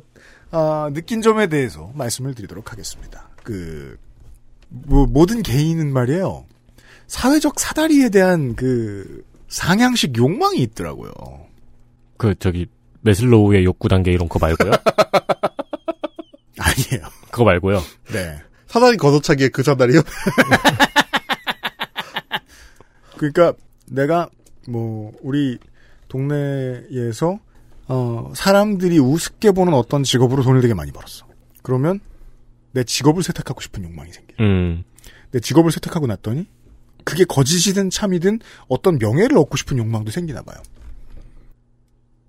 아, 0.50 0.90
느낀 0.92 1.22
점에 1.22 1.46
대해서 1.46 1.90
말씀을 1.94 2.34
드리도록 2.34 2.72
하겠습니다. 2.72 3.28
그, 3.42 3.96
뭐, 4.68 5.06
모든 5.06 5.42
개인은 5.42 5.92
말이에요. 5.92 6.44
사회적 7.06 7.60
사다리에 7.60 8.08
대한 8.08 8.56
그, 8.56 9.24
상향식 9.48 10.16
욕망이 10.16 10.58
있더라고요. 10.62 11.12
그 12.16 12.34
저기 12.38 12.66
메슬로우의 13.02 13.64
욕구 13.64 13.88
단계 13.88 14.12
이런 14.12 14.28
거 14.28 14.38
말고요. 14.38 14.72
아니에요. 16.58 17.06
그거 17.30 17.44
말고요. 17.44 17.82
네. 18.12 18.38
사다리 18.66 18.96
걷어차기에 18.96 19.48
그 19.48 19.62
사다리요? 19.62 20.00
그러니까 23.18 23.52
내가 23.92 24.28
뭐 24.68 25.12
우리 25.22 25.58
동네에서 26.08 27.38
어 27.88 28.32
사람들이 28.34 28.98
우습게 28.98 29.52
보는 29.52 29.74
어떤 29.74 30.02
직업으로 30.02 30.42
돈을 30.42 30.60
되게 30.60 30.74
많이 30.74 30.92
벌었어. 30.92 31.26
그러면 31.62 32.00
내 32.72 32.84
직업을 32.84 33.22
세탁하고 33.22 33.60
싶은 33.60 33.84
욕망이 33.84 34.12
생겨. 34.12 34.34
음. 34.40 34.84
내 35.30 35.40
직업을 35.40 35.70
세탁하고 35.72 36.06
났더니 36.06 36.46
그게 37.04 37.24
거짓이든 37.24 37.90
참이든 37.90 38.40
어떤 38.68 38.98
명예를 38.98 39.36
얻고 39.38 39.56
싶은 39.56 39.78
욕망도 39.78 40.10
생기나 40.10 40.42
봐요. 40.42 40.56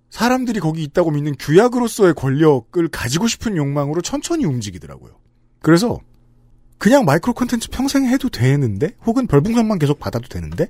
사람들이 0.09 0.59
거기 0.59 0.83
있다고 0.83 1.11
믿는 1.11 1.35
규약으로서의 1.39 2.13
권력을 2.13 2.87
가지고 2.89 3.27
싶은 3.27 3.57
욕망으로 3.57 4.01
천천히 4.01 4.45
움직이더라고요. 4.45 5.13
그래서 5.61 5.99
그냥 6.77 7.05
마이크로 7.05 7.33
콘텐츠 7.33 7.69
평생 7.69 8.05
해도 8.05 8.29
되는데 8.29 8.95
혹은 9.05 9.27
별풍선만 9.27 9.79
계속 9.79 9.99
받아도 9.99 10.27
되는데 10.27 10.69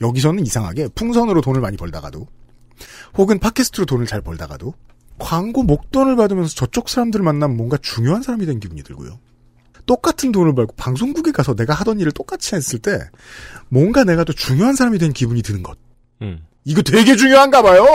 여기서는 0.00 0.46
이상하게 0.46 0.88
풍선으로 0.94 1.40
돈을 1.40 1.60
많이 1.60 1.76
벌다가도 1.76 2.26
혹은 3.16 3.38
팟캐스트로 3.38 3.86
돈을 3.86 4.06
잘 4.06 4.20
벌다가도 4.20 4.74
광고 5.18 5.62
목돈을 5.62 6.16
받으면서 6.16 6.54
저쪽 6.54 6.88
사람들을 6.88 7.24
만나면 7.24 7.56
뭔가 7.56 7.76
중요한 7.78 8.22
사람이 8.22 8.46
된 8.46 8.60
기분이 8.60 8.82
들고요. 8.82 9.18
똑같은 9.86 10.32
돈을 10.32 10.54
벌고 10.54 10.74
방송국에 10.76 11.32
가서 11.32 11.54
내가 11.54 11.74
하던 11.74 11.98
일을 11.98 12.12
똑같이 12.12 12.54
했을 12.54 12.78
때 12.78 13.00
뭔가 13.68 14.04
내가 14.04 14.22
더 14.24 14.32
중요한 14.32 14.74
사람이 14.74 14.98
된 14.98 15.12
기분이 15.12 15.42
드는 15.42 15.62
것. 15.62 15.78
음. 16.22 16.44
이거 16.64 16.82
되게 16.82 17.16
중요한가 17.16 17.62
봐요. 17.62 17.86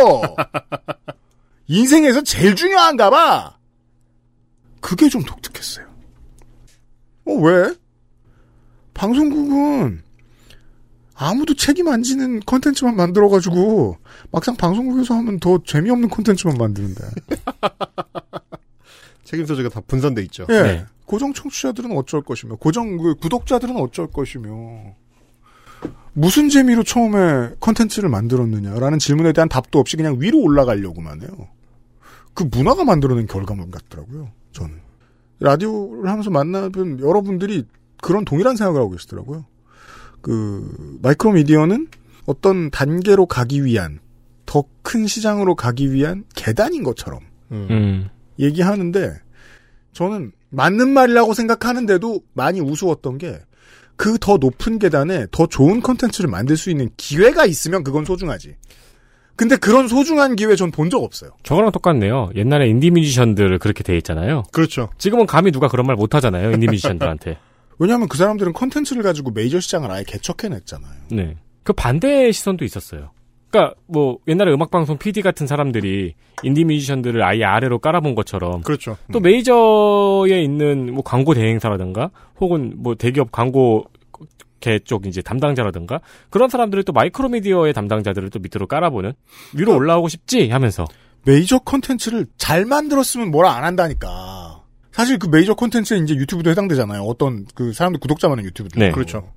인생에서 1.68 2.24
제일 2.24 2.56
중요한가 2.56 3.10
봐. 3.10 3.58
그게 4.82 5.08
좀 5.08 5.24
독특했어요. 5.24 5.86
어, 7.26 7.34
왜? 7.34 7.74
방송국은 8.94 10.02
아무도 11.16 11.56
책임 11.56 11.88
안 11.88 12.04
지는 12.04 12.40
컨텐츠만 12.46 12.96
만들어가지고 12.96 13.98
막상 14.32 14.56
방송국에서 14.56 15.16
하면 15.16 15.40
더 15.40 15.60
재미없는 15.64 16.10
컨텐츠만 16.10 16.58
만드는데. 16.58 17.04
책임 19.24 19.46
소재가 19.46 19.70
다 19.70 19.82
분산돼 19.86 20.22
있죠. 20.24 20.46
예. 20.50 20.62
네. 20.62 20.86
고정 21.06 21.34
청취자들은 21.34 21.96
어쩔 21.98 22.22
것이며, 22.22 22.56
고정 22.56 22.98
그 22.98 23.16
구독자들은 23.16 23.76
어쩔 23.78 24.08
것이며, 24.08 24.96
무슨 26.14 26.50
재미로 26.50 26.84
처음에 26.84 27.56
컨텐츠를 27.60 28.10
만들었느냐라는 28.10 29.00
질문에 29.00 29.34
대한 29.34 29.50
답도 29.50 29.80
없이 29.80 29.98
그냥 29.98 30.18
위로 30.20 30.40
올라가려고만 30.40 31.22
해요. 31.22 31.30
그 32.34 32.44
문화가 32.44 32.84
만들어낸 32.84 33.28
결과물 33.28 33.70
같더라고요, 33.72 34.30
저는. 34.52 34.82
라디오를 35.40 36.10
하면서 36.10 36.30
만나본 36.30 37.00
여러분들이 37.00 37.66
그런 38.02 38.26
동일한 38.26 38.56
생각을 38.56 38.80
하고 38.80 38.92
계시더라고요. 38.92 39.46
그, 40.24 40.98
마이크로 41.04 41.34
미디어는 41.34 41.88
어떤 42.26 42.72
단계로 42.72 43.28
가기 43.28 43.64
위한, 43.66 44.00
더 44.48 44.64
큰 44.82 45.08
시장으로 45.08 45.56
가기 45.56 45.94
위한 45.94 46.24
계단인 46.36 46.84
것처럼 46.84 47.20
음. 47.52 48.10
얘기하는데, 48.40 49.14
저는 49.94 50.32
맞는 50.50 50.90
말이라고 50.90 51.34
생각하는데도 51.34 52.22
많이 52.34 52.60
우스웠던 52.60 53.18
게, 53.20 53.40
그 53.96 54.18
더 54.20 54.38
높은 54.38 54.80
계단에 54.80 55.28
더 55.32 55.46
좋은 55.48 55.82
컨텐츠를 55.82 56.30
만들 56.30 56.58
수 56.58 56.70
있는 56.72 56.90
기회가 56.98 57.46
있으면 57.46 57.84
그건 57.84 58.04
소중하지. 58.06 58.56
근데 59.36 59.56
그런 59.56 59.88
소중한 59.88 60.36
기회 60.36 60.56
전 60.56 60.70
본 60.72 60.90
적 60.90 61.02
없어요. 61.04 61.32
저거랑 61.44 61.72
똑같네요. 61.72 62.30
옛날에 62.36 62.68
인디 62.68 62.92
뮤지션들 62.92 63.58
그렇게 63.60 63.84
돼 63.84 63.96
있잖아요. 63.98 64.44
그렇죠. 64.52 64.90
지금은 64.98 65.26
감히 65.28 65.52
누가 65.52 65.68
그런 65.70 65.86
말 65.88 65.96
못 65.96 66.14
하잖아요. 66.16 66.52
인디 66.52 66.68
뮤지션들한테. 66.68 67.38
왜냐하면 67.84 68.08
그 68.08 68.18
사람들은 68.18 68.54
컨텐츠를 68.54 69.04
가지고 69.04 69.32
메이저 69.32 69.60
시장을 69.60 69.92
아예 69.92 70.06
개척해냈잖아요. 70.08 70.94
네. 71.12 71.36
그 71.64 71.74
반대의 71.74 72.32
시선도 72.32 72.64
있었어요. 72.64 73.12
그러니까 73.50 73.76
뭐 73.88 74.20
옛날에 74.26 74.54
음악 74.54 74.72
방송 74.72 74.98
PD 74.98 75.22
같은 75.22 75.48
사람들이 75.48 76.16
인디 76.44 76.64
뮤지션들을 76.64 77.22
아예 77.22 77.44
아래로 77.44 77.80
깔아본 77.80 78.16
것처럼 78.16 78.62
그렇죠. 78.62 78.96
또 79.12 79.20
메이저에 79.20 80.42
있는 80.42 80.94
뭐 80.94 81.04
광고 81.04 81.34
대행사라든가 81.34 82.12
혹은 82.40 82.74
뭐 82.78 82.96
대기업 82.96 83.34
광고 83.34 83.84
쪽 84.86 85.06
이제 85.06 85.22
담당자라든가 85.22 86.00
그런 86.30 86.48
사람들을 86.48 86.86
또 86.86 86.94
마이크로 86.94 87.28
미디어의 87.28 87.74
담당자들을 87.74 88.30
또 88.30 88.40
밑으로 88.40 88.66
깔아보는 88.66 89.12
위로 89.58 89.76
올라오고 89.76 90.08
싶지 90.08 90.50
하면서 90.52 90.86
메이저 91.26 91.60
컨텐츠를 91.60 92.28
잘 92.38 92.64
만들었으면 92.64 93.30
뭐라 93.30 93.52
안 93.52 93.66
한다니까. 93.66 94.53
사실 94.94 95.18
그 95.18 95.28
메이저 95.28 95.56
컨텐츠에 95.56 95.98
이제 95.98 96.14
유튜브도 96.16 96.52
해당되잖아요. 96.52 97.02
어떤 97.02 97.46
그 97.56 97.74
사람들 97.74 98.00
구독자 98.00 98.30
많은 98.30 98.46
유튜브들. 98.46 98.80
네. 98.80 98.92
그렇죠. 98.92 99.34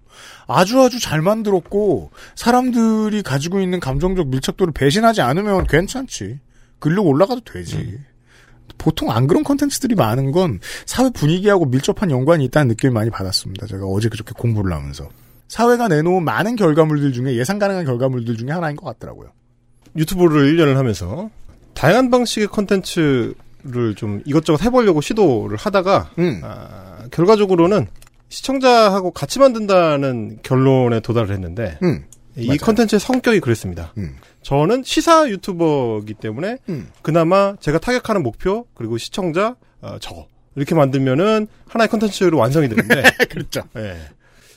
아주 0.46 0.80
아주 0.80 1.00
잘 1.00 1.22
만들었고 1.22 2.10
사람들이 2.34 3.22
가지고 3.22 3.60
있는 3.60 3.80
감정적 3.80 4.28
밀착도를 4.28 4.74
배신하지 4.74 5.22
않으면 5.22 5.66
괜찮지. 5.66 6.40
글로 6.78 7.02
올라가도 7.04 7.40
되지. 7.40 7.98
보통 8.76 9.10
안 9.10 9.26
그런 9.26 9.42
컨텐츠들이 9.44 9.94
많은 9.94 10.30
건 10.30 10.60
사회 10.84 11.08
분위기하고 11.08 11.64
밀접한 11.64 12.10
연관이 12.10 12.44
있다는 12.44 12.68
느낌을 12.68 12.92
많이 12.92 13.08
받았습니다. 13.10 13.66
제가 13.66 13.86
어제 13.86 14.10
그저께 14.10 14.32
공부를 14.36 14.72
하면서. 14.74 15.08
사회가 15.48 15.88
내놓은 15.88 16.22
많은 16.24 16.56
결과물들 16.56 17.14
중에 17.14 17.34
예상 17.36 17.58
가능한 17.58 17.86
결과물들 17.86 18.36
중에 18.36 18.50
하나인 18.50 18.76
것 18.76 18.84
같더라고요. 18.84 19.30
유튜브를 19.96 20.52
1년을 20.52 20.74
하면서 20.74 21.30
다양한 21.72 22.10
방식의 22.10 22.48
컨텐츠 22.48 23.34
를좀 23.68 24.22
이것저것 24.24 24.62
해보려고 24.62 25.00
시도를 25.00 25.56
하다가 25.56 26.10
음. 26.18 26.40
아, 26.44 27.06
결과적으로는 27.10 27.86
시청자하고 28.28 29.10
같이 29.12 29.38
만든다는 29.38 30.38
결론에 30.42 31.00
도달을 31.00 31.30
했는데 31.30 31.78
음. 31.82 32.04
이. 32.36 32.56
컨텐츠의 32.58 33.00
성격이 33.00 33.40
그랬습니다. 33.40 33.92
음. 33.98 34.16
저는 34.42 34.82
시사 34.84 35.28
유튜버이기 35.28 36.14
때문에 36.14 36.58
음. 36.68 36.88
그나마 37.02 37.56
제가 37.60 37.78
타격하는 37.78 38.22
목표 38.22 38.66
그리고 38.74 38.98
시청자 38.98 39.56
어, 39.80 39.96
저거 40.00 40.26
이렇게 40.54 40.74
만들면은 40.74 41.48
하나의 41.68 41.88
컨텐츠로 41.88 42.38
완성이 42.38 42.68
되는데 42.68 43.02
그렇죠. 43.30 43.62
예. 43.76 43.96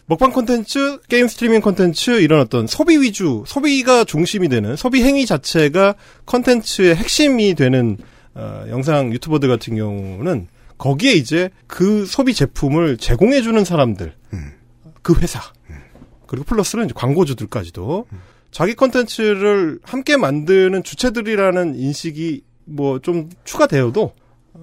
먹방 0.06 0.32
콘텐츠, 0.32 1.00
게임 1.08 1.28
스트리밍 1.28 1.62
콘텐츠 1.62 2.20
이런 2.20 2.42
어떤 2.42 2.66
소비 2.66 2.98
위주, 2.98 3.44
소비가 3.46 4.04
중심이 4.04 4.50
되는 4.50 4.76
소비 4.76 5.04
행위 5.04 5.28
자체가 5.28 5.94
콘텐츠의 6.26 6.96
핵심이 6.96 7.54
되는 7.54 7.98
어, 8.36 8.66
영상 8.70 9.12
유튜버들 9.14 9.50
같은 9.50 9.76
경우는 9.76 10.48
거기에 10.78 11.14
이제 11.14 11.50
그 11.68 12.06
소비 12.06 12.34
제품을 12.34 12.98
제공해 12.98 13.42
주는 13.42 13.64
사람들, 13.66 14.14
그 15.02 15.14
회사, 15.20 15.42
그리고 16.28 16.46
플러스는 16.46 16.86
이제 16.86 16.94
광고주들까지도 16.96 18.06
자기 18.52 18.76
콘텐츠를 18.76 19.80
함께 19.84 20.16
만드는 20.18 20.84
주체들이라는 20.84 21.76
인식이 21.76 22.44
뭐 22.66 23.00
좀 23.00 23.30
추가되어도 23.44 24.14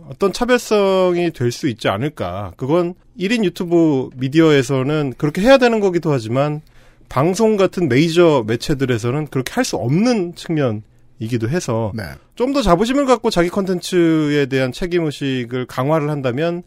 어떤 0.08 0.32
차별성이 0.32 1.32
될 1.32 1.50
수 1.52 1.68
있지 1.68 1.88
않을까. 1.88 2.52
그건 2.56 2.94
1인 3.18 3.44
유튜브 3.44 4.08
미디어에서는 4.16 5.14
그렇게 5.18 5.40
해야 5.42 5.58
되는 5.58 5.80
거기도 5.80 6.12
하지만 6.12 6.60
방송 7.08 7.56
같은 7.56 7.88
메이저 7.88 8.44
매체들에서는 8.46 9.26
그렇게 9.28 9.52
할 9.52 9.64
수 9.64 9.76
없는 9.76 10.34
측면이 10.34 10.82
기도 11.18 11.48
해서 11.48 11.92
네. 11.94 12.04
좀더 12.34 12.62
자부심을 12.62 13.06
갖고 13.06 13.30
자기 13.30 13.48
콘텐츠에 13.48 14.46
대한 14.46 14.72
책임 14.72 15.06
의식을 15.06 15.66
강화를 15.66 16.10
한다면 16.10 16.62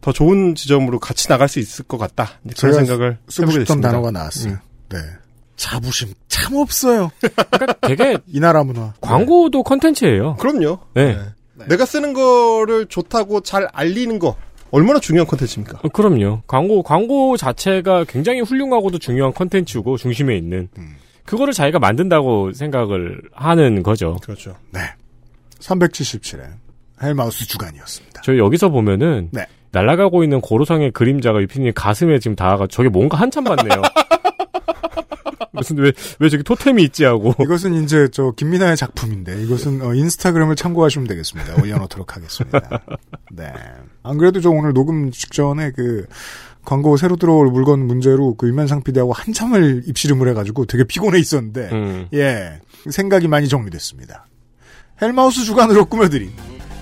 더 0.00 0.12
좋은 0.12 0.54
지점으로 0.54 0.98
같이 0.98 1.28
나갈 1.28 1.48
수 1.48 1.58
있을 1.58 1.84
것 1.84 1.98
같다. 1.98 2.30
이제 2.44 2.54
그런 2.58 2.74
생각을 2.74 3.18
쓰고 3.28 3.50
싶던. 3.50 3.80
단어가 3.80 4.10
나왔어요. 4.10 4.54
음. 4.54 4.58
네. 4.90 4.98
자부심 5.56 6.14
참 6.28 6.56
없어요. 6.56 7.10
그러니까 7.50 7.74
되게 7.86 8.16
이 8.28 8.40
나라 8.40 8.62
문화. 8.62 8.94
광고도 9.00 9.64
컨텐츠예요. 9.64 10.36
그럼요. 10.36 10.78
네. 10.94 11.18
내가 11.68 11.84
쓰는 11.84 12.12
거를 12.12 12.86
좋다고 12.86 13.40
잘 13.40 13.68
알리는 13.72 14.18
거 14.20 14.36
얼마나 14.70 15.00
중요한 15.00 15.26
콘텐츠입니까? 15.26 15.80
어, 15.82 15.88
그럼요. 15.88 16.42
광고 16.46 16.82
광고 16.82 17.36
자체가 17.36 18.04
굉장히 18.04 18.40
훌륭하고도 18.40 18.98
중요한 18.98 19.32
컨텐츠고 19.32 19.96
중심에 19.96 20.36
있는 20.36 20.68
그거를 21.28 21.52
자기가 21.52 21.78
만든다고 21.78 22.54
생각을 22.54 23.20
하는 23.34 23.82
거죠. 23.82 24.16
그렇죠. 24.22 24.56
네. 24.70 24.80
377회 25.60 26.40
헬마우스 27.02 27.46
주간이었습니다. 27.46 28.22
저 28.24 28.38
여기서 28.38 28.70
보면은 28.70 29.28
네. 29.30 29.44
날아가고 29.72 30.24
있는 30.24 30.40
고로상의 30.40 30.92
그림자가 30.92 31.42
유피님 31.42 31.72
가슴에 31.74 32.18
지금 32.18 32.34
닿아가 32.34 32.66
저게 32.66 32.88
뭔가 32.88 33.18
한참 33.18 33.44
봤네요. 33.44 33.82
무슨 35.52 35.76
왜 35.78 35.92
왜 36.18 36.28
저기 36.30 36.42
토템이 36.44 36.82
있지 36.84 37.04
하고 37.04 37.34
이것은 37.40 37.82
이제 37.84 38.08
저 38.10 38.30
김민아의 38.30 38.76
작품인데 38.76 39.42
이것은 39.42 39.82
어, 39.82 39.92
인스타그램을 39.92 40.56
참고하시면 40.56 41.08
되겠습니다. 41.08 41.60
올려놓도록 41.60 42.16
하겠습니다. 42.16 42.80
네. 43.32 43.52
안 44.02 44.16
그래도 44.16 44.40
저 44.40 44.50
오늘 44.50 44.72
녹음 44.72 45.10
직전에 45.10 45.72
그 45.72 46.06
광고 46.68 46.98
새로 46.98 47.16
들어올 47.16 47.46
물건 47.48 47.86
문제로 47.86 48.34
그 48.34 48.46
유면상 48.46 48.82
PD하고 48.82 49.14
한참을 49.14 49.84
입씨름을 49.86 50.28
해가지고 50.28 50.66
되게 50.66 50.84
피곤해 50.84 51.18
있었는데 51.18 51.70
음. 51.72 52.08
예 52.12 52.60
생각이 52.90 53.26
많이 53.26 53.48
정리됐습니다. 53.48 54.26
헬마우스 55.00 55.44
주간으로 55.44 55.86
꾸며드린 55.86 56.30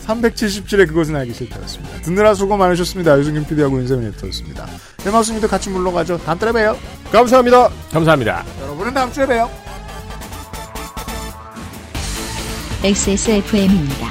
377의 0.04 0.88
그것은 0.88 1.14
알기 1.14 1.32
싫다였습니다. 1.34 2.00
듣느라 2.00 2.34
수고 2.34 2.56
많으셨습니다. 2.56 3.16
유승균 3.16 3.46
PD하고 3.46 3.78
윤세민 3.78 4.08
에디터였습니다. 4.08 4.66
헬마우스님도 5.04 5.46
같이 5.46 5.70
물러가죠. 5.70 6.18
다음 6.18 6.36
달에 6.36 6.50
봬요. 6.50 6.76
감사합니다. 7.12 7.68
감사합니다. 7.92 8.44
여러분은 8.62 8.92
다음 8.92 9.12
주에 9.12 9.24
봬요. 9.24 9.48
XSFM입니다. 12.82 14.10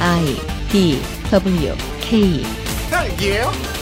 I 0.00 0.36
D 0.70 1.00
W 1.30 1.74
K 2.02 2.42
딸기예요? 2.90 3.81